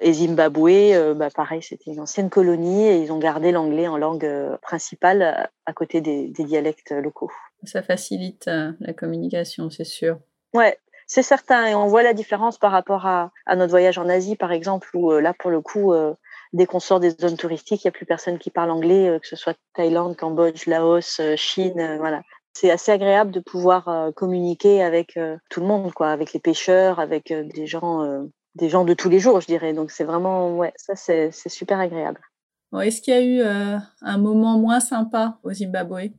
Et 0.00 0.12
Zimbabwe, 0.12 0.92
euh, 0.92 1.14
bah 1.14 1.28
pareil, 1.30 1.62
c'était 1.62 1.92
une 1.92 2.00
ancienne 2.00 2.28
colonie 2.28 2.86
et 2.86 2.96
ils 2.96 3.12
ont 3.12 3.18
gardé 3.18 3.52
l'anglais 3.52 3.86
en 3.86 3.96
langue 3.96 4.24
euh, 4.24 4.56
principale 4.58 5.48
à 5.66 5.72
côté 5.72 6.00
des, 6.00 6.28
des 6.28 6.44
dialectes 6.44 6.90
locaux. 6.90 7.30
Ça 7.62 7.82
facilite 7.82 8.48
euh, 8.48 8.72
la 8.80 8.92
communication, 8.92 9.70
c'est 9.70 9.84
sûr. 9.84 10.18
Ouais, 10.52 10.78
c'est 11.06 11.22
certain. 11.22 11.66
Et 11.66 11.74
on 11.74 11.86
voit 11.86 12.02
la 12.02 12.12
différence 12.12 12.58
par 12.58 12.72
rapport 12.72 13.06
à, 13.06 13.30
à 13.46 13.56
notre 13.56 13.70
voyage 13.70 13.98
en 13.98 14.08
Asie, 14.08 14.36
par 14.36 14.52
exemple, 14.52 14.88
où 14.94 15.12
euh, 15.12 15.20
là, 15.20 15.32
pour 15.32 15.50
le 15.50 15.60
coup, 15.60 15.92
euh, 15.92 16.14
dès 16.52 16.66
qu'on 16.66 16.80
sort 16.80 17.00
des 17.00 17.10
zones 17.10 17.36
touristiques, 17.36 17.84
il 17.84 17.86
n'y 17.86 17.90
a 17.90 17.92
plus 17.92 18.06
personne 18.06 18.38
qui 18.38 18.50
parle 18.50 18.70
anglais, 18.70 19.08
euh, 19.08 19.18
que 19.18 19.26
ce 19.26 19.36
soit 19.36 19.56
Thaïlande, 19.74 20.16
Cambodge, 20.16 20.66
Laos, 20.66 21.20
Chine, 21.36 21.96
voilà. 21.98 22.22
C'est 22.54 22.70
assez 22.70 22.92
agréable 22.92 23.32
de 23.32 23.40
pouvoir 23.40 24.12
communiquer 24.14 24.82
avec 24.82 25.18
tout 25.50 25.60
le 25.60 25.66
monde, 25.66 25.92
quoi, 25.92 26.10
avec 26.10 26.32
les 26.32 26.40
pêcheurs, 26.40 27.00
avec 27.00 27.32
des 27.32 27.66
gens 27.66 28.28
des 28.54 28.68
gens 28.68 28.84
de 28.84 28.94
tous 28.94 29.08
les 29.08 29.18
jours, 29.18 29.40
je 29.40 29.46
dirais. 29.46 29.72
Donc 29.72 29.90
c'est 29.90 30.04
vraiment, 30.04 30.56
ouais, 30.56 30.72
ça 30.76 30.94
c'est 30.96 31.30
super 31.48 31.80
agréable. 31.80 32.20
Bon, 32.72 32.80
Est-ce 32.80 33.02
qu'il 33.02 33.14
y 33.14 33.16
a 33.16 33.20
eu 33.20 33.40
euh, 33.40 33.78
un 34.02 34.18
moment 34.18 34.58
moins 34.58 34.80
sympa 34.80 35.38
au 35.42 35.52
Zimbabwe? 35.52 36.10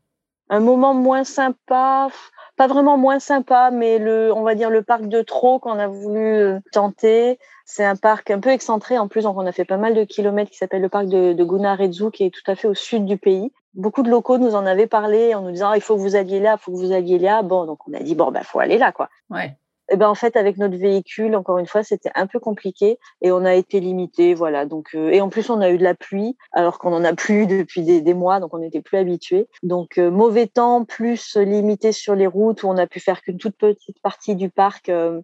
Un 0.50 0.60
moment 0.60 0.94
moins 0.94 1.24
sympa, 1.24 2.08
pas 2.56 2.68
vraiment 2.68 2.98
moins 2.98 3.20
sympa, 3.20 3.72
mais 3.72 3.98
le, 3.98 4.32
on 4.32 4.44
va 4.44 4.54
dire 4.54 4.70
le 4.70 4.84
parc 4.84 5.08
de 5.08 5.22
trop 5.24 5.58
qu'on 5.60 5.80
a 5.80 5.88
voulu 5.88 6.60
tenter. 6.72 7.40
C'est 7.66 7.84
un 7.84 7.96
parc 7.96 8.30
un 8.30 8.40
peu 8.40 8.52
excentré 8.52 9.00
en 9.00 9.08
plus, 9.08 9.24
donc 9.24 9.38
on 9.38 9.46
a 9.48 9.52
fait 9.52 9.66
pas 9.66 9.78
mal 9.78 9.96
de 9.96 10.04
kilomètres 10.04 10.52
qui 10.52 10.58
s'appelle 10.58 10.84
le 10.84 10.90
parc 10.90 11.08
de, 11.08 11.34
de 11.34 12.10
qui 12.12 12.26
est 12.26 12.30
tout 12.30 12.50
à 12.50 12.56
fait 12.56 12.68
au 12.68 12.76
sud 12.76 13.06
du 13.06 13.18
pays. 13.18 13.52
Beaucoup 13.76 14.04
de 14.04 14.10
locaux 14.10 14.38
nous 14.38 14.56
en 14.56 14.66
avaient 14.66 14.88
parlé 14.88 15.36
en 15.36 15.42
nous 15.42 15.52
disant 15.52 15.70
ah, 15.70 15.78
il 15.78 15.82
faut 15.82 15.96
que 15.96 16.02
vous 16.02 16.16
alliez 16.16 16.40
là, 16.40 16.56
il 16.60 16.64
faut 16.64 16.72
que 16.72 16.78
vous 16.78 16.92
alliez 16.92 17.20
là. 17.20 17.44
Bon, 17.44 17.66
donc 17.66 17.80
on 17.88 17.94
a 17.94 18.00
dit 18.00 18.16
bon 18.16 18.32
ben 18.32 18.44
faut 18.44 18.60
aller 18.60 18.78
là 18.78 18.92
quoi. 18.92 19.10
Ouais. 19.30 19.58
Et 19.92 19.98
ben 19.98 20.10
en 20.10 20.16
fait 20.16 20.36
avec 20.36 20.58
notre 20.58 20.78
véhicule 20.78 21.36
encore 21.36 21.60
une 21.60 21.68
fois 21.68 21.84
c'était 21.84 22.10
un 22.16 22.26
peu 22.26 22.40
compliqué 22.40 22.98
et 23.22 23.32
on 23.32 23.46
a 23.46 23.54
été 23.54 23.80
limité 23.80 24.34
voilà 24.34 24.66
donc 24.66 24.96
euh, 24.96 25.12
et 25.12 25.22
en 25.22 25.30
plus 25.30 25.52
on 25.52 25.62
a 25.62 25.70
eu 25.70 25.78
de 25.78 25.84
la 25.84 25.94
pluie 25.94 26.36
alors 26.54 26.80
qu'on 26.80 26.92
en 26.92 27.04
a 27.04 27.14
plus 27.14 27.46
depuis 27.48 27.84
des, 27.84 28.02
des, 28.02 28.14
mois 28.16 28.40
donc 28.40 28.54
on 28.56 28.58
n'était 28.58 28.82
plus 28.82 28.98
habitué 28.98 29.48
donc 29.62 30.00
euh, 30.00 30.10
mauvais 30.10 30.48
temps 30.48 30.86
plus 30.86 31.38
limité 31.38 31.92
sur 31.92 32.16
les 32.16 32.26
routes 32.26 32.64
où 32.64 32.68
on 32.68 32.78
a 32.78 32.88
pu 32.88 33.00
faire 33.00 33.22
qu'une 33.22 33.38
toute 33.38 33.58
petite 33.58 34.02
partie 34.02 34.36
du 34.36 34.50
parc 34.50 34.90
euh, 34.90 35.22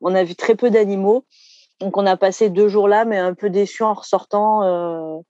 on 0.00 0.14
a 0.14 0.22
vu 0.22 0.36
très 0.36 0.54
peu 0.54 0.70
d'animaux 0.70 1.24
donc 1.80 1.96
on 1.96 2.06
a 2.06 2.16
passé 2.16 2.50
deux 2.50 2.68
jours 2.68 2.86
là 2.86 3.04
mais 3.04 3.18
un 3.18 3.34
peu 3.34 3.50
déçu 3.50 3.82
en 3.82 3.94
ressortant 3.94 5.24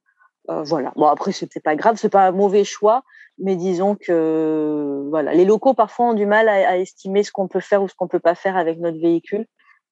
euh, 0.51 0.63
voilà 0.63 0.93
bon 0.97 1.07
après 1.07 1.33
c'était 1.33 1.61
pas 1.61 1.77
grave 1.77 1.97
c'est 1.97 2.11
pas 2.11 2.27
un 2.27 2.33
mauvais 2.33 2.65
choix 2.65 3.03
mais 3.39 3.57
disons 3.57 3.97
que 3.97 5.07
voilà, 5.11 5.35
les 5.35 5.45
locaux 5.45 5.75
parfois 5.75 6.07
ont 6.07 6.15
du 6.15 6.27
mal 6.27 6.49
à, 6.49 6.79
estimer 6.79 7.23
ce 7.23 7.33
qu'on 7.33 7.49
peut 7.49 7.61
faire 7.61 7.83
ou 7.83 7.89
ce 7.89 7.95
qu'on 7.95 8.09
peut 8.09 8.21
pas 8.21 8.35
faire 8.35 8.57
avec 8.57 8.79
notre 8.79 9.01
véhicule. 9.01 9.47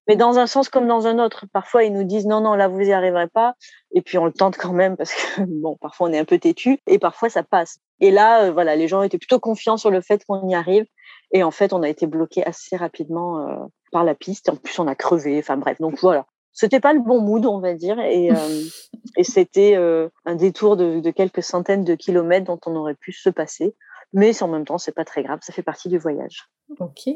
Mais 0.09 0.17
dans 0.17 0.39
un 0.39 0.49
sens 0.49 0.69
comme 0.69 0.89
dans 0.89 1.07
un 1.07 1.21
autre, 1.21 1.47
parfois 1.53 1.85
ils 1.85 1.93
nous 1.93 2.03
disent 2.03 2.27
non 2.27 2.41
non 2.41 2.55
là 2.55 2.67
vous 2.67 2.81
y 2.81 2.93
arriverez 2.93 3.29
pas, 3.29 3.55
et 3.93 4.03
puis 4.03 4.19
on 4.19 4.25
le 4.25 4.33
tente 4.33 4.57
quand 4.57 4.73
même 4.73 4.97
parce 4.97 5.15
que 5.15 5.43
bon 5.47 5.77
parfois 5.81 6.09
on 6.09 6.13
est 6.13 6.19
un 6.19 6.25
peu 6.25 6.39
têtu 6.39 6.79
et 6.87 6.99
parfois 6.99 7.31
ça 7.31 7.45
passe. 7.45 7.79
Et 8.01 8.11
là 8.11 8.45
euh, 8.45 8.53
voilà 8.53 8.75
les 8.75 8.89
gens 8.89 9.03
étaient 9.03 9.19
plutôt 9.19 9.39
confiants 9.39 9.77
sur 9.77 9.91
le 9.91 10.01
fait 10.01 10.25
qu'on 10.25 10.49
y 10.49 10.57
arrive 10.57 10.87
et 11.33 11.45
en 11.45 11.53
fait 11.53 11.73
on 11.73 11.83
a 11.85 11.89
été 11.89 12.07
bloqué 12.07 12.45
assez 12.45 12.77
rapidement 12.77 13.49
euh, 13.49 13.57
par 13.93 14.03
la 14.03 14.17
piste. 14.17 14.49
En 14.49 14.57
plus 14.57 14.77
on 14.81 14.89
a 14.89 14.97
crevé. 14.97 15.39
Enfin 15.39 15.57
bref 15.57 15.81
donc 15.81 15.99
voilà 16.01 16.27
c'était 16.53 16.81
pas 16.81 16.93
le 16.93 17.01
bon 17.01 17.21
mood, 17.21 17.47
on 17.47 17.61
va 17.61 17.75
dire, 17.75 17.99
et, 18.01 18.31
euh, 18.31 18.35
et 19.17 19.25
c'était 19.25 19.77
euh, 19.77 20.09
un 20.25 20.35
détour 20.35 20.77
de, 20.77 21.01
de, 21.01 21.11
quelques 21.11 21.43
centaines 21.43 21.85
de 21.85 21.95
kilomètres 21.95 22.47
dont 22.47 22.61
on 22.67 22.77
aurait 22.77 22.95
pu 22.95 23.13
se 23.13 23.31
passer. 23.31 23.75
Mais 24.13 24.43
en 24.43 24.49
même 24.49 24.67
temps, 24.67 24.79
c'est 24.79 24.95
pas 24.95 25.05
très 25.05 25.23
grave, 25.23 25.41
ça 25.43 25.53
fait 25.53 25.63
partie 25.63 25.89
du 25.89 25.99
voyage. 25.99 26.49
Ok. 26.79 27.11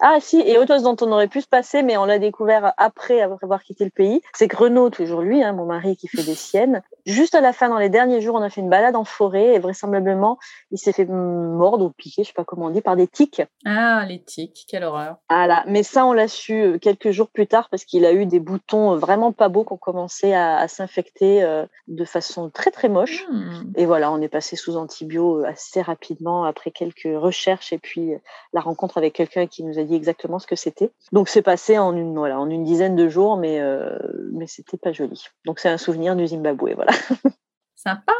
Ah 0.00 0.18
si, 0.20 0.40
et 0.40 0.58
autre 0.58 0.74
chose 0.74 0.82
dont 0.82 0.96
on 1.00 1.12
aurait 1.12 1.28
pu 1.28 1.40
se 1.40 1.48
passer, 1.48 1.82
mais 1.82 1.96
on 1.96 2.04
l'a 2.04 2.18
découvert 2.18 2.72
après 2.76 3.20
avoir 3.20 3.62
quitté 3.62 3.84
le 3.84 3.90
pays, 3.90 4.20
c'est 4.34 4.48
que 4.48 4.56
Renaud, 4.56 4.90
toujours 4.90 5.20
lui, 5.20 5.42
hein, 5.42 5.52
mon 5.52 5.66
mari 5.66 5.96
qui 5.96 6.08
fait 6.08 6.22
des 6.22 6.34
siennes, 6.34 6.82
juste 7.06 7.34
à 7.34 7.40
la 7.40 7.52
fin, 7.52 7.68
dans 7.68 7.78
les 7.78 7.88
derniers 7.88 8.20
jours, 8.20 8.36
on 8.36 8.42
a 8.42 8.50
fait 8.50 8.60
une 8.60 8.70
balade 8.70 8.96
en 8.96 9.04
forêt 9.04 9.54
et 9.54 9.58
vraisemblablement, 9.58 10.38
il 10.70 10.78
s'est 10.78 10.92
fait 10.92 11.06
mordre 11.06 11.86
ou 11.86 11.90
piquer, 11.90 12.22
je 12.22 12.28
sais 12.28 12.34
pas 12.34 12.44
comment 12.44 12.66
on 12.66 12.70
dit, 12.70 12.80
par 12.80 12.96
des 12.96 13.06
tiques. 13.06 13.42
Ah, 13.64 14.04
les 14.06 14.22
tiques, 14.22 14.66
quelle 14.68 14.84
horreur. 14.84 15.16
Voilà, 15.30 15.64
mais 15.66 15.82
ça, 15.82 16.06
on 16.06 16.12
l'a 16.12 16.28
su 16.28 16.78
quelques 16.80 17.10
jours 17.10 17.28
plus 17.28 17.46
tard 17.46 17.68
parce 17.70 17.84
qu'il 17.84 18.04
a 18.04 18.12
eu 18.12 18.26
des 18.26 18.40
boutons 18.40 18.96
vraiment 18.96 19.32
pas 19.32 19.48
beaux 19.48 19.64
qui 19.64 19.72
ont 19.72 19.78
commencé 19.78 20.32
à, 20.32 20.58
à 20.58 20.68
s'infecter 20.68 21.42
euh, 21.42 21.66
de 21.86 22.04
façon 22.04 22.50
très 22.50 22.70
très 22.70 22.88
moche. 22.88 23.26
Hmm. 23.30 23.72
Et 23.76 23.86
voilà, 23.86 24.12
on 24.12 24.20
est 24.20 24.28
passé 24.28 24.56
sous 24.56 24.76
antibio 24.76 25.44
assez 25.44 25.82
rapidement 25.82 26.44
après 26.44 26.70
quelques 26.70 27.08
recherches 27.14 27.72
et 27.72 27.78
puis 27.78 28.12
la 28.52 28.60
rencontre 28.60 28.97
avec 28.98 29.14
quelqu'un 29.14 29.46
qui 29.46 29.64
nous 29.64 29.78
a 29.78 29.84
dit 29.84 29.94
exactement 29.94 30.38
ce 30.38 30.46
que 30.46 30.56
c'était. 30.56 30.90
Donc 31.12 31.28
c'est 31.28 31.42
passé 31.42 31.78
en 31.78 31.96
une 31.96 32.14
voilà 32.14 32.38
en 32.38 32.50
une 32.50 32.64
dizaine 32.64 32.96
de 32.96 33.08
jours, 33.08 33.38
mais 33.38 33.60
euh, 33.60 33.98
mais 34.32 34.46
c'était 34.46 34.76
pas 34.76 34.92
joli. 34.92 35.24
Donc 35.46 35.58
c'est 35.58 35.70
un 35.70 35.78
souvenir 35.78 36.14
du 36.14 36.26
Zimbabwe, 36.26 36.74
voilà. 36.74 36.92
Sympa. 37.74 38.12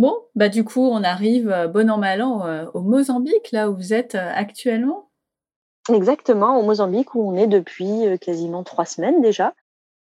Bon, 0.00 0.16
bah 0.34 0.48
du 0.48 0.64
coup 0.64 0.88
on 0.88 1.02
arrive 1.04 1.68
bon 1.74 1.90
an 1.90 1.98
mal 1.98 2.22
an 2.22 2.46
euh, 2.46 2.64
au 2.72 2.80
Mozambique 2.80 3.52
là 3.52 3.68
où 3.68 3.76
vous 3.76 3.92
êtes 3.92 4.14
euh, 4.14 4.32
actuellement? 4.34 5.10
Exactement, 5.92 6.58
au 6.58 6.62
Mozambique 6.62 7.14
où 7.14 7.30
on 7.30 7.36
est 7.36 7.46
depuis 7.46 8.06
euh, 8.06 8.16
quasiment 8.16 8.62
trois 8.62 8.84
semaines 8.84 9.20
déjà. 9.20 9.54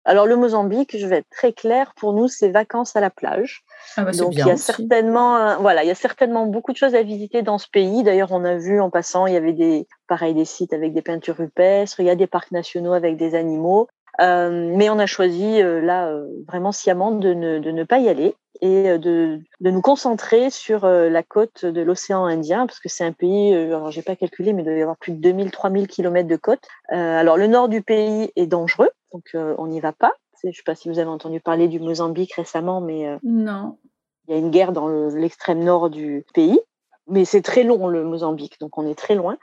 Alors 0.06 0.26
le 0.26 0.36
Mozambique, 0.36 0.98
je 0.98 1.06
vais 1.06 1.18
être 1.18 1.30
très 1.30 1.54
claire, 1.54 1.94
pour 1.96 2.14
nous 2.14 2.28
c'est 2.28 2.50
vacances 2.50 2.96
à 2.96 3.02
la 3.02 3.10
plage. 3.10 3.64
Ah 3.98 4.04
bah, 4.04 4.12
Donc 4.12 4.34
il 4.34 4.40
y 4.40 4.42
a 4.42 4.54
aussi. 4.54 4.64
certainement, 4.64 5.58
voilà, 5.60 5.84
il 5.84 5.88
y 5.88 5.92
a 5.92 5.96
certainement 5.96 6.46
beaucoup 6.46 6.72
de 6.72 6.78
choses 6.78 6.96
à 6.96 7.04
visiter 7.04 7.42
dans 7.42 7.58
ce 7.58 7.68
pays. 7.70 8.04
D'ailleurs, 8.04 8.32
on 8.32 8.44
a 8.44 8.56
vu 8.56 8.82
en 8.82 8.90
passant, 8.90 9.28
il 9.28 9.34
y 9.34 9.38
avait 9.38 9.54
des, 9.54 9.88
pareil, 10.08 10.34
des 10.34 10.46
sites 10.46 10.74
avec 10.74 10.94
des 10.94 11.02
peintures 11.02 11.38
rupestres, 11.38 12.00
il 12.00 12.06
y 12.06 12.10
a 12.10 12.16
des 12.16 12.28
parcs 12.28 12.52
nationaux 12.52 12.94
avec 12.94 13.18
des 13.18 13.36
animaux. 13.36 13.88
Euh, 14.20 14.72
mais 14.76 14.90
on 14.90 15.00
a 15.00 15.06
choisi 15.06 15.62
euh, 15.62 15.80
là 15.80 16.10
euh, 16.10 16.26
vraiment 16.48 16.72
sciemment 16.72 17.12
de 17.12 17.34
ne, 17.34 17.60
de 17.60 17.72
ne 17.72 17.84
pas 17.84 18.00
y 18.00 18.10
aller 18.10 18.36
et 18.62 18.98
de, 18.98 19.40
de 19.62 19.72
nous 19.72 19.82
concentrer 19.82 20.50
sur 20.50 20.86
la 20.86 21.24
côte 21.24 21.64
de 21.64 21.82
l'océan 21.82 22.26
Indien 22.26 22.68
parce 22.68 22.82
que 22.82 22.90
c'est 22.90 23.06
un 23.06 23.14
pays, 23.14 23.56
alors 23.56 23.90
j'ai 23.90 24.02
pas 24.02 24.18
calculé, 24.18 24.52
mais 24.52 24.64
il 24.64 24.66
doit 24.66 24.74
y 24.74 24.82
avoir 24.82 24.98
plus 24.98 25.14
de 25.14 25.22
2000, 25.22 25.50
3000 25.50 25.88
kilomètres 25.88 26.28
de 26.28 26.36
côte. 26.36 26.68
alors 26.90 27.38
le 27.38 27.48
nord 27.48 27.70
du 27.70 27.82
pays 27.82 28.34
est 28.36 28.48
dangereux, 28.48 28.90
donc 29.14 29.32
on 29.34 29.68
n'y 29.68 29.80
va 29.80 29.94
pas. 29.94 30.14
Je 30.44 30.52
sais 30.52 30.64
pas 30.66 30.76
si 30.76 30.90
vous 30.90 31.00
avez 31.00 31.10
entendu 31.10 31.42
parler 31.42 31.68
du 31.68 31.80
Mozambique 31.80 32.34
récemment, 32.34 32.82
mais 32.82 33.18
non. 33.24 33.78
Il 34.28 34.34
y 34.34 34.36
a 34.36 34.38
une 34.38 34.52
guerre 34.52 34.72
dans 34.72 34.88
l'extrême 34.88 35.64
nord 35.64 35.90
du 35.90 36.26
pays, 36.34 36.60
mais 37.08 37.26
c'est 37.26 37.42
très 37.42 37.64
long 37.64 37.88
le 37.88 38.04
Mozambique, 38.04 38.60
donc 38.60 38.78
on 38.78 38.86
est 38.86 38.98
très 38.98 39.16
loin. 39.16 39.38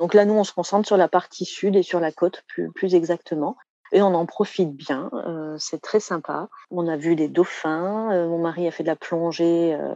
Donc 0.00 0.14
là, 0.14 0.24
nous, 0.24 0.34
on 0.34 0.44
se 0.44 0.52
concentre 0.52 0.86
sur 0.86 0.96
la 0.96 1.08
partie 1.08 1.44
sud 1.44 1.76
et 1.76 1.82
sur 1.82 2.00
la 2.00 2.10
côte 2.10 2.42
plus, 2.48 2.70
plus 2.72 2.94
exactement. 2.94 3.56
Et 3.92 4.02
on 4.02 4.14
en 4.14 4.26
profite 4.26 4.74
bien, 4.74 5.10
euh, 5.12 5.54
c'est 5.58 5.80
très 5.80 6.00
sympa. 6.00 6.48
On 6.70 6.88
a 6.88 6.96
vu 6.96 7.14
des 7.14 7.28
dauphins, 7.28 8.10
euh, 8.10 8.26
mon 8.26 8.38
mari 8.38 8.66
a 8.66 8.70
fait 8.70 8.82
de 8.82 8.88
la 8.88 8.96
plongée, 8.96 9.74
euh, 9.74 9.94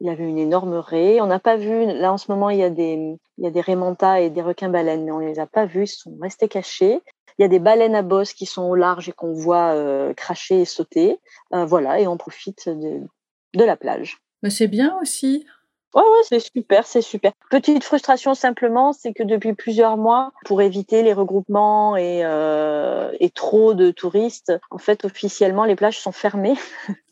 il 0.00 0.08
y 0.08 0.10
avait 0.10 0.28
une 0.28 0.38
énorme 0.38 0.74
raie. 0.74 1.20
On 1.20 1.26
n'a 1.26 1.38
pas 1.38 1.56
vu, 1.56 1.86
là 1.86 2.12
en 2.12 2.18
ce 2.18 2.30
moment, 2.30 2.50
il 2.50 2.58
y 2.58 2.64
a 2.64 2.70
des, 2.70 3.16
il 3.38 3.44
y 3.44 3.46
a 3.46 3.50
des 3.50 3.62
et 4.24 4.30
des 4.30 4.42
requins-baleines, 4.42 5.04
mais 5.04 5.12
on 5.12 5.20
ne 5.20 5.26
les 5.26 5.38
a 5.38 5.46
pas 5.46 5.64
vus, 5.64 5.84
ils 5.84 5.86
sont 5.86 6.18
restés 6.20 6.48
cachés. 6.48 7.00
Il 7.38 7.42
y 7.42 7.44
a 7.44 7.48
des 7.48 7.58
baleines 7.58 7.94
à 7.94 8.02
bosse 8.02 8.32
qui 8.32 8.46
sont 8.46 8.62
au 8.62 8.74
large 8.74 9.08
et 9.08 9.12
qu'on 9.12 9.32
voit 9.32 9.74
cracher 10.14 10.62
et 10.62 10.64
sauter. 10.64 11.18
voilà, 11.50 12.00
et 12.00 12.06
on 12.06 12.16
profite 12.16 12.68
de, 12.68 13.00
de 13.54 13.64
la 13.64 13.76
plage. 13.76 14.18
Mais 14.42 14.50
c'est 14.50 14.68
bien 14.68 14.96
aussi. 15.00 15.46
Ouais, 15.94 16.02
ouais, 16.02 16.24
c'est 16.28 16.40
super, 16.40 16.86
c'est 16.86 17.00
super. 17.00 17.32
Petite 17.50 17.82
frustration 17.82 18.34
simplement, 18.34 18.92
c'est 18.92 19.14
que 19.14 19.22
depuis 19.22 19.54
plusieurs 19.54 19.96
mois, 19.96 20.30
pour 20.44 20.60
éviter 20.60 21.02
les 21.02 21.14
regroupements 21.14 21.96
et, 21.96 22.20
euh, 22.22 23.10
et 23.18 23.30
trop 23.30 23.72
de 23.72 23.90
touristes, 23.90 24.52
en 24.70 24.76
fait, 24.76 25.06
officiellement, 25.06 25.64
les 25.64 25.74
plages 25.74 25.98
sont 25.98 26.12
fermées. 26.12 26.56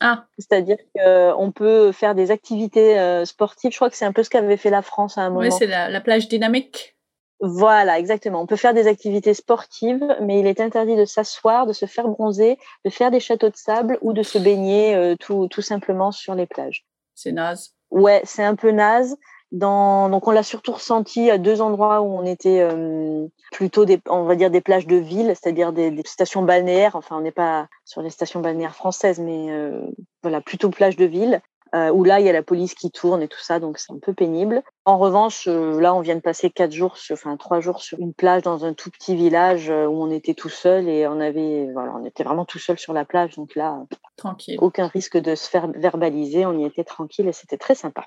Ah. 0.01 0.25
C'est-à-dire 0.37 0.77
qu'on 0.95 1.51
peut 1.51 1.91
faire 1.93 2.13
des 2.13 2.29
activités 2.29 2.99
euh, 2.99 3.25
sportives. 3.25 3.71
Je 3.71 3.77
crois 3.77 3.89
que 3.89 3.95
c'est 3.97 4.05
un 4.05 4.13
peu 4.13 4.21
ce 4.21 4.29
qu'avait 4.29 4.57
fait 4.57 4.69
la 4.69 4.83
France 4.83 5.17
à 5.17 5.21
un 5.21 5.29
moment. 5.29 5.41
Oui, 5.41 5.51
c'est 5.51 5.65
la, 5.65 6.01
plage 6.01 6.27
dynamique. 6.27 6.94
Voilà, 7.41 7.99
exactement. 7.99 8.41
On 8.41 8.45
peut 8.45 8.55
faire 8.55 8.73
des 8.73 8.87
activités 8.87 9.33
sportives, 9.33 10.05
mais 10.21 10.39
il 10.39 10.47
est 10.47 10.61
interdit 10.61 10.95
de 10.95 11.05
s'asseoir, 11.05 11.67
de 11.67 11.73
se 11.73 11.85
faire 11.85 12.07
bronzer, 12.07 12.57
de 12.85 12.89
faire 12.89 13.11
des 13.11 13.19
châteaux 13.19 13.49
de 13.49 13.57
sable 13.57 13.97
ou 14.01 14.13
de 14.13 14.23
se 14.23 14.37
baigner 14.37 14.95
euh, 14.95 15.15
tout, 15.19 15.47
tout 15.49 15.61
simplement 15.61 16.11
sur 16.11 16.33
les 16.33 16.45
plages. 16.45 16.85
C'est 17.13 17.33
naze. 17.33 17.73
Ouais, 17.91 18.21
c'est 18.23 18.43
un 18.43 18.55
peu 18.55 18.71
naze. 18.71 19.17
Dans... 19.51 20.09
Donc 20.09 20.27
on 20.27 20.31
l'a 20.31 20.43
surtout 20.43 20.73
ressenti 20.73 21.29
à 21.29 21.37
deux 21.37 21.61
endroits 21.61 22.01
où 22.01 22.05
on 22.05 22.25
était 22.25 22.61
euh, 22.61 23.27
plutôt 23.51 23.85
des, 23.85 23.99
on 24.09 24.23
va 24.23 24.35
dire 24.35 24.49
des 24.49 24.61
plages 24.61 24.87
de 24.87 24.95
ville, 24.95 25.27
c'est-à-dire 25.27 25.71
des, 25.71 25.93
stations 26.05 26.41
balnéaires. 26.41 26.95
Enfin, 26.95 27.17
on 27.17 27.21
n'est 27.21 27.31
pas 27.31 27.67
sur 27.83 28.01
les 28.01 28.09
stations 28.09 28.39
balnéaires 28.39 28.75
françaises, 28.75 29.19
mais 29.19 29.51
euh, 29.51 29.81
voilà, 30.23 30.41
plutôt 30.41 30.69
plages 30.69 30.95
de 30.95 31.05
ville. 31.05 31.41
Euh, 31.75 31.91
où 31.91 32.05
là 32.05 32.21
il 32.21 32.25
y 32.25 32.29
a 32.29 32.33
la 32.33 32.43
police 32.43 32.73
qui 32.73 32.89
tourne 32.89 33.21
et 33.21 33.27
tout 33.27 33.41
ça, 33.41 33.59
donc 33.59 33.79
c'est 33.79 33.91
un 33.91 33.99
peu 33.99 34.13
pénible. 34.13 34.63
En 34.85 34.97
revanche, 34.97 35.45
là 35.47 35.93
on 35.93 35.99
vient 35.99 36.15
de 36.15 36.21
passer 36.21 36.49
quatre 36.49 36.71
jours, 36.71 36.95
sur, 36.95 37.15
enfin 37.15 37.35
trois 37.35 37.59
jours 37.59 37.81
sur 37.81 37.99
une 37.99 38.13
plage 38.13 38.43
dans 38.43 38.63
un 38.63 38.73
tout 38.73 38.89
petit 38.89 39.15
village 39.15 39.69
où 39.69 40.03
on 40.03 40.09
était 40.09 40.35
tout 40.35 40.49
seul 40.49 40.87
et 40.87 41.05
on 41.05 41.19
avait, 41.19 41.69
voilà, 41.73 41.93
on 41.99 42.05
était 42.05 42.23
vraiment 42.23 42.45
tout 42.45 42.59
seul 42.59 42.79
sur 42.79 42.93
la 42.93 43.03
plage, 43.03 43.35
donc 43.35 43.55
là 43.55 43.83
tranquille, 44.15 44.57
aucun 44.61 44.87
risque 44.87 45.17
de 45.17 45.35
se 45.35 45.49
faire 45.49 45.67
verbaliser, 45.67 46.45
on 46.45 46.57
y 46.57 46.65
était 46.65 46.85
tranquille 46.85 47.27
et 47.27 47.33
c'était 47.33 47.57
très 47.57 47.75
sympa. 47.75 48.05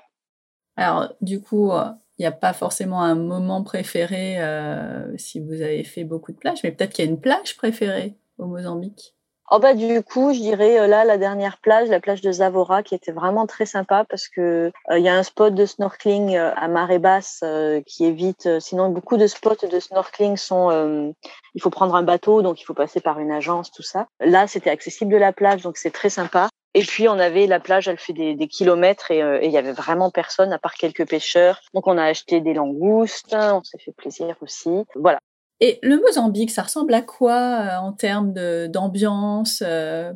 Alors, 0.75 1.13
du 1.21 1.41
coup, 1.41 1.71
il 2.19 2.23
n'y 2.23 2.25
a 2.25 2.31
pas 2.31 2.53
forcément 2.53 3.01
un 3.01 3.15
moment 3.15 3.63
préféré 3.63 4.41
euh, 4.41 5.17
si 5.17 5.39
vous 5.39 5.61
avez 5.61 5.83
fait 5.83 6.03
beaucoup 6.03 6.31
de 6.31 6.37
plages, 6.37 6.63
mais 6.63 6.71
peut-être 6.71 6.93
qu'il 6.93 7.05
y 7.05 7.07
a 7.07 7.11
une 7.11 7.19
plage 7.19 7.55
préférée 7.55 8.17
au 8.37 8.45
Mozambique? 8.45 9.15
Oh 9.51 9.59
bah 9.59 9.73
du 9.73 10.03
coup, 10.03 10.33
je 10.33 10.39
dirais 10.39 10.79
euh, 10.79 10.87
là 10.87 11.05
la 11.05 11.17
dernière 11.17 11.57
plage, 11.57 11.89
la 11.89 11.99
plage 11.99 12.21
de 12.21 12.31
Zavora, 12.31 12.83
qui 12.83 12.95
était 12.95 13.11
vraiment 13.11 13.47
très 13.47 13.65
sympa 13.65 14.05
parce 14.07 14.27
que 14.27 14.71
euh, 14.91 14.97
il 14.97 15.03
y 15.03 15.09
a 15.09 15.15
un 15.15 15.23
spot 15.23 15.53
de 15.53 15.65
snorkeling 15.65 16.35
à 16.37 16.67
marée 16.67 16.99
basse 16.99 17.43
qui 17.85 18.05
évite. 18.05 18.59
sinon, 18.59 18.89
beaucoup 18.89 19.17
de 19.17 19.27
spots 19.27 19.67
de 19.69 19.79
snorkeling 19.79 20.37
sont. 20.37 21.13
il 21.55 21.61
faut 21.61 21.69
prendre 21.69 21.95
un 21.95 22.03
bateau, 22.03 22.41
donc 22.41 22.61
il 22.61 22.65
faut 22.65 22.73
passer 22.73 23.01
par 23.01 23.19
une 23.19 23.31
agence, 23.31 23.71
tout 23.71 23.83
ça. 23.83 24.07
Là, 24.19 24.47
c'était 24.47 24.69
accessible 24.69 25.11
de 25.11 25.17
la 25.17 25.33
plage, 25.33 25.63
donc 25.63 25.77
c'est 25.77 25.91
très 25.91 26.09
sympa. 26.09 26.49
Et 26.75 26.83
puis 26.83 27.09
on 27.09 27.17
avait 27.17 27.47
la 27.47 27.59
plage, 27.59 27.87
elle 27.87 27.97
fait 27.97 28.13
des, 28.13 28.47
kilomètres 28.47 29.07
euh, 29.11 29.39
et 29.41 29.47
il 29.47 29.51
y 29.51 29.57
avait 29.57 29.71
vraiment 29.71 30.11
personne 30.11 30.53
à 30.53 30.59
part 30.59 30.75
quelques 30.75 31.07
pêcheurs. 31.07 31.61
Donc 31.73 31.87
on 31.87 31.97
a 31.97 32.03
acheté 32.03 32.41
des 32.41 32.53
langoustes, 32.53 33.33
on 33.33 33.63
s'est 33.63 33.79
fait 33.79 33.91
plaisir 33.91 34.35
aussi. 34.41 34.85
Voilà. 34.95 35.19
Et 35.61 35.79
le 35.83 35.97
Mozambique, 35.97 36.51
ça 36.51 36.63
ressemble 36.63 36.93
à 36.93 37.01
quoi 37.01 37.33
euh, 37.33 37.77
en 37.77 37.91
termes 37.91 38.33
d'ambiance 38.67 39.63
euh? 39.65 40.13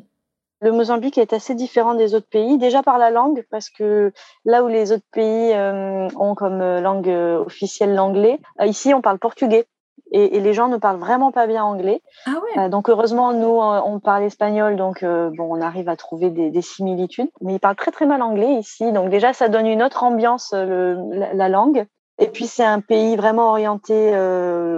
Le 0.61 0.71
Mozambique 0.71 1.17
est 1.17 1.33
assez 1.33 1.55
différent 1.55 1.93
des 1.93 2.15
autres 2.15 2.29
pays, 2.29 2.57
déjà 2.57 2.83
par 2.83 2.97
la 2.97 3.11
langue, 3.11 3.45
parce 3.51 3.69
que 3.69 4.13
là 4.45 4.63
où 4.63 4.69
les 4.69 4.93
autres 4.93 5.03
pays 5.11 5.53
ont 5.53 6.35
comme 6.35 6.59
langue 6.79 7.09
officielle 7.09 7.93
l'anglais, 7.93 8.39
ici 8.61 8.93
on 8.93 9.01
parle 9.01 9.19
portugais 9.19 9.67
et, 10.13 10.37
et, 10.37 10.39
les 10.39 10.53
gens 10.53 10.67
ne 10.67 10.77
parlent 10.77 10.99
vraiment 10.99 11.31
pas 11.31 11.47
bien 11.47 11.63
anglais. 11.63 12.01
Ah 12.25 12.31
ouais? 12.31 12.63
Euh, 12.63 12.69
donc 12.69 12.89
heureusement, 12.89 13.33
nous, 13.33 13.59
euh, 13.59 13.81
on 13.83 13.99
parle 13.99 14.23
espagnol, 14.23 14.75
donc 14.75 15.01
euh, 15.01 15.31
bon, 15.35 15.55
on 15.57 15.61
arrive 15.61 15.89
à 15.89 15.95
trouver 15.95 16.29
des, 16.29 16.51
des, 16.51 16.61
similitudes. 16.61 17.29
Mais 17.41 17.55
ils 17.55 17.59
parlent 17.59 17.75
très 17.75 17.91
très 17.91 18.05
mal 18.05 18.21
anglais 18.21 18.53
ici, 18.53 18.91
donc 18.91 19.09
déjà 19.09 19.33
ça 19.33 19.49
donne 19.49 19.65
une 19.65 19.81
autre 19.81 20.03
ambiance 20.03 20.53
le, 20.53 20.97
la, 21.33 21.49
langue. 21.49 21.85
Et 22.23 22.27
puis 22.27 22.47
c'est 22.47 22.63
un 22.63 22.79
pays 22.79 23.17
vraiment 23.17 23.49
orienté, 23.49 24.09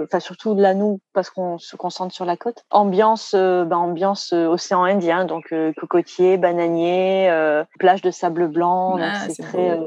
enfin 0.04 0.18
surtout 0.18 0.56
là 0.56 0.74
nous 0.74 0.98
parce 1.12 1.30
qu'on 1.30 1.58
se 1.58 1.76
concentre 1.76 2.12
sur 2.12 2.24
la 2.24 2.36
côte. 2.36 2.64
Ambiance, 2.70 3.34
ben, 3.34 3.76
ambiance 3.76 4.32
océan 4.32 4.82
Indien, 4.82 5.26
donc 5.26 5.54
cocotier, 5.76 6.38
bananier, 6.38 7.30
plage 7.78 8.02
de 8.02 8.10
sable 8.10 8.48
blanc. 8.48 8.98
Ah, 9.00 9.28
c'est 9.28 9.42
très 9.42 9.78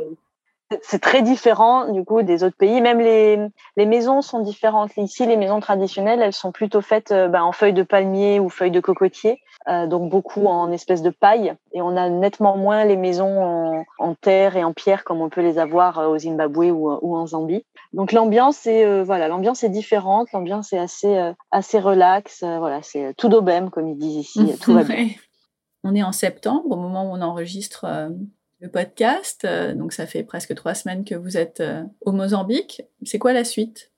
c'est 0.82 1.01
très 1.01 1.22
différent 1.22 1.91
du 1.91 2.03
coup 2.03 2.22
des 2.22 2.43
autres 2.43 2.55
pays. 2.55 2.82
Même 2.82 2.99
les, 2.99 3.39
les 3.76 3.86
maisons 3.86 4.22
sont 4.22 4.39
différentes. 4.39 4.95
Ici, 4.97 5.26
les 5.26 5.38
maisons 5.38 5.59
traditionnelles, 5.59 6.22
elles 6.22 6.34
sont 6.34 6.51
plutôt 6.51 6.82
faites 6.82 7.11
euh, 7.11 7.28
ben, 7.28 7.43
en 7.43 7.51
feuilles 7.51 7.74
de 7.74 7.84
palmier 7.84 8.39
ou 8.39 8.49
feuilles 8.49 8.72
de 8.72 8.80
cocotier, 8.80 9.41
euh, 9.67 9.88
donc 9.88 10.09
beaucoup 10.09 10.45
en 10.45 10.72
espèces 10.72 11.01
de 11.01 11.09
paille. 11.09 11.55
Et 11.74 11.82
on 11.82 11.97
a 11.97 12.09
nettement 12.09 12.55
moins 12.55 12.86
les 12.86 12.97
maisons 12.97 13.43
en, 13.43 13.86
en 13.97 14.15
terre 14.15 14.55
et 14.57 14.63
en 14.63 14.74
pierre 14.74 15.03
comme 15.03 15.22
on 15.22 15.30
peut 15.30 15.41
les 15.41 15.57
avoir 15.57 15.99
euh, 15.99 16.07
au 16.07 16.17
Zimbabwe 16.17 16.72
ou, 16.72 16.91
ou 17.01 17.15
en 17.15 17.26
Zambie. 17.26 17.65
Donc 17.93 18.11
l'ambiance 18.11 18.67
est 18.67 19.03
voilà, 19.03 19.28
l'ambiance 19.28 19.63
est 19.63 19.70
différente. 19.70 20.32
L'ambiance 20.34 20.74
est 20.74 20.78
assez 20.78 21.34
assez 21.49 21.80
relax. 21.80 22.43
voilà, 22.43 22.82
c'est 22.84 23.15
tout 23.17 23.30
d'aubaine 23.30 23.72
comme 23.72 23.88
ils 23.88 23.97
disent 23.97 24.17
ici. 24.17 24.57
Tout 24.61 24.74
va 24.74 24.84
bien. 24.84 25.07
On 25.84 25.95
est 25.95 26.03
en 26.03 26.11
septembre 26.11 26.70
au 26.70 26.76
moment 26.76 27.09
où 27.09 27.15
on 27.15 27.22
enregistre 27.22 27.88
le 28.60 28.70
podcast. 28.70 29.45
Euh, 29.45 29.74
donc 29.74 29.93
ça 29.93 30.05
fait 30.05 30.24
presque 30.24 30.53
trois 30.55 30.74
semaines 30.74 31.05
que 31.05 31.16
vous 31.16 31.38
êtes 31.38 31.60
euh, 31.60 31.84
au 32.01 32.12
Mozambique. 32.12 32.82
C'est 33.05 33.20
quoi 33.20 33.34
la 33.34 33.43
suite? 33.43 33.91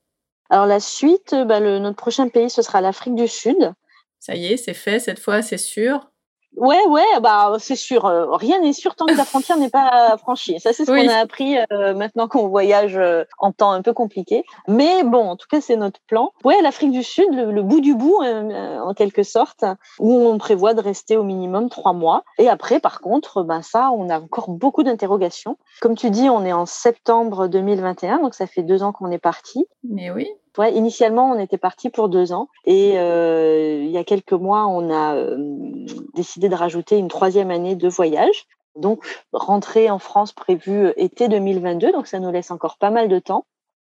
Alors 0.50 0.66
la 0.66 0.80
suite, 0.80 1.34
bah, 1.46 1.60
le, 1.60 1.78
notre 1.78 1.96
prochain 1.96 2.28
pays, 2.28 2.50
ce 2.50 2.62
sera 2.62 2.80
l'Afrique 2.80 3.14
du 3.14 3.28
Sud. 3.28 3.72
Ça 4.18 4.34
y 4.36 4.46
est, 4.46 4.56
c'est 4.56 4.74
fait 4.74 5.00
cette 5.00 5.18
fois, 5.18 5.42
c'est 5.42 5.58
sûr. 5.58 6.11
Ouais, 6.56 6.84
ouais, 6.86 7.20
bah 7.20 7.54
c'est 7.58 7.76
sûr. 7.76 8.04
Euh, 8.04 8.36
rien 8.36 8.60
n'est 8.60 8.72
sûr 8.72 8.94
tant 8.94 9.06
que 9.06 9.16
la 9.16 9.24
frontière 9.24 9.56
n'est 9.56 9.70
pas 9.70 10.16
franchie. 10.18 10.60
Ça, 10.60 10.72
c'est 10.72 10.84
ce 10.84 10.90
qu'on 10.90 11.08
a 11.08 11.16
appris 11.16 11.56
euh, 11.72 11.94
maintenant 11.94 12.28
qu'on 12.28 12.48
voyage 12.48 12.96
euh, 12.96 13.24
en 13.38 13.52
temps 13.52 13.72
un 13.72 13.82
peu 13.82 13.92
compliqué. 13.92 14.44
Mais 14.68 15.02
bon, 15.02 15.30
en 15.30 15.36
tout 15.36 15.46
cas, 15.50 15.60
c'est 15.60 15.76
notre 15.76 16.00
plan. 16.06 16.32
Ouais, 16.44 16.60
l'Afrique 16.60 16.92
du 16.92 17.02
Sud, 17.02 17.28
le, 17.32 17.62
bout 17.62 17.80
du 17.80 17.94
bout, 17.94 18.22
en 18.22 18.94
quelque 18.94 19.22
sorte, 19.22 19.64
où 19.98 20.12
on 20.12 20.38
prévoit 20.38 20.74
de 20.74 20.80
rester 20.80 21.16
au 21.16 21.22
minimum 21.22 21.70
trois 21.70 21.94
mois. 21.94 22.22
Et 22.38 22.48
après, 22.48 22.80
par 22.80 23.00
contre, 23.00 23.42
ben 23.42 23.62
ça, 23.62 23.90
on 23.90 24.10
a 24.10 24.20
encore 24.20 24.50
beaucoup 24.50 24.82
d'interrogations. 24.82 25.56
Comme 25.80 25.96
tu 25.96 26.10
dis, 26.10 26.28
on 26.28 26.44
est 26.44 26.52
en 26.52 26.66
septembre 26.66 27.48
2021, 27.48 28.18
donc 28.18 28.34
ça 28.34 28.46
fait 28.46 28.62
deux 28.62 28.82
ans 28.82 28.92
qu'on 28.92 29.10
est 29.10 29.18
parti. 29.18 29.66
Mais 29.88 30.10
oui. 30.10 30.28
Ouais, 30.58 30.74
initialement, 30.74 31.30
on 31.30 31.38
était 31.38 31.56
parti 31.56 31.88
pour 31.88 32.10
deux 32.10 32.32
ans 32.32 32.48
et 32.66 32.98
euh, 32.98 33.82
il 33.82 33.90
y 33.90 33.96
a 33.96 34.04
quelques 34.04 34.32
mois, 34.32 34.66
on 34.66 34.90
a 34.90 35.14
euh, 35.14 35.36
décidé 36.14 36.50
de 36.50 36.54
rajouter 36.54 36.98
une 36.98 37.08
troisième 37.08 37.50
année 37.50 37.74
de 37.74 37.88
voyage. 37.88 38.46
Donc, 38.76 39.04
rentrer 39.32 39.90
en 39.90 39.98
France 39.98 40.32
prévue 40.32 40.86
euh, 40.86 40.92
été 40.96 41.28
2022, 41.28 41.92
donc 41.92 42.06
ça 42.06 42.20
nous 42.20 42.30
laisse 42.30 42.50
encore 42.50 42.76
pas 42.76 42.90
mal 42.90 43.08
de 43.08 43.18
temps. 43.18 43.46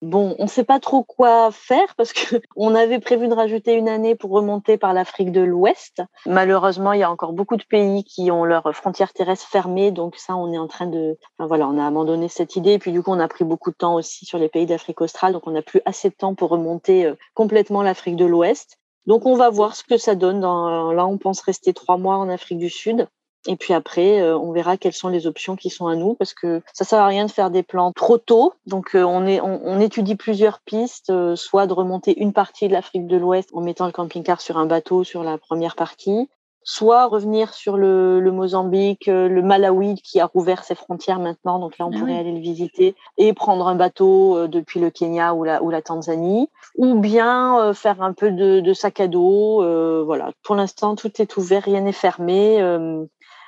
Bon, 0.02 0.36
on 0.38 0.44
ne 0.44 0.48
sait 0.48 0.64
pas 0.64 0.78
trop 0.78 1.02
quoi 1.02 1.50
faire 1.50 1.94
parce 1.96 2.12
que 2.12 2.36
on 2.56 2.74
avait 2.74 3.00
prévu 3.00 3.28
de 3.28 3.34
rajouter 3.34 3.72
une 3.72 3.88
année 3.88 4.14
pour 4.14 4.30
remonter 4.30 4.76
par 4.76 4.92
l'Afrique 4.92 5.32
de 5.32 5.40
l'Ouest. 5.40 6.02
Malheureusement, 6.26 6.92
il 6.92 7.00
y 7.00 7.02
a 7.02 7.10
encore 7.10 7.32
beaucoup 7.32 7.56
de 7.56 7.64
pays 7.64 8.04
qui 8.04 8.30
ont 8.30 8.44
leurs 8.44 8.74
frontières 8.74 9.14
terrestres 9.14 9.48
fermées, 9.48 9.90
donc 9.90 10.16
ça, 10.16 10.36
on 10.36 10.52
est 10.52 10.58
en 10.58 10.68
train 10.68 10.86
de, 10.86 11.16
enfin, 11.38 11.48
voilà, 11.48 11.66
on 11.66 11.78
a 11.78 11.86
abandonné 11.86 12.28
cette 12.28 12.56
idée. 12.56 12.72
Et 12.72 12.78
puis 12.78 12.92
du 12.92 13.02
coup, 13.02 13.10
on 13.10 13.20
a 13.20 13.28
pris 13.28 13.44
beaucoup 13.44 13.70
de 13.70 13.76
temps 13.76 13.94
aussi 13.94 14.26
sur 14.26 14.38
les 14.38 14.50
pays 14.50 14.66
d'Afrique 14.66 15.00
australe, 15.00 15.32
donc 15.32 15.46
on 15.46 15.52
n'a 15.52 15.62
plus 15.62 15.80
assez 15.86 16.10
de 16.10 16.14
temps 16.14 16.34
pour 16.34 16.50
remonter 16.50 17.06
euh, 17.06 17.14
complètement 17.34 17.82
l'Afrique 17.82 18.16
de 18.16 18.26
l'Ouest. 18.26 18.78
Donc 19.06 19.24
on 19.24 19.34
va 19.34 19.50
voir 19.50 19.76
ce 19.76 19.84
que 19.84 19.96
ça 19.96 20.14
donne. 20.14 20.40
Là, 20.40 21.06
on 21.06 21.16
pense 21.16 21.40
rester 21.40 21.72
trois 21.72 21.96
mois 21.96 22.16
en 22.16 22.28
Afrique 22.28 22.58
du 22.58 22.70
Sud. 22.70 23.08
Et 23.46 23.56
puis 23.56 23.74
après, 23.74 24.20
euh, 24.20 24.36
on 24.36 24.52
verra 24.52 24.76
quelles 24.76 24.92
sont 24.92 25.08
les 25.08 25.26
options 25.26 25.56
qui 25.56 25.70
sont 25.70 25.86
à 25.86 25.94
nous, 25.94 26.14
parce 26.14 26.34
que 26.34 26.62
ça 26.72 26.84
sert 26.84 26.98
à 26.98 27.06
rien 27.06 27.26
de 27.26 27.30
faire 27.30 27.50
des 27.50 27.62
plans 27.62 27.92
trop 27.92 28.18
tôt. 28.18 28.54
Donc 28.66 28.94
euh, 28.94 29.02
on, 29.02 29.26
est, 29.26 29.40
on, 29.40 29.80
étudie 29.80 30.16
plusieurs 30.16 30.60
pistes, 30.60 31.10
euh, 31.10 31.36
soit 31.36 31.66
de 31.66 31.72
remonter 31.72 32.20
une 32.20 32.32
partie 32.32 32.68
de 32.68 32.72
l'Afrique 32.72 33.06
de 33.06 33.16
l'Ouest 33.16 33.50
en 33.52 33.60
mettant 33.60 33.86
le 33.86 33.92
camping-car 33.92 34.40
sur 34.40 34.58
un 34.58 34.66
bateau 34.66 35.04
sur 35.04 35.22
la 35.22 35.38
première 35.38 35.76
partie, 35.76 36.28
soit 36.64 37.06
revenir 37.06 37.54
sur 37.54 37.76
le, 37.76 38.18
le, 38.18 38.32
Mozambique, 38.32 39.06
le 39.06 39.40
Malawi 39.40 39.94
qui 40.02 40.18
a 40.18 40.26
rouvert 40.26 40.64
ses 40.64 40.74
frontières 40.74 41.20
maintenant, 41.20 41.60
donc 41.60 41.78
là 41.78 41.86
on 41.86 41.92
ah 41.94 41.98
pourrait 41.98 42.18
aller 42.18 42.32
le 42.32 42.40
visiter 42.40 42.96
et 43.18 43.32
prendre 43.34 43.68
un 43.68 43.76
bateau 43.76 44.48
depuis 44.48 44.80
le 44.80 44.90
Kenya 44.90 45.32
ou 45.34 45.44
la, 45.44 45.62
ou 45.62 45.70
la 45.70 45.80
Tanzanie, 45.80 46.48
ou 46.76 46.98
bien 46.98 47.72
faire 47.72 48.02
un 48.02 48.12
peu 48.12 48.32
de, 48.32 48.58
de 48.58 48.72
sac 48.72 48.98
à 48.98 49.06
dos. 49.06 49.62
voilà, 50.04 50.32
pour 50.42 50.56
l'instant 50.56 50.96
tout 50.96 51.22
est 51.22 51.36
ouvert, 51.36 51.62
rien 51.62 51.82
n'est 51.82 51.92
fermé. 51.92 52.60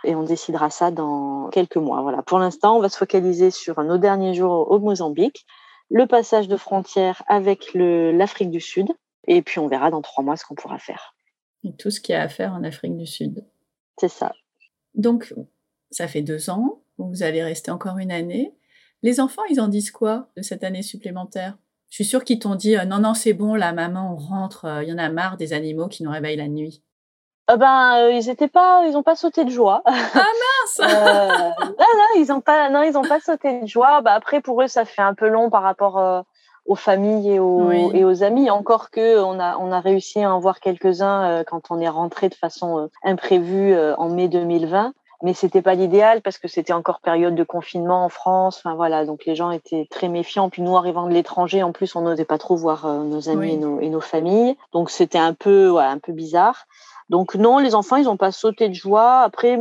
Et 0.09 0.15
on 0.15 0.23
décidera 0.23 0.71
ça 0.71 0.91
dans 0.91 1.51
quelques 1.51 1.77
mois. 1.77 2.01
Voilà. 2.01 2.23
Pour 2.23 2.39
l'instant, 2.39 2.79
on 2.79 2.81
va 2.81 2.89
se 2.89 2.97
focaliser 2.97 3.51
sur 3.51 3.83
nos 3.85 3.99
derniers 3.99 4.33
jours 4.33 4.71
au 4.71 4.79
Mozambique, 4.79 5.45
le 5.91 6.07
passage 6.07 6.49
de 6.49 6.57
frontière 6.57 7.23
avec 7.29 7.75
l'Afrique 7.75 8.51
du 8.51 8.61
Sud, 8.61 8.89
et 9.27 9.43
puis 9.43 9.59
on 9.61 9.69
verra 9.69 9.91
dans 9.91 10.01
trois 10.01 10.25
mois 10.25 10.37
ce 10.37 10.47
qu'on 10.47 10.55
pourra 10.55 10.79
faire. 10.79 11.15
Et 11.63 11.77
tout 11.77 11.91
ce 11.91 12.01
qu'il 12.01 12.15
y 12.15 12.17
a 12.17 12.23
à 12.23 12.29
faire 12.29 12.55
en 12.55 12.65
Afrique 12.65 12.97
du 12.97 13.07
Sud. 13.07 13.45
C'est 14.01 14.09
ça. 14.09 14.33
Donc, 14.95 15.35
ça 15.91 16.09
fait 16.09 16.23
deux 16.23 16.49
ans, 16.49 16.81
vous 16.97 17.23
allez 17.23 17.43
rester 17.43 17.71
encore 17.71 17.99
une 17.99 18.11
année. 18.11 18.55
Les 19.03 19.21
enfants, 19.21 19.45
ils 19.51 19.61
en 19.61 19.69
disent 19.69 19.91
quoi 19.91 20.31
de 20.39 20.43
cette 20.43 20.65
année 20.65 20.83
supplémentaire? 20.83 21.59
Je 21.91 21.97
suis 21.97 22.05
sûre 22.07 22.25
qu'ils 22.25 22.39
t'ont 22.39 22.55
dit 22.55 22.77
euh, 22.77 22.87
non, 22.87 23.01
non, 23.01 23.13
c'est 23.13 23.35
bon, 23.35 23.55
la 23.55 23.73
maman, 23.75 24.15
on 24.15 24.17
rentre, 24.17 24.65
euh, 24.65 24.83
il 24.83 24.89
y 24.89 24.93
en 24.93 24.99
a 24.99 25.11
marre 25.11 25.37
des 25.37 25.53
animaux 25.53 25.89
qui 25.89 26.03
nous 26.03 26.11
réveillent 26.11 26.37
la 26.37 26.49
nuit. 26.49 26.83
Ah 27.49 27.57
ben, 27.57 27.97
euh, 27.97 28.13
ils 28.13 28.29
étaient 28.29 28.49
pas, 28.49 28.85
ils 28.87 28.97
ont 28.97 29.03
pas 29.03 29.17
sauté 29.17 29.45
de 29.45 29.51
joie. 29.51 29.83
Ah 29.85 29.91
mince 30.15 30.81
non, 30.81 31.75
non, 31.79 32.05
ils 32.17 32.31
ont 32.31 32.41
pas, 32.41 32.69
non, 32.69 32.83
ils 32.83 32.97
ont 32.97 33.03
pas 33.03 33.21
sauté 33.21 33.61
de 33.61 33.67
joie. 33.67 34.01
Bah 34.03 34.13
après, 34.13 34.41
pour 34.41 34.63
eux, 34.63 34.69
ça 34.69 34.85
fait 34.85 35.03
un 35.03 35.15
peu 35.15 35.29
long 35.29 35.51
par 35.51 35.63
rapport 35.63 36.25
aux 36.67 36.75
familles 36.75 37.33
et 37.33 37.39
aux, 37.41 37.73
et 37.73 38.05
aux 38.05 38.23
amis. 38.23 38.51
Encore 38.51 38.91
que 38.91 39.19
on 39.21 39.41
a, 39.41 39.57
on 39.57 39.73
a 39.73 39.81
réussi 39.81 40.23
à 40.23 40.35
en 40.35 40.39
voir 40.39 40.61
quelques-uns 40.61 41.43
quand 41.45 41.71
on 41.71 41.81
est 41.81 41.89
rentré 41.89 42.29
de 42.29 42.35
façon 42.35 42.91
imprévue 43.03 43.75
en 43.97 44.09
mai 44.11 44.29
2020 44.29 44.93
mais 45.23 45.35
c'était 45.35 45.63
pas 45.63 45.75
l'idéal 45.75 46.23
parce 46.23 46.39
que 46.39 46.47
c'était 46.47 46.73
encore 46.73 47.01
période 47.01 47.35
de 47.35 47.43
confinement 47.43 48.05
en 48.05 48.09
France. 48.09 48.59
Enfin 48.59 48.75
voilà, 48.75 49.05
donc 49.05 49.25
les 49.27 49.35
gens 49.35 49.51
étaient 49.51 49.89
très 49.91 50.09
méfiants. 50.09 50.49
Puis 50.49 50.63
nous, 50.63 50.77
arrivant 50.77 51.07
de 51.07 51.13
l'étranger, 51.13 51.63
en 51.63 51.73
plus, 51.73 51.97
on 51.97 52.03
n'osait 52.03 52.25
pas 52.25 52.39
trop 52.39 52.57
voir 52.57 52.87
euh, 52.87 53.03
nos 53.03 53.29
amis 53.29 53.55
et, 53.55 53.57
nos, 53.57 53.81
et, 53.81 53.89
nos, 53.89 54.01
familles. 54.01 54.57
Donc 54.73 54.91
c'était 54.91 55.19
un 55.19 55.35
peu, 55.35 55.67
voilà, 55.67 55.91
un 55.91 55.99
peu 55.99 56.13
bizarre. 56.13 56.67
Donc 57.09 57.35
non, 57.35 57.59
les 57.59 57.75
enfants, 57.75 57.97
ils 57.97 58.09
ont 58.09 58.17
pas 58.17 58.33
sauté 58.33 58.69
de 58.69 58.75
joie. 58.75 59.21
Après, 59.21 59.59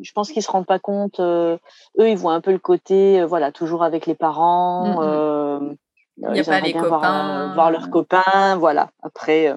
je 0.00 0.12
pense 0.12 0.30
qu'ils 0.30 0.42
se 0.42 0.50
rendent 0.50 0.66
pas 0.66 0.78
compte. 0.78 1.20
Euh, 1.20 1.56
eux, 1.98 2.08
ils 2.08 2.16
voient 2.16 2.34
un 2.34 2.40
peu 2.40 2.52
le 2.52 2.58
côté, 2.58 3.20
euh, 3.20 3.26
voilà, 3.26 3.52
toujours 3.52 3.82
avec 3.82 4.06
les 4.06 4.14
parents. 4.14 4.86
Mm 4.86 4.98
-hmm. 4.98 5.76
Il 6.20 6.32
n'y 6.32 6.40
a 6.40 6.44
pas 6.44 6.60
les 6.60 6.72
copains. 6.72 6.88
Voir, 6.88 7.54
voir, 7.54 7.70
leurs 7.70 7.90
copains, 7.90 8.56
voilà. 8.56 8.90
Après, 9.02 9.54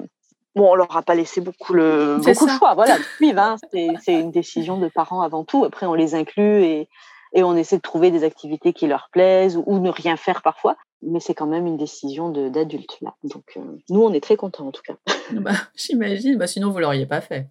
Bon, 0.55 0.72
on 0.72 0.76
leur 0.76 0.95
a 0.97 1.01
pas 1.01 1.15
laissé 1.15 1.39
beaucoup 1.39 1.74
le 1.74 2.17
beaucoup 2.17 2.45
de 2.45 2.51
choix, 2.51 2.74
voilà. 2.74 2.97
Hein. 3.22 3.55
C'est 4.01 4.13
une 4.13 4.32
décision 4.32 4.78
de 4.78 4.89
parents 4.89 5.22
avant 5.22 5.45
tout. 5.45 5.63
Après, 5.63 5.86
on 5.86 5.93
les 5.93 6.13
inclut 6.13 6.63
et, 6.63 6.89
et 7.34 7.43
on 7.43 7.55
essaie 7.55 7.78
de 7.78 7.82
trouver 7.82 8.11
des 8.11 8.26
activités 8.26 8.74
qui 8.74 8.88
leur 8.88 9.07
plaisent 9.11 9.57
ou, 9.65 9.80
ne 9.80 9.89
rien 9.89 10.17
faire 10.17 10.41
parfois. 10.41 10.76
Mais 11.02 11.20
c'est 11.20 11.34
quand 11.34 11.47
même 11.47 11.66
une 11.66 11.78
décision 11.78 12.30
d'adulte 12.30 12.97
là. 13.02 13.16
Donc 13.24 13.54
euh, 13.58 13.62
nous, 13.89 14.02
on 14.02 14.14
est 14.14 14.22
très 14.22 14.36
contents 14.36 14.68
en 14.68 14.72
tout 14.72 14.84
cas. 14.84 14.95
Bah, 15.34 15.54
J'imagine. 15.76 16.38
Bah, 16.38 16.47
sinon, 16.47 16.72
vous 16.72 16.80
l'auriez 16.80 17.06
pas 17.06 17.22
fait. 17.22 17.47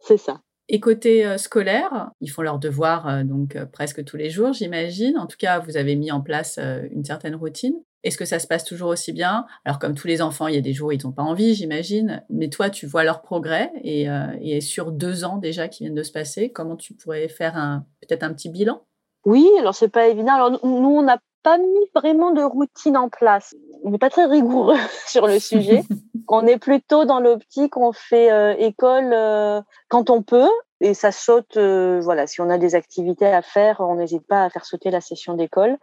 C'est 0.00 0.16
ça. 0.16 0.40
Et 0.68 0.80
côté 0.80 1.26
euh, 1.26 1.36
scolaire, 1.36 2.10
ils 2.20 2.30
font 2.30 2.42
leurs 2.42 2.58
devoirs 2.58 3.08
euh, 3.08 3.24
donc 3.24 3.58
presque 3.72 4.04
tous 4.04 4.16
les 4.16 4.30
jours, 4.30 4.52
j'imagine. 4.52 5.18
En 5.18 5.26
tout 5.26 5.36
cas, 5.36 5.58
vous 5.58 5.76
avez 5.76 5.96
mis 5.96 6.10
en 6.12 6.20
place 6.20 6.58
une 6.90 7.04
certaine 7.04 7.34
routine. 7.34 7.74
Est-ce 8.02 8.18
que 8.18 8.24
ça 8.24 8.38
se 8.38 8.46
passe 8.46 8.64
toujours 8.64 8.88
aussi 8.88 9.12
bien? 9.12 9.46
Alors, 9.64 9.78
comme 9.78 9.94
tous 9.94 10.06
les 10.06 10.20
enfants, 10.20 10.46
il 10.46 10.54
y 10.54 10.58
a 10.58 10.62
des 10.62 10.74
jours 10.74 10.88
où 10.88 10.92
ils 10.92 11.04
n'ont 11.04 11.12
pas 11.12 11.22
envie, 11.22 11.54
j'imagine. 11.54 12.22
Mais 12.28 12.50
toi, 12.50 12.68
tu 12.68 12.86
vois 12.86 13.02
leur 13.02 13.22
progrès 13.22 13.72
et, 13.82 14.08
et, 14.42 14.60
sur 14.60 14.92
deux 14.92 15.24
ans 15.24 15.38
déjà 15.38 15.68
qui 15.68 15.84
viennent 15.84 15.94
de 15.94 16.02
se 16.02 16.12
passer, 16.12 16.52
comment 16.52 16.76
tu 16.76 16.92
pourrais 16.92 17.28
faire 17.28 17.80
peut-être 18.02 18.22
un 18.22 18.34
petit 18.34 18.50
bilan? 18.50 18.82
Oui, 19.24 19.48
alors 19.58 19.74
c'est 19.74 19.88
pas 19.88 20.08
évident. 20.08 20.34
Alors 20.34 20.50
nous, 20.50 20.90
on 20.90 21.02
n'a 21.02 21.18
pas 21.44 21.58
mis 21.58 21.86
vraiment 21.94 22.32
de 22.32 22.42
routine 22.42 22.96
en 22.96 23.08
place. 23.08 23.54
On 23.84 23.90
n'est 23.90 23.98
pas 23.98 24.10
très 24.10 24.24
rigoureux 24.24 24.78
sur 25.06 25.28
le 25.28 25.38
sujet. 25.38 25.84
on 26.28 26.46
est 26.46 26.58
plutôt 26.58 27.04
dans 27.04 27.20
l'optique, 27.20 27.76
on 27.76 27.92
fait 27.92 28.32
euh, 28.32 28.56
école 28.58 29.12
euh, 29.12 29.60
quand 29.88 30.10
on 30.10 30.22
peut 30.22 30.50
et 30.80 30.94
ça 30.94 31.12
saute. 31.12 31.56
Euh, 31.56 32.00
voilà, 32.02 32.26
si 32.26 32.40
on 32.40 32.50
a 32.50 32.58
des 32.58 32.74
activités 32.74 33.26
à 33.26 33.42
faire, 33.42 33.80
on 33.80 33.96
n'hésite 33.96 34.26
pas 34.26 34.44
à 34.44 34.50
faire 34.50 34.64
sauter 34.64 34.90
la 34.90 35.00
session 35.00 35.34
d'école. 35.34 35.76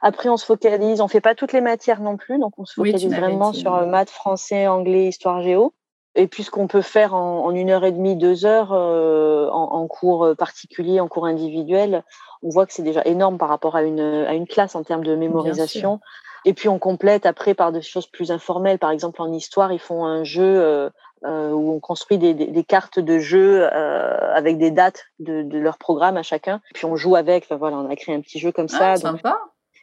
Après, 0.00 0.28
on 0.28 0.36
se 0.36 0.46
focalise, 0.46 1.00
on 1.00 1.08
fait 1.08 1.20
pas 1.20 1.34
toutes 1.34 1.52
les 1.52 1.60
matières 1.60 2.00
non 2.00 2.16
plus, 2.16 2.38
donc 2.38 2.52
on 2.56 2.64
se 2.64 2.74
focalise 2.74 3.04
oui, 3.04 3.14
vraiment 3.14 3.52
sur 3.52 3.86
maths, 3.86 4.10
français, 4.10 4.68
anglais, 4.68 5.08
histoire, 5.08 5.42
géo. 5.42 5.74
Et 6.14 6.26
puis 6.26 6.42
ce 6.42 6.50
qu'on 6.50 6.66
peut 6.66 6.82
faire 6.82 7.14
en, 7.14 7.44
en, 7.44 7.54
une 7.54 7.70
heure 7.70 7.84
et 7.84 7.92
demie, 7.92 8.16
deux 8.16 8.46
heures 8.46 8.72
euh, 8.72 9.48
en, 9.50 9.74
en, 9.74 9.86
cours 9.86 10.34
particulier, 10.36 10.98
en 11.00 11.06
cours 11.06 11.26
individuel, 11.26 12.02
on 12.42 12.50
voit 12.50 12.66
que 12.66 12.72
c'est 12.72 12.82
déjà 12.82 13.02
énorme 13.04 13.38
par 13.38 13.48
rapport 13.48 13.76
à 13.76 13.82
une, 13.82 14.00
à 14.00 14.34
une 14.34 14.46
classe 14.46 14.74
en 14.74 14.82
termes 14.82 15.04
de 15.04 15.14
mémorisation. 15.14 16.00
Et 16.44 16.54
puis 16.54 16.68
on 16.68 16.78
complète 16.78 17.26
après 17.26 17.54
par 17.54 17.72
des 17.72 17.82
choses 17.82 18.06
plus 18.06 18.30
informelles. 18.30 18.78
Par 18.78 18.90
exemple, 18.90 19.20
en 19.20 19.32
histoire, 19.32 19.72
ils 19.72 19.78
font 19.78 20.04
un 20.04 20.24
jeu 20.24 20.42
euh, 20.44 20.88
euh, 21.24 21.50
où 21.50 21.72
on 21.72 21.80
construit 21.80 22.18
des, 22.18 22.34
des, 22.34 22.46
des 22.46 22.64
cartes 22.64 23.00
de 23.00 23.18
jeu 23.18 23.68
euh, 23.72 24.34
avec 24.34 24.58
des 24.58 24.70
dates 24.70 25.06
de, 25.18 25.42
de, 25.42 25.58
leur 25.58 25.78
programme 25.78 26.16
à 26.16 26.22
chacun. 26.22 26.60
Puis 26.74 26.84
on 26.84 26.96
joue 26.96 27.16
avec. 27.16 27.44
Enfin, 27.44 27.56
voilà, 27.56 27.76
on 27.76 27.90
a 27.90 27.96
créé 27.96 28.14
un 28.14 28.20
petit 28.20 28.38
jeu 28.38 28.52
comme 28.52 28.68
ça. 28.68 28.92
Ah, 28.92 28.94
donc, 28.94 29.18
sympa. 29.18 29.38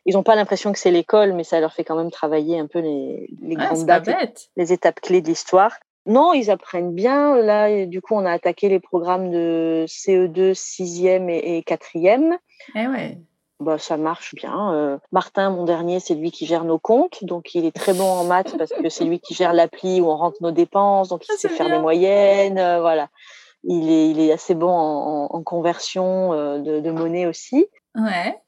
Ils 0.06 0.14
n'ont 0.14 0.24
pas 0.24 0.36
l'impression 0.36 0.72
que 0.72 0.80
c'est 0.80 0.92
l'école, 0.92 1.34
mais 1.34 1.44
ça 1.44 1.60
leur 1.60 1.74
fait 1.74 1.84
quand 1.84 1.96
même 1.96 2.12
travailler 2.12 2.60
un 2.60 2.68
peu 2.68 2.80
les, 2.80 3.28
les 3.42 3.56
ah, 3.60 3.66
grandes 3.66 3.86
dates, 3.86 4.50
les 4.56 4.72
étapes 4.72 5.02
clés 5.02 5.22
de 5.22 5.28
l'histoire. 5.28 5.74
Non, 6.06 6.34
ils 6.34 6.52
apprennent 6.52 6.94
bien. 6.94 7.36
Là, 7.38 7.86
du 7.86 8.02
coup, 8.02 8.14
on 8.16 8.26
a 8.26 8.32
attaqué 8.32 8.70
les 8.70 8.80
programmes 8.80 9.32
de 9.32 9.86
CE2, 9.88 10.54
6e 10.54 11.30
et, 11.30 11.58
et 11.58 11.62
4e. 11.62 12.38
Eh 12.76 12.88
ouais. 12.88 13.18
Bah, 13.60 13.78
ça 13.78 13.98
marche 13.98 14.36
bien. 14.36 14.74
Euh, 14.74 14.98
Martin, 15.12 15.50
mon 15.50 15.64
dernier, 15.64 16.00
c'est 16.00 16.14
lui 16.14 16.32
qui 16.32 16.46
gère 16.46 16.66
nos 16.66 16.78
comptes. 16.78 17.24
Donc, 17.24 17.56
il 17.56 17.66
est 17.66 17.76
très 17.76 17.94
bon 17.94 18.04
en 18.04 18.26
maths 18.26 18.56
parce 18.58 18.72
que 18.72 18.90
c'est 18.90 19.06
lui 19.06 19.20
qui 19.20 19.34
gère 19.34 19.54
l'appli 19.54 20.02
où 20.02 20.10
on 20.10 20.18
rentre 20.18 20.38
nos 20.42 20.52
dépenses. 20.52 21.10
Donc, 21.10 21.26
il 21.26 21.32
ah, 21.34 21.38
sait 21.38 21.50
faire 21.50 21.68
bien. 21.68 21.78
les 21.78 21.82
moyennes. 21.82 22.60
Euh, 22.60 22.82
voilà. 22.82 23.08
Il 23.64 23.90
est, 23.90 24.10
il 24.10 24.20
est 24.20 24.32
assez 24.32 24.54
bon 24.54 24.70
en, 24.70 25.44
conversion 25.44 26.34
euh, 26.34 26.60
de, 26.60 26.82
de, 26.82 26.92
monnaie 26.92 27.26
aussi. 27.26 27.66
Ouais. 27.96 28.40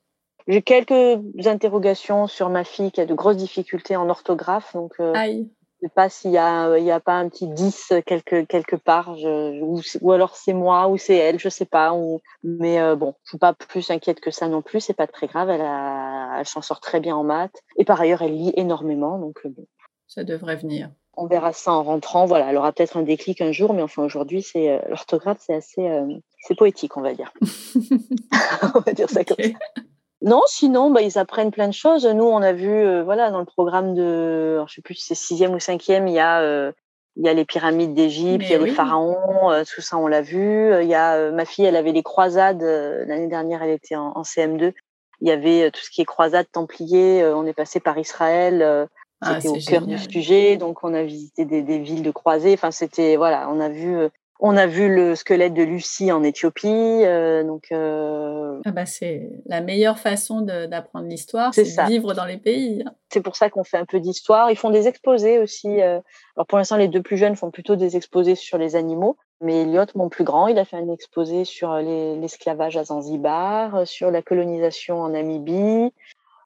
J'ai 0.48 0.62
quelques 0.62 1.20
interrogations 1.48 2.28
sur 2.28 2.50
ma 2.50 2.64
fille 2.64 2.92
qui 2.92 3.02
a 3.02 3.06
de 3.06 3.16
grosses 3.16 3.38
difficultés 3.38 3.96
en 3.96 4.10
orthographe. 4.10 4.74
Donc, 4.74 5.00
Aïe 5.16 5.50
sais 5.82 5.90
pas 5.94 6.10
s'il 6.10 6.32
y 6.32 6.38
a 6.38 6.78
il 6.78 6.84
y 6.84 6.92
a 6.92 7.00
pas 7.00 7.14
un 7.14 7.30
petit 7.30 7.48
10 7.48 7.94
quelque 8.06 8.44
quelque 8.44 8.76
part 8.76 9.16
je, 9.18 9.62
ou, 9.62 9.82
ou 10.02 10.12
alors 10.12 10.36
c'est 10.36 10.54
moi 10.54 10.88
ou 10.88 10.98
c'est 10.98 11.16
elle 11.16 11.40
je 11.40 11.50
sais 11.50 11.66
pas 11.66 11.94
ou, 11.94 12.22
mais 12.44 12.80
euh, 12.80 12.96
bon 12.96 13.16
je 13.24 13.30
suis 13.30 13.38
pas 13.38 13.54
plus 13.54 13.90
inquiète 13.92 14.20
que 14.20 14.32
ça 14.32 14.48
non 14.48 14.62
plus 14.62 14.82
c'est 14.82 14.94
pas 14.94 15.08
très 15.08 15.28
grave 15.28 15.50
elle 15.50 15.62
a, 15.62 16.40
elle 16.40 16.48
s'en 16.48 16.62
sort 16.62 16.80
très 16.80 17.00
bien 17.00 17.16
en 17.16 17.24
maths. 17.24 17.62
Et 17.78 17.86
par 17.86 18.02
ailleurs 18.02 18.22
elle 18.22 18.36
lit 18.36 18.54
énormément 18.56 19.20
donc 19.20 19.40
euh, 19.46 19.50
bon. 19.50 19.66
Ça 20.08 20.24
devrait 20.24 20.56
venir. 20.56 20.90
On 21.16 21.28
verra 21.28 21.52
ça 21.54 21.74
en 21.74 21.84
rentrant 21.84 22.26
voilà 22.26 22.50
elle 22.50 22.58
aura 22.58 22.72
peut-être 22.72 22.98
un 22.98 23.04
déclic 23.04 23.42
un 23.42 23.52
jour 23.52 23.74
mais 23.74 23.82
enfin 23.82 24.04
aujourd'hui 24.04 24.42
c'est 24.42 24.70
euh, 24.70 24.80
l'orthographe 24.90 25.40
c'est 25.42 25.56
assez 25.56 25.88
euh, 25.88 26.08
c'est 26.42 26.58
poétique 26.58 26.98
on 26.98 27.02
va 27.02 27.14
dire. 27.14 27.34
On 28.76 28.80
va 28.80 28.94
dire 28.94 29.10
ça 29.10 29.22
okay. 29.22 29.54
comme 29.54 29.60
ça 29.76 29.82
non, 30.28 30.42
sinon, 30.46 30.92
bah, 30.92 31.02
ils 31.02 31.18
apprennent 31.18 31.52
plein 31.52 31.70
de 31.70 31.74
choses. 31.74 32.06
Nous, 32.06 32.26
on 32.26 32.42
a 32.42 32.52
vu, 32.52 32.70
euh, 32.70 33.02
voilà, 33.02 33.32
dans 33.32 33.40
le 33.40 33.46
programme 33.46 33.96
de, 33.96 34.56
alors, 34.56 34.68
je 34.68 34.76
sais 34.76 34.82
plus 34.82 34.96
si 34.96 35.06
c'est 35.08 35.16
sixième 35.16 35.54
ou 35.54 35.60
cinquième, 35.60 36.06
il 36.08 36.14
y 36.14 36.20
a, 36.20 36.42
euh, 36.42 36.74
il 37.16 37.26
y 37.26 37.30
a 37.30 37.34
les 37.34 37.46
pyramides 37.46 37.94
d'Égypte, 37.94 38.44
il 38.46 38.52
y 38.52 38.56
a 38.56 38.60
oui. 38.60 38.70
les 38.70 38.76
pharaons, 38.76 39.52
euh, 39.52 39.64
tout 39.64 39.80
ça, 39.80 39.98
on 39.98 40.08
l'a 40.08 40.22
vu. 40.22 40.70
Il 40.82 40.88
y 40.88 40.96
a 40.96 41.32
ma 41.32 41.46
fille, 41.46 41.64
elle 41.64 41.78
avait 41.78 41.94
les 41.94 42.04
croisades 42.04 42.62
l'année 42.62 43.28
dernière, 43.28 43.64
elle 43.64 43.70
était 43.70 43.96
en, 43.96 44.12
en, 44.16 44.24
CM2. 44.24 44.74
Il 45.22 45.28
y 45.30 45.32
avait 45.32 45.72
tout 45.72 45.82
ce 45.82 45.90
qui 45.90 46.02
est 46.02 46.06
croisades, 46.06 46.48
templiers. 46.52 47.26
on 47.26 47.46
est 47.46 47.54
passé 47.54 47.80
par 47.80 47.98
Israël. 47.98 48.88
c'était 49.24 49.48
ah, 49.48 49.52
au 49.52 49.60
cœur 49.66 49.88
du 49.88 49.98
sujet, 49.98 50.58
donc 50.58 50.84
on 50.84 50.94
a 50.94 51.04
visité 51.04 51.46
des, 51.46 51.62
des 51.62 51.80
villes 51.80 52.04
de 52.04 52.12
croisées. 52.12 52.54
Enfin, 52.54 52.72
c'était 52.72 53.16
voilà, 53.16 53.50
on 53.50 53.62
a 53.62 53.70
vu 53.70 53.98
on 54.40 54.56
a 54.56 54.68
vu 54.68 54.94
le 54.94 55.16
squelette 55.16 55.54
de 55.54 55.64
Lucie 55.64 56.12
en 56.12 56.24
Éthiopie, 56.24 56.68
euh, 56.68 57.44
donc. 57.44 57.68
Euh... 57.72 58.60
Ah 58.66 58.72
bah 58.72 58.86
c'est 58.86 59.30
la 59.46 59.62
meilleure 59.62 59.98
façon 59.98 60.42
d'apprendre 60.42 61.08
l'histoire, 61.08 61.54
c'est 61.54 61.64
de 61.64 61.88
vivre 61.88 62.14
dans 62.14 62.26
les 62.26 62.38
pays. 62.38 62.86
C'est 63.10 63.22
pour 63.22 63.36
ça 63.36 63.50
qu'on 63.50 63.64
fait 63.64 63.78
un 63.78 63.86
peu 63.86 64.00
d'histoire. 64.00 64.52
Ils 64.52 64.58
font 64.58 64.70
des 64.70 64.88
exposés 64.88 65.40
aussi. 65.40 65.82
Euh... 65.82 66.00
Alors 66.36 66.46
pour 66.48 66.58
l'instant, 66.58 66.78
les 66.78 66.88
deux 66.88 67.02
plus 67.02 67.18
jeunes 67.18 67.36
font 67.36 67.50
plutôt 67.50 67.76
des 67.76 67.96
exposés 67.98 68.36
sur 68.36 68.58
les 68.58 68.76
animaux, 68.76 69.18
mais 69.42 69.64
Elliot, 69.64 69.86
mon 69.96 70.10
plus 70.10 70.24
grand, 70.24 70.48
il 70.48 70.60
a 70.60 70.66
fait 70.66 70.78
un 70.78 70.90
exposé 70.92 71.44
sur 71.44 71.74
l'esclavage 71.76 72.78
à 72.78 72.84
Zanzibar, 72.86 73.88
sur 73.88 74.12
la 74.12 74.22
colonisation 74.22 75.02
en 75.02 75.10
Namibie. 75.10 75.92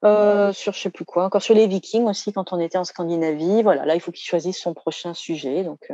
Sur 0.04 0.74
je 0.74 0.80
sais 0.80 0.90
plus 0.90 1.06
quoi, 1.06 1.26
encore 1.26 1.44
sur 1.44 1.54
les 1.54 1.68
Vikings 1.68 2.06
aussi 2.06 2.32
quand 2.32 2.54
on 2.54 2.60
était 2.60 2.78
en 2.78 2.86
Scandinavie. 2.86 3.64
Voilà, 3.64 3.86
là 3.86 3.96
il 3.96 4.00
faut 4.00 4.12
qu'il 4.12 4.26
choisisse 4.26 4.60
son 4.60 4.74
prochain 4.74 5.14
sujet. 5.14 5.64
Donc 5.64 5.92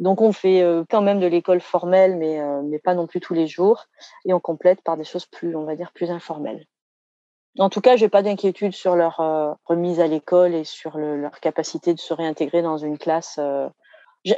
donc 0.00 0.20
on 0.20 0.32
fait 0.32 0.62
euh, 0.62 0.84
quand 0.88 1.02
même 1.02 1.20
de 1.20 1.26
l'école 1.26 1.60
formelle, 1.60 2.16
mais, 2.16 2.40
euh, 2.40 2.62
mais 2.62 2.78
pas 2.78 2.94
non 2.94 3.06
plus 3.06 3.20
tous 3.20 3.34
les 3.34 3.46
jours, 3.46 3.86
et 4.24 4.32
on 4.32 4.40
complète 4.40 4.80
par 4.82 4.96
des 4.96 5.04
choses 5.04 5.26
plus, 5.26 5.56
on 5.56 5.64
va 5.64 5.74
dire, 5.76 5.92
plus 5.92 6.10
informelles. 6.10 6.66
En 7.58 7.70
tout 7.70 7.80
cas, 7.80 7.96
j'ai 7.96 8.08
pas 8.08 8.22
d'inquiétude 8.22 8.72
sur 8.72 8.94
leur 8.94 9.18
euh, 9.20 9.52
remise 9.64 9.98
à 9.98 10.06
l'école 10.06 10.54
et 10.54 10.64
sur 10.64 10.96
le, 10.96 11.16
leur 11.16 11.40
capacité 11.40 11.92
de 11.92 11.98
se 11.98 12.14
réintégrer 12.14 12.62
dans 12.62 12.78
une 12.78 12.98
classe 12.98 13.40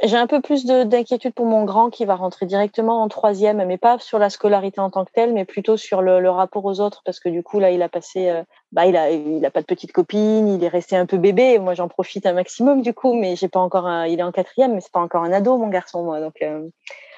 j'ai 0.03 0.17
un 0.17 0.27
peu 0.27 0.41
plus 0.41 0.65
d'inquiétude 0.65 1.33
pour 1.33 1.45
mon 1.45 1.63
grand 1.63 1.89
qui 1.89 2.05
va 2.05 2.15
rentrer 2.15 2.45
directement 2.45 3.01
en 3.01 3.07
troisième, 3.07 3.65
mais 3.65 3.77
pas 3.77 3.97
sur 3.99 4.19
la 4.19 4.29
scolarité 4.29 4.79
en 4.79 4.89
tant 4.89 5.05
que 5.05 5.11
telle, 5.11 5.33
mais 5.33 5.45
plutôt 5.45 5.77
sur 5.77 6.01
le, 6.01 6.19
le 6.19 6.29
rapport 6.29 6.65
aux 6.65 6.79
autres, 6.79 7.01
parce 7.03 7.19
que 7.19 7.29
du 7.29 7.43
coup 7.43 7.59
là, 7.59 7.71
il 7.71 7.81
a 7.81 7.89
passé, 7.89 8.29
euh, 8.29 8.43
bah 8.71 8.85
il 8.85 8.95
a, 8.95 9.11
il 9.11 9.43
a 9.45 9.51
pas 9.51 9.61
de 9.61 9.65
petite 9.65 9.91
copine, 9.91 10.47
il 10.47 10.63
est 10.63 10.67
resté 10.67 10.95
un 10.95 11.05
peu 11.05 11.17
bébé. 11.17 11.59
Moi, 11.59 11.73
j'en 11.73 11.87
profite 11.87 12.25
un 12.25 12.33
maximum 12.33 12.81
du 12.81 12.93
coup, 12.93 13.13
mais 13.13 13.35
j'ai 13.35 13.47
pas 13.47 13.59
encore, 13.59 13.87
un, 13.87 14.05
il 14.07 14.19
est 14.19 14.23
en 14.23 14.31
quatrième, 14.31 14.73
mais 14.73 14.81
c'est 14.81 14.91
pas 14.91 15.01
encore 15.01 15.23
un 15.23 15.31
ado, 15.31 15.57
mon 15.57 15.69
garçon, 15.69 16.03
moi. 16.03 16.19
Donc 16.19 16.35
euh, 16.41 16.67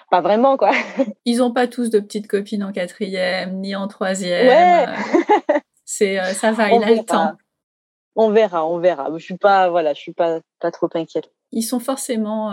pas 0.10 0.22
vraiment, 0.22 0.58
quoi. 0.58 0.72
Ils 1.26 1.38
n'ont 1.38 1.52
pas 1.52 1.68
tous 1.68 1.90
de 1.90 2.00
petites 2.00 2.28
copines 2.28 2.64
en 2.64 2.72
quatrième, 2.72 3.60
ni 3.60 3.76
en 3.76 3.88
troisième. 3.88 4.48
Ouais. 4.48 4.86
C'est, 5.86 6.34
ça 6.34 6.52
va, 6.52 6.72
il 6.72 6.84
a 6.84 6.92
le 6.92 7.04
temps. 7.04 7.34
On 8.16 8.30
verra, 8.30 8.66
on 8.66 8.78
verra. 8.78 9.10
Je 9.18 9.24
suis 9.24 9.38
pas, 9.38 9.70
voilà, 9.70 9.94
je 9.94 10.00
suis 10.00 10.14
pas, 10.14 10.40
pas 10.60 10.72
trop 10.72 10.90
inquiète. 10.94 11.30
Ils 11.54 11.64
sont 11.64 11.80
forcément 11.80 12.52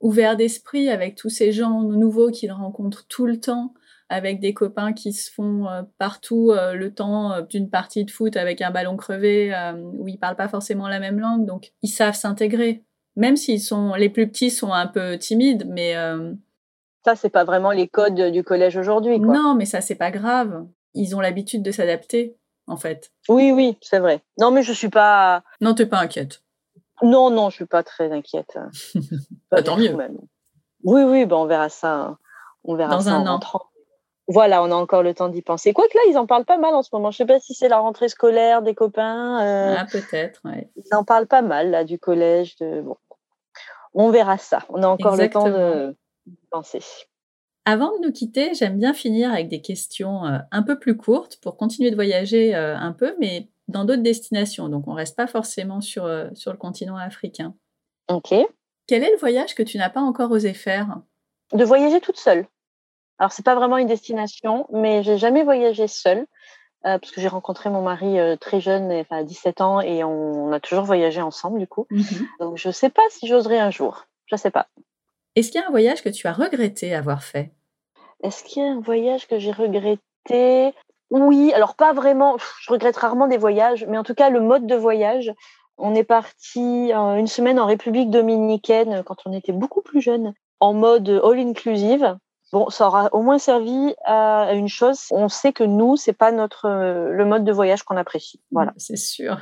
ouverts 0.00 0.36
d'esprit 0.36 0.88
avec 0.88 1.14
tous 1.14 1.30
ces 1.30 1.52
gens 1.52 1.82
nouveaux 1.82 2.30
qu'ils 2.30 2.52
rencontrent 2.52 3.06
tout 3.08 3.26
le 3.26 3.40
temps 3.40 3.72
avec 4.10 4.40
des 4.40 4.52
copains 4.52 4.92
qui 4.92 5.12
se 5.12 5.30
font 5.30 5.68
euh, 5.68 5.82
partout 5.96 6.50
euh, 6.50 6.74
le 6.74 6.92
temps 6.92 7.32
euh, 7.32 7.42
d'une 7.42 7.70
partie 7.70 8.04
de 8.04 8.10
foot 8.10 8.36
avec 8.36 8.60
un 8.60 8.72
ballon 8.72 8.96
crevé 8.96 9.54
où 9.94 10.08
ils 10.08 10.18
parlent 10.18 10.36
pas 10.36 10.48
forcément 10.48 10.88
la 10.88 10.98
même 10.98 11.20
langue, 11.20 11.46
donc 11.46 11.72
ils 11.82 11.88
savent 11.88 12.14
s'intégrer. 12.14 12.84
Même 13.16 13.36
s'ils 13.36 13.60
sont 13.60 13.94
les 13.94 14.08
plus 14.08 14.28
petits 14.28 14.50
sont 14.50 14.72
un 14.72 14.86
peu 14.86 15.16
timides, 15.16 15.66
mais 15.68 15.94
ça 17.04 17.14
c'est 17.14 17.30
pas 17.30 17.44
vraiment 17.44 17.70
les 17.70 17.88
codes 17.88 18.20
du 18.32 18.42
collège 18.42 18.76
aujourd'hui. 18.76 19.18
Non, 19.20 19.54
mais 19.54 19.64
ça 19.64 19.80
c'est 19.80 19.94
pas 19.94 20.10
grave. 20.10 20.66
Ils 20.94 21.14
ont 21.14 21.20
l'habitude 21.20 21.62
de 21.62 21.70
s'adapter, 21.70 22.36
en 22.66 22.76
fait. 22.76 23.12
Oui, 23.28 23.52
oui, 23.52 23.76
c'est 23.80 24.00
vrai. 24.00 24.22
Non, 24.40 24.50
mais 24.50 24.62
je 24.62 24.72
suis 24.72 24.88
pas. 24.88 25.44
Non, 25.60 25.74
t'es 25.74 25.86
pas 25.86 26.00
inquiète. 26.00 26.42
Non, 27.02 27.30
non, 27.30 27.50
je 27.50 27.56
suis 27.56 27.66
pas 27.66 27.82
très 27.82 28.12
inquiète. 28.12 28.58
Bah, 29.50 29.62
tant 29.62 29.76
mieux. 29.76 29.96
Oui, 30.84 31.02
oui, 31.02 31.26
ben 31.26 31.36
on 31.36 31.46
verra 31.46 31.68
ça. 31.68 32.16
On 32.64 32.76
verra 32.76 32.90
Dans 32.94 33.00
ça 33.00 33.12
un 33.14 33.20
en 33.22 33.26
an. 33.26 33.32
rentrant. 33.32 33.62
Voilà, 34.28 34.62
on 34.62 34.70
a 34.70 34.74
encore 34.76 35.02
le 35.02 35.12
temps 35.12 35.28
d'y 35.28 35.42
penser. 35.42 35.72
Quoique 35.72 35.96
là, 35.96 36.02
ils 36.08 36.16
en 36.16 36.24
parlent 36.26 36.44
pas 36.44 36.56
mal 36.56 36.72
en 36.74 36.82
ce 36.82 36.90
moment. 36.92 37.10
Je 37.10 37.16
sais 37.16 37.26
pas 37.26 37.40
si 37.40 37.52
c'est 37.52 37.68
la 37.68 37.78
rentrée 37.80 38.08
scolaire 38.08 38.62
des 38.62 38.76
copains. 38.76 39.42
euh, 39.44 39.74
Ah, 39.76 39.86
peut-être, 39.90 40.40
ouais. 40.44 40.70
Ils 40.76 40.94
en 40.94 41.02
parlent 41.02 41.26
pas 41.26 41.42
mal 41.42 41.70
là 41.70 41.82
du 41.82 41.98
collège. 41.98 42.56
De... 42.58 42.80
Bon. 42.82 42.96
On 43.92 44.10
verra 44.10 44.38
ça. 44.38 44.60
On 44.68 44.82
a 44.84 44.86
encore 44.86 45.16
le 45.16 45.28
temps 45.28 45.48
de 45.50 45.96
penser. 46.52 46.80
Avant 47.64 47.90
de 47.98 48.06
nous 48.06 48.12
quitter, 48.12 48.54
j'aime 48.54 48.78
bien 48.78 48.94
finir 48.94 49.32
avec 49.32 49.48
des 49.48 49.60
questions 49.60 50.24
euh, 50.26 50.38
un 50.52 50.62
peu 50.62 50.78
plus 50.78 50.96
courtes 50.96 51.38
pour 51.42 51.56
continuer 51.56 51.90
de 51.90 51.96
voyager 51.96 52.54
euh, 52.54 52.76
un 52.76 52.92
peu, 52.92 53.16
mais 53.18 53.48
dans 53.70 53.84
d'autres 53.84 54.02
destinations. 54.02 54.68
Donc, 54.68 54.88
on 54.88 54.94
reste 54.94 55.16
pas 55.16 55.26
forcément 55.26 55.80
sur, 55.80 56.04
euh, 56.04 56.28
sur 56.34 56.52
le 56.52 56.58
continent 56.58 56.96
africain. 56.96 57.54
Ok. 58.08 58.34
Quel 58.86 59.04
est 59.04 59.12
le 59.12 59.18
voyage 59.18 59.54
que 59.54 59.62
tu 59.62 59.78
n'as 59.78 59.90
pas 59.90 60.00
encore 60.00 60.30
osé 60.30 60.52
faire? 60.52 61.00
De 61.52 61.64
voyager 61.64 62.00
toute 62.00 62.18
seule. 62.18 62.46
Alors 63.20 63.32
c'est 63.32 63.44
pas 63.44 63.54
vraiment 63.54 63.76
une 63.76 63.86
destination, 63.86 64.66
mais 64.72 65.02
j'ai 65.02 65.18
jamais 65.18 65.44
voyagé 65.44 65.86
seule 65.86 66.26
euh, 66.86 66.98
parce 66.98 67.10
que 67.12 67.20
j'ai 67.20 67.28
rencontré 67.28 67.68
mon 67.68 67.82
mari 67.82 68.18
euh, 68.18 68.36
très 68.36 68.60
jeune, 68.60 68.90
enfin 68.92 69.18
à 69.18 69.24
17 69.24 69.60
ans, 69.60 69.80
et 69.82 70.02
on, 70.02 70.46
on 70.46 70.52
a 70.52 70.58
toujours 70.58 70.84
voyagé 70.84 71.20
ensemble 71.20 71.58
du 71.58 71.66
coup. 71.66 71.86
Donc 72.40 72.56
je 72.56 72.70
sais 72.70 72.88
pas 72.88 73.02
si 73.10 73.26
j'oserais 73.26 73.58
un 73.58 73.70
jour. 73.70 74.06
Je 74.24 74.36
sais 74.36 74.50
pas. 74.50 74.68
Est-ce 75.36 75.52
qu'il 75.52 75.60
y 75.60 75.64
a 75.64 75.66
un 75.66 75.70
voyage 75.70 76.02
que 76.02 76.08
tu 76.08 76.26
as 76.26 76.32
regretté 76.32 76.94
avoir 76.94 77.22
fait? 77.22 77.52
Est-ce 78.22 78.42
qu'il 78.42 78.62
y 78.62 78.66
a 78.66 78.70
un 78.70 78.80
voyage 78.80 79.28
que 79.28 79.38
j'ai 79.38 79.52
regretté? 79.52 80.74
Oui, 81.10 81.52
alors 81.54 81.74
pas 81.74 81.92
vraiment. 81.92 82.36
Je 82.60 82.72
regrette 82.72 82.96
rarement 82.96 83.26
des 83.26 83.36
voyages, 83.36 83.84
mais 83.88 83.98
en 83.98 84.04
tout 84.04 84.14
cas 84.14 84.30
le 84.30 84.40
mode 84.40 84.66
de 84.66 84.76
voyage. 84.76 85.32
On 85.82 85.94
est 85.94 86.04
parti 86.04 86.92
euh, 86.92 87.16
une 87.16 87.26
semaine 87.26 87.58
en 87.58 87.64
République 87.64 88.10
dominicaine 88.10 88.92
euh, 88.92 89.02
quand 89.02 89.16
on 89.24 89.32
était 89.32 89.52
beaucoup 89.52 89.80
plus 89.80 90.02
jeune, 90.02 90.34
en 90.60 90.74
mode 90.74 91.08
all 91.24 91.38
inclusive. 91.38 92.16
Bon, 92.52 92.68
ça 92.68 92.88
aura 92.88 93.08
au 93.12 93.22
moins 93.22 93.38
servi 93.38 93.94
à 94.04 94.52
une 94.52 94.68
chose. 94.68 95.06
On 95.10 95.28
sait 95.28 95.52
que 95.52 95.64
nous, 95.64 95.96
c'est 95.96 96.12
pas 96.12 96.32
notre 96.32 96.66
euh, 96.66 97.10
le 97.10 97.24
mode 97.24 97.44
de 97.44 97.52
voyage 97.52 97.82
qu'on 97.82 97.96
apprécie. 97.96 98.40
Voilà, 98.50 98.72
C'est 98.76 98.96
sûr. 98.96 99.38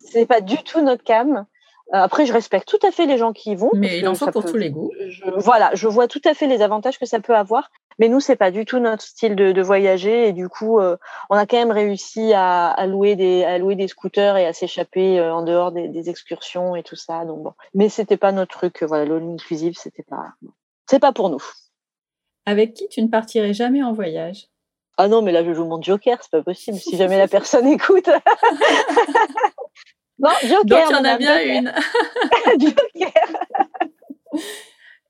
c'est 0.00 0.26
pas 0.26 0.40
du 0.40 0.62
tout 0.64 0.80
notre 0.80 1.04
cam. 1.04 1.46
Euh, 1.92 1.98
Après, 1.98 2.24
je 2.26 2.32
respecte 2.32 2.68
tout 2.68 2.84
à 2.86 2.90
fait 2.92 3.06
les 3.06 3.18
gens 3.18 3.32
qui 3.32 3.50
y 3.52 3.56
vont. 3.56 3.70
Mais 3.74 3.98
il 3.98 4.06
en 4.06 4.14
faut 4.14 4.30
pour 4.30 4.42
peut- 4.44 4.50
tous 4.50 4.56
les 4.56 4.70
goûts. 4.70 4.92
je, 5.08 5.24
voilà, 5.36 5.70
je 5.74 5.88
vois 5.88 6.06
tout 6.08 6.20
à 6.24 6.34
fait 6.34 6.46
les 6.46 6.62
avantages 6.62 6.98
que 6.98 7.06
ça 7.06 7.18
peut 7.20 7.34
avoir, 7.34 7.70
mais 7.98 8.08
nous 8.08 8.20
c'est 8.20 8.36
pas 8.36 8.50
du 8.52 8.64
tout 8.64 8.78
notre 8.78 9.02
style 9.02 9.34
de, 9.34 9.50
de 9.52 9.62
voyager 9.62 10.28
et 10.28 10.32
du 10.32 10.48
coup 10.48 10.78
euh, 10.78 10.96
on 11.30 11.36
a 11.36 11.46
quand 11.46 11.56
même 11.58 11.72
réussi 11.72 12.32
à, 12.32 12.68
à 12.68 12.86
louer 12.86 13.16
des 13.16 13.44
à 13.44 13.58
louer 13.58 13.74
des 13.74 13.88
scooters 13.88 14.36
et 14.36 14.46
à 14.46 14.52
s'échapper 14.52 15.18
euh, 15.18 15.34
en 15.34 15.42
dehors 15.42 15.72
des, 15.72 15.88
des 15.88 16.08
excursions 16.08 16.76
et 16.76 16.82
tout 16.84 16.96
ça. 16.96 17.24
Donc 17.24 17.42
bon, 17.42 17.52
mais 17.74 17.88
c'était 17.88 18.16
pas 18.16 18.30
notre 18.32 18.56
truc. 18.56 18.82
Voilà, 18.84 19.04
l'all 19.04 19.22
inclusive 19.24 19.74
c'était 19.76 20.04
pas 20.04 20.26
c'est 20.88 21.00
pas 21.00 21.12
pour 21.12 21.28
nous. 21.28 21.42
Avec 22.46 22.72
qui 22.74 22.88
tu 22.88 23.02
ne 23.02 23.08
partirais 23.08 23.52
jamais 23.52 23.82
en 23.82 23.92
voyage? 23.92 24.46
Ah 24.96 25.08
non, 25.08 25.22
mais 25.22 25.32
là 25.32 25.44
je 25.44 25.52
joue 25.52 25.64
mon 25.64 25.82
joker, 25.82 26.18
c'est 26.22 26.30
pas 26.30 26.42
possible. 26.42 26.78
Si 26.78 26.96
jamais 26.96 27.18
la 27.18 27.28
personne 27.36 27.66
écoute. 27.66 28.08
non, 30.20 30.30
joker. 30.42 30.64
Donc, 30.64 30.78
il 30.90 30.92
y 30.92 30.96
en 30.96 31.04
a 31.04 31.16
bien 31.16 31.40
une. 31.42 31.72
Joker. 32.60 33.12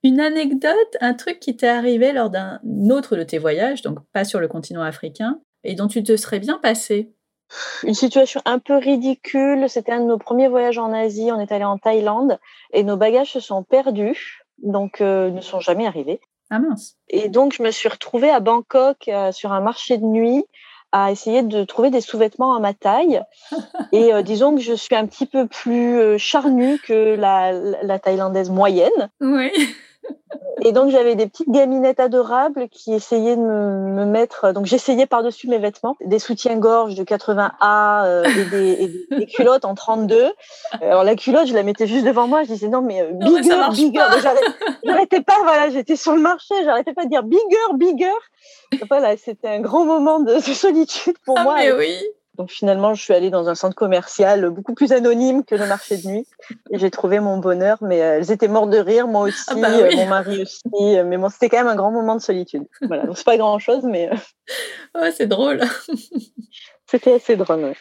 Une 0.02 0.20
anecdote, 0.20 0.96
un 1.00 1.14
truc 1.14 1.40
qui 1.40 1.56
t'est 1.56 1.68
arrivé 1.68 2.12
lors 2.12 2.30
d'un 2.30 2.58
autre 2.90 3.16
de 3.16 3.22
tes 3.22 3.38
voyages, 3.38 3.82
donc 3.82 3.98
pas 4.12 4.24
sur 4.24 4.40
le 4.40 4.48
continent 4.48 4.82
africain, 4.82 5.40
et 5.62 5.74
dont 5.74 5.88
tu 5.88 6.02
te 6.02 6.16
serais 6.16 6.38
bien 6.38 6.58
passé. 6.58 7.12
une 7.82 7.94
situation 7.94 8.40
un 8.46 8.58
peu 8.58 8.76
ridicule. 8.76 9.68
C'était 9.68 9.92
un 9.92 10.00
de 10.00 10.06
nos 10.06 10.18
premiers 10.18 10.48
voyages 10.48 10.78
en 10.78 10.92
Asie. 10.92 11.30
On 11.32 11.40
est 11.40 11.52
allé 11.52 11.64
en 11.64 11.76
Thaïlande 11.76 12.38
et 12.72 12.82
nos 12.82 12.96
bagages 12.96 13.32
se 13.32 13.40
sont 13.40 13.62
perdus, 13.62 14.42
donc 14.62 15.00
euh, 15.00 15.30
ne 15.30 15.40
sont 15.42 15.60
jamais 15.60 15.86
arrivés. 15.86 16.20
Ah 16.48 16.58
mince. 16.58 16.96
Et 17.08 17.28
donc 17.28 17.52
je 17.52 17.62
me 17.62 17.70
suis 17.70 17.88
retrouvée 17.88 18.30
à 18.30 18.40
Bangkok 18.40 19.06
euh, 19.08 19.32
sur 19.32 19.52
un 19.52 19.60
marché 19.60 19.98
de 19.98 20.04
nuit 20.04 20.44
à 20.92 21.10
essayer 21.10 21.42
de 21.42 21.64
trouver 21.64 21.90
des 21.90 22.00
sous-vêtements 22.00 22.54
à 22.54 22.60
ma 22.60 22.74
taille. 22.74 23.22
Et 23.92 24.12
euh, 24.12 24.22
disons 24.22 24.54
que 24.54 24.60
je 24.60 24.74
suis 24.74 24.94
un 24.94 25.06
petit 25.06 25.26
peu 25.26 25.46
plus 25.46 25.98
euh, 25.98 26.18
charnue 26.18 26.78
que 26.78 27.14
la, 27.14 27.52
la, 27.52 27.82
la 27.82 27.98
thaïlandaise 27.98 28.50
moyenne. 28.50 29.10
Oui. 29.20 29.50
Et 30.62 30.72
donc 30.72 30.90
j'avais 30.90 31.14
des 31.14 31.26
petites 31.26 31.48
gaminettes 31.50 32.00
adorables 32.00 32.68
qui 32.68 32.92
essayaient 32.92 33.34
de 33.36 33.40
me, 33.40 33.92
me 33.94 34.04
mettre. 34.04 34.52
Donc 34.52 34.66
j'essayais 34.66 35.06
par-dessus 35.06 35.48
mes 35.48 35.58
vêtements 35.58 35.96
des 36.04 36.18
soutiens-gorge 36.18 36.94
de 36.96 37.02
80A 37.02 38.04
euh, 38.04 38.24
et, 38.24 38.44
des, 38.44 38.72
et 38.72 38.88
des- 38.88 39.06
des 39.20 39.26
culottes 39.26 39.64
en 39.64 39.74
32. 39.74 40.30
Alors 40.82 41.02
la 41.02 41.16
culotte, 41.16 41.46
je 41.46 41.54
la 41.54 41.62
mettais 41.62 41.86
juste 41.86 42.04
devant 42.04 42.26
moi. 42.26 42.42
Je 42.42 42.48
disais 42.48 42.68
non 42.68 42.82
mais 42.82 43.00
euh, 43.00 43.10
Non, 43.18 43.30
mais 43.32 43.42
ça 43.42 43.68
bigger, 43.70 43.84
bigger. 43.90 44.00
j'arrêtais- 44.22 44.46
J'arrêtais 44.84 45.20
pas. 45.22 45.36
Voilà, 45.44 45.70
j'étais 45.70 45.96
sur 45.96 46.12
le 46.14 46.20
marché. 46.20 46.54
J'arrêtais 46.64 46.92
pas 46.92 47.04
de 47.04 47.10
dire 47.10 47.22
bigger, 47.22 47.40
bigger. 47.74 48.12
Voilà, 48.88 49.16
c'était 49.16 49.48
un 49.48 49.60
grand 49.60 49.84
moment 49.86 50.20
de, 50.20 50.34
de 50.34 50.40
solitude 50.40 51.16
pour 51.24 51.38
Ah, 51.38 51.42
moi. 51.44 51.54
mais 51.56 51.72
oui. 51.72 51.94
Donc 52.40 52.50
finalement, 52.50 52.94
je 52.94 53.02
suis 53.02 53.12
allée 53.12 53.28
dans 53.28 53.50
un 53.50 53.54
centre 53.54 53.74
commercial 53.76 54.48
beaucoup 54.48 54.72
plus 54.72 54.92
anonyme 54.92 55.44
que 55.44 55.54
le 55.54 55.66
marché 55.66 55.98
de 55.98 56.06
nuit 56.08 56.26
et 56.70 56.78
j'ai 56.78 56.90
trouvé 56.90 57.20
mon 57.20 57.36
bonheur. 57.36 57.76
Mais 57.82 58.00
euh, 58.00 58.16
elles 58.16 58.30
étaient 58.32 58.48
mortes 58.48 58.70
de 58.70 58.78
rire, 58.78 59.06
moi 59.08 59.24
aussi, 59.24 59.44
Ah 59.48 59.56
bah 59.56 59.68
euh, 59.70 59.88
oui. 59.90 59.96
mon 59.96 60.06
mari 60.06 60.40
aussi. 60.40 60.62
euh, 60.96 61.04
Mais 61.04 61.18
bon, 61.18 61.28
c'était 61.28 61.50
quand 61.50 61.58
même 61.58 61.68
un 61.68 61.76
grand 61.76 61.90
moment 61.90 62.14
de 62.16 62.22
solitude. 62.22 62.66
Voilà, 62.80 63.04
donc 63.04 63.18
c'est 63.18 63.26
pas 63.26 63.36
grand 63.36 63.58
chose, 63.58 63.82
mais 63.84 64.08
euh, 64.10 64.16
Ouais, 65.02 65.12
c'est 65.12 65.26
drôle. 65.26 65.60
c'était 66.90 67.12
assez 67.12 67.36
drôle. 67.36 67.60
ouais. 67.64 67.76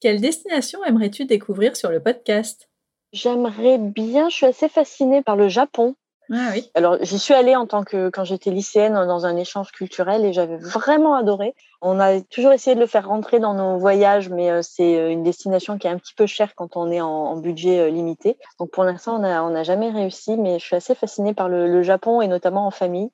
Quelle 0.00 0.22
destination 0.22 0.82
aimerais-tu 0.86 1.26
découvrir 1.26 1.76
sur 1.76 1.90
le 1.90 2.00
podcast? 2.00 2.70
J'aimerais 3.12 3.76
bien. 3.76 4.30
Je 4.30 4.36
suis 4.36 4.46
assez 4.46 4.70
fascinée 4.70 5.22
par 5.22 5.36
le 5.36 5.48
Japon. 5.48 5.96
Ah 6.30 6.50
oui. 6.52 6.70
Alors, 6.74 6.98
j'y 7.00 7.18
suis 7.18 7.32
allée 7.32 7.56
en 7.56 7.66
tant 7.66 7.84
que 7.84 8.10
quand 8.10 8.24
j'étais 8.24 8.50
lycéenne 8.50 8.92
dans 8.92 9.24
un 9.24 9.36
échange 9.36 9.72
culturel 9.72 10.24
et 10.24 10.32
j'avais 10.32 10.58
vraiment 10.58 11.14
adoré. 11.14 11.54
On 11.80 12.00
a 12.00 12.20
toujours 12.20 12.52
essayé 12.52 12.74
de 12.74 12.80
le 12.80 12.86
faire 12.86 13.08
rentrer 13.08 13.38
dans 13.38 13.54
nos 13.54 13.78
voyages, 13.78 14.28
mais 14.28 14.50
euh, 14.50 14.60
c'est 14.62 14.98
euh, 14.98 15.10
une 15.10 15.22
destination 15.22 15.78
qui 15.78 15.86
est 15.86 15.90
un 15.90 15.96
petit 15.96 16.14
peu 16.14 16.26
chère 16.26 16.54
quand 16.54 16.76
on 16.76 16.90
est 16.90 17.00
en, 17.00 17.08
en 17.08 17.36
budget 17.36 17.80
euh, 17.80 17.88
limité. 17.88 18.36
Donc, 18.58 18.70
pour 18.70 18.84
l'instant, 18.84 19.16
on 19.16 19.20
n'a 19.20 19.42
on 19.42 19.62
jamais 19.64 19.90
réussi, 19.90 20.36
mais 20.36 20.58
je 20.58 20.64
suis 20.64 20.76
assez 20.76 20.94
fascinée 20.94 21.32
par 21.32 21.48
le, 21.48 21.66
le 21.66 21.82
Japon 21.82 22.20
et 22.20 22.28
notamment 22.28 22.66
en 22.66 22.70
famille. 22.70 23.10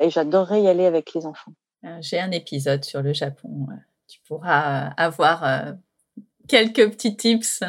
Et 0.00 0.10
j'adorerais 0.10 0.62
y 0.62 0.68
aller 0.68 0.86
avec 0.86 1.14
les 1.14 1.24
enfants. 1.24 1.52
J'ai 2.00 2.18
un 2.18 2.32
épisode 2.32 2.84
sur 2.84 3.00
le 3.00 3.12
Japon. 3.12 3.66
Tu 4.08 4.18
pourras 4.26 4.90
avoir 4.96 5.74
quelques 6.48 6.90
petits 6.90 7.16
tips. 7.16 7.62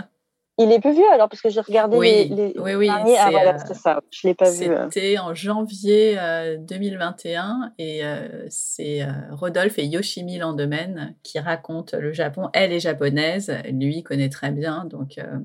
Il 0.60 0.72
est 0.72 0.80
plus 0.80 0.94
vieux 0.94 1.08
alors 1.12 1.30
parce 1.30 1.42
que 1.42 1.50
j'ai 1.50 1.62
regardé 1.62 1.98
Oui, 1.98 2.30
les, 2.30 2.54
les 2.54 2.54
oui, 2.60 2.74
oui, 2.76 2.88
derniers. 2.88 3.16
Ah, 3.18 3.26
c'est, 3.26 3.32
voilà, 3.32 3.56
euh, 3.56 3.74
ça. 3.76 4.02
Je 4.10 4.28
l'ai 4.28 4.34
pas 4.34 4.50
vu. 4.50 4.70
euh. 4.70 4.88
C'était 4.92 5.20
en 5.20 5.36
janvier 5.36 6.16
euh, 6.20 6.58
2021 6.58 7.74
et 7.78 8.04
euh, 8.04 8.46
c'est 8.50 9.04
euh, 9.04 9.08
Rodolphe 9.32 9.78
et 9.78 9.86
Yoshimi 9.86 10.40
Landemen 10.40 11.16
qui 11.22 11.38
racontent 11.40 11.98
le 12.00 12.12
Japon. 12.12 12.50
Elle 12.54 12.74
est 12.74 12.80
japonaise, 12.80 13.56
lui 13.72 14.02
connaît 14.02 14.30
très 14.30 14.50
bien, 14.52 14.86
donc 14.86 15.20
euh, 15.20 15.38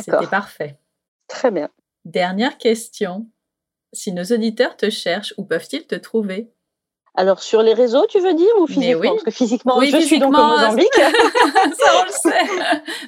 c'était 0.00 0.26
parfait. 0.28 0.78
Très 1.28 1.50
bien. 1.52 1.68
Dernière 2.04 2.58
question. 2.58 3.28
Si 3.92 4.10
nos 4.12 4.24
auditeurs 4.24 4.76
te 4.76 4.90
cherchent, 4.90 5.32
où 5.38 5.44
peuvent-ils 5.44 5.86
te 5.86 5.94
trouver? 5.94 6.50
Alors, 7.14 7.40
sur 7.40 7.62
les 7.62 7.74
réseaux, 7.74 8.04
tu 8.08 8.18
veux 8.18 8.34
dire, 8.34 8.48
ou 8.58 8.66
physiquement? 8.66 9.00
oui. 9.00 9.08
Parce 9.10 9.22
que 9.22 9.30
physiquement, 9.30 9.78
Oui, 9.78 9.90
je 9.92 9.98
suis 10.00 10.18
donc 10.18 10.34
au 10.34 10.36
physiquement, 10.36 10.56
Mozambique. 10.56 10.90
Ça, 11.78 11.92
on 12.00 12.04
le 12.04 12.10
sait. 12.10 12.46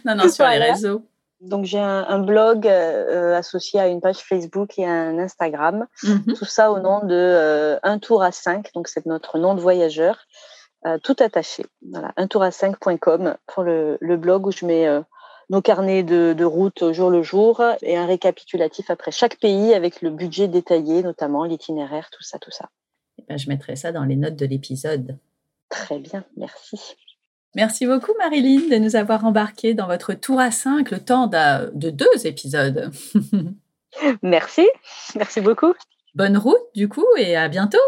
Non, 0.05 0.15
non, 0.15 0.29
sur 0.31 0.47
les 0.47 0.59
réseaux. 0.59 1.03
Donc 1.41 1.65
j'ai 1.65 1.79
un, 1.79 2.05
un 2.09 2.19
blog 2.19 2.67
euh, 2.67 3.37
associé 3.37 3.79
à 3.79 3.89
une 3.89 4.01
page 4.01 4.19
Facebook 4.19 4.79
et 4.79 4.87
un 4.87 5.19
Instagram. 5.19 5.87
Mhm. 6.03 6.35
Tout 6.35 6.45
ça 6.45 6.73
au 6.73 6.81
nom 6.81 7.01
de 7.05 7.15
euh, 7.15 7.79
Un 7.83 7.99
Tour 7.99 8.23
à 8.23 8.33
5, 8.33 8.73
donc 8.75 8.89
c'est 8.89 9.07
notre 9.07 9.39
nom 9.39 9.55
de 9.55 9.61
voyageur, 9.61 10.27
euh, 10.87 10.99
tout 11.03 11.17
attaché. 11.19 11.67
Voilà, 11.91 12.13
un 12.17 12.27
tour 12.27 12.43
à 12.43 12.51
5.com 12.51 13.37
pour 13.47 13.63
le, 13.65 13.99
le 14.01 14.17
blog 14.17 14.47
où 14.47 14.53
je 14.53 14.65
mets 14.65 14.87
euh, 14.87 15.03
nos 15.51 15.63
carnets 15.63 16.03
de, 16.03 16.45
route 16.45 16.83
au 16.83 16.93
jour 16.93 17.11
le 17.11 17.23
jour 17.23 17.63
et 17.83 17.97
un 17.97 18.07
récapitulatif 18.07 18.91
après 18.91 19.11
chaque 19.11 19.39
pays 19.39 19.75
avec 19.75 20.03
le 20.03 20.11
budget 20.11 20.49
détaillé, 20.49 21.03
notamment 21.03 21.45
l'itinéraire, 21.45 22.09
tout 22.11 22.23
ça, 22.23 22.39
tout 22.39 22.51
ça. 22.51 22.69
Eh 23.19 23.25
ben, 23.29 23.39
je 23.39 23.49
mettrai 23.49 23.77
ça 23.77 23.93
dans 23.93 24.05
les 24.05 24.17
notes 24.17 24.37
de 24.37 24.47
l'épisode. 24.47 25.19
Très 25.69 25.99
bien, 25.99 26.25
merci. 26.37 26.97
Merci 27.57 27.87
beaucoup 27.87 28.13
Marilyn 28.19 28.69
de 28.69 28.77
nous 28.77 28.97
avoir 28.97 29.25
embarqués 29.25 29.73
dans 29.73 29.87
votre 29.87 30.13
tour 30.13 30.39
à 30.39 30.51
cinq, 30.51 30.91
le 30.91 31.03
temps 31.03 31.27
de, 31.27 31.71
de 31.73 31.89
deux 31.89 32.27
épisodes. 32.27 32.93
merci, 34.23 34.69
merci 35.15 35.41
beaucoup. 35.41 35.73
Bonne 36.15 36.37
route 36.37 36.61
du 36.75 36.87
coup 36.87 37.07
et 37.17 37.35
à 37.35 37.49
bientôt. 37.49 37.79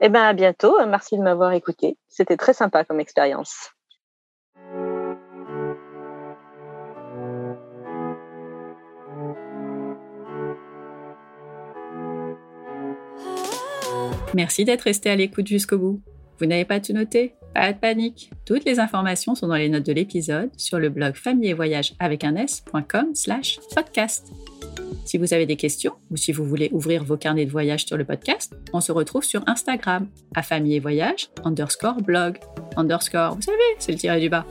Eh 0.00 0.08
bien 0.10 0.22
à 0.22 0.32
bientôt, 0.32 0.76
merci 0.86 1.18
de 1.18 1.22
m'avoir 1.24 1.52
écouté. 1.54 1.98
C'était 2.06 2.36
très 2.36 2.54
sympa 2.54 2.84
comme 2.84 3.00
expérience. 3.00 3.72
Merci 14.34 14.64
d'être 14.64 14.82
resté 14.82 15.10
à 15.10 15.16
l'écoute 15.16 15.48
jusqu'au 15.48 15.78
bout. 15.78 16.00
Vous 16.40 16.46
n'avez 16.46 16.64
pas 16.64 16.80
tout 16.80 16.94
noté? 16.94 17.34
Pas 17.54 17.72
de 17.72 17.78
panique. 17.78 18.30
Toutes 18.46 18.64
les 18.64 18.80
informations 18.80 19.34
sont 19.34 19.46
dans 19.46 19.56
les 19.56 19.68
notes 19.68 19.84
de 19.84 19.92
l'épisode 19.92 20.48
sur 20.56 20.78
le 20.78 20.88
blog 20.88 21.14
famille 21.14 21.50
et 21.50 21.52
voyage 21.52 21.92
avec 21.98 22.24
un 22.24 22.34
s.com 22.36 23.14
slash 23.14 23.60
podcast. 23.74 24.32
Si 25.04 25.18
vous 25.18 25.34
avez 25.34 25.44
des 25.44 25.56
questions 25.56 25.92
ou 26.10 26.16
si 26.16 26.32
vous 26.32 26.44
voulez 26.44 26.70
ouvrir 26.72 27.04
vos 27.04 27.18
carnets 27.18 27.44
de 27.44 27.50
voyage 27.50 27.84
sur 27.84 27.98
le 27.98 28.04
podcast, 28.06 28.54
on 28.72 28.80
se 28.80 28.90
retrouve 28.90 29.24
sur 29.24 29.42
Instagram 29.46 30.08
à 30.34 30.42
famille 30.42 30.76
et 30.76 30.80
voyage 30.80 31.28
underscore 31.44 32.00
blog 32.00 32.38
underscore, 32.76 33.34
vous 33.34 33.42
savez, 33.42 33.58
c'est 33.78 33.92
le 33.92 33.98
tiré 33.98 34.18
du 34.18 34.30
bas. 34.30 34.46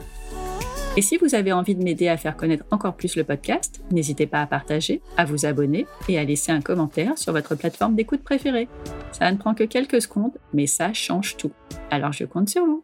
Et 1.00 1.02
si 1.02 1.16
vous 1.16 1.34
avez 1.34 1.54
envie 1.54 1.76
de 1.76 1.82
m'aider 1.82 2.10
à 2.10 2.18
faire 2.18 2.36
connaître 2.36 2.66
encore 2.72 2.98
plus 2.98 3.16
le 3.16 3.24
podcast, 3.24 3.82
n'hésitez 3.90 4.28
pas 4.28 4.42
à 4.42 4.46
partager, 4.46 5.02
à 5.16 5.24
vous 5.24 5.46
abonner 5.46 5.88
et 6.10 6.20
à 6.20 6.26
laisser 6.26 6.52
un 6.52 6.60
commentaire 6.60 7.18
sur 7.18 7.32
votre 7.32 7.56
plateforme 7.56 7.96
d'écoute 7.96 8.22
préférée. 8.22 8.68
Ça 9.14 9.32
ne 9.32 9.38
prend 9.38 9.54
que 9.54 9.64
quelques 9.64 10.02
secondes, 10.02 10.34
mais 10.54 10.68
ça 10.68 10.92
change 10.92 11.38
tout. 11.38 11.54
Alors 11.90 12.12
je 12.12 12.26
compte 12.26 12.50
sur 12.50 12.66
vous. 12.66 12.84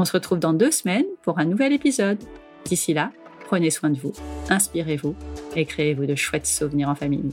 On 0.00 0.04
se 0.04 0.10
retrouve 0.10 0.40
dans 0.40 0.54
deux 0.54 0.72
semaines 0.72 1.06
pour 1.22 1.38
un 1.38 1.44
nouvel 1.44 1.72
épisode. 1.72 2.18
D'ici 2.64 2.94
là, 2.94 3.12
prenez 3.46 3.70
soin 3.70 3.90
de 3.90 3.98
vous, 4.00 4.12
inspirez-vous 4.50 5.14
et 5.54 5.66
créez-vous 5.66 6.06
de 6.06 6.16
chouettes 6.16 6.48
souvenirs 6.48 6.88
en 6.88 6.96
famille. 6.96 7.30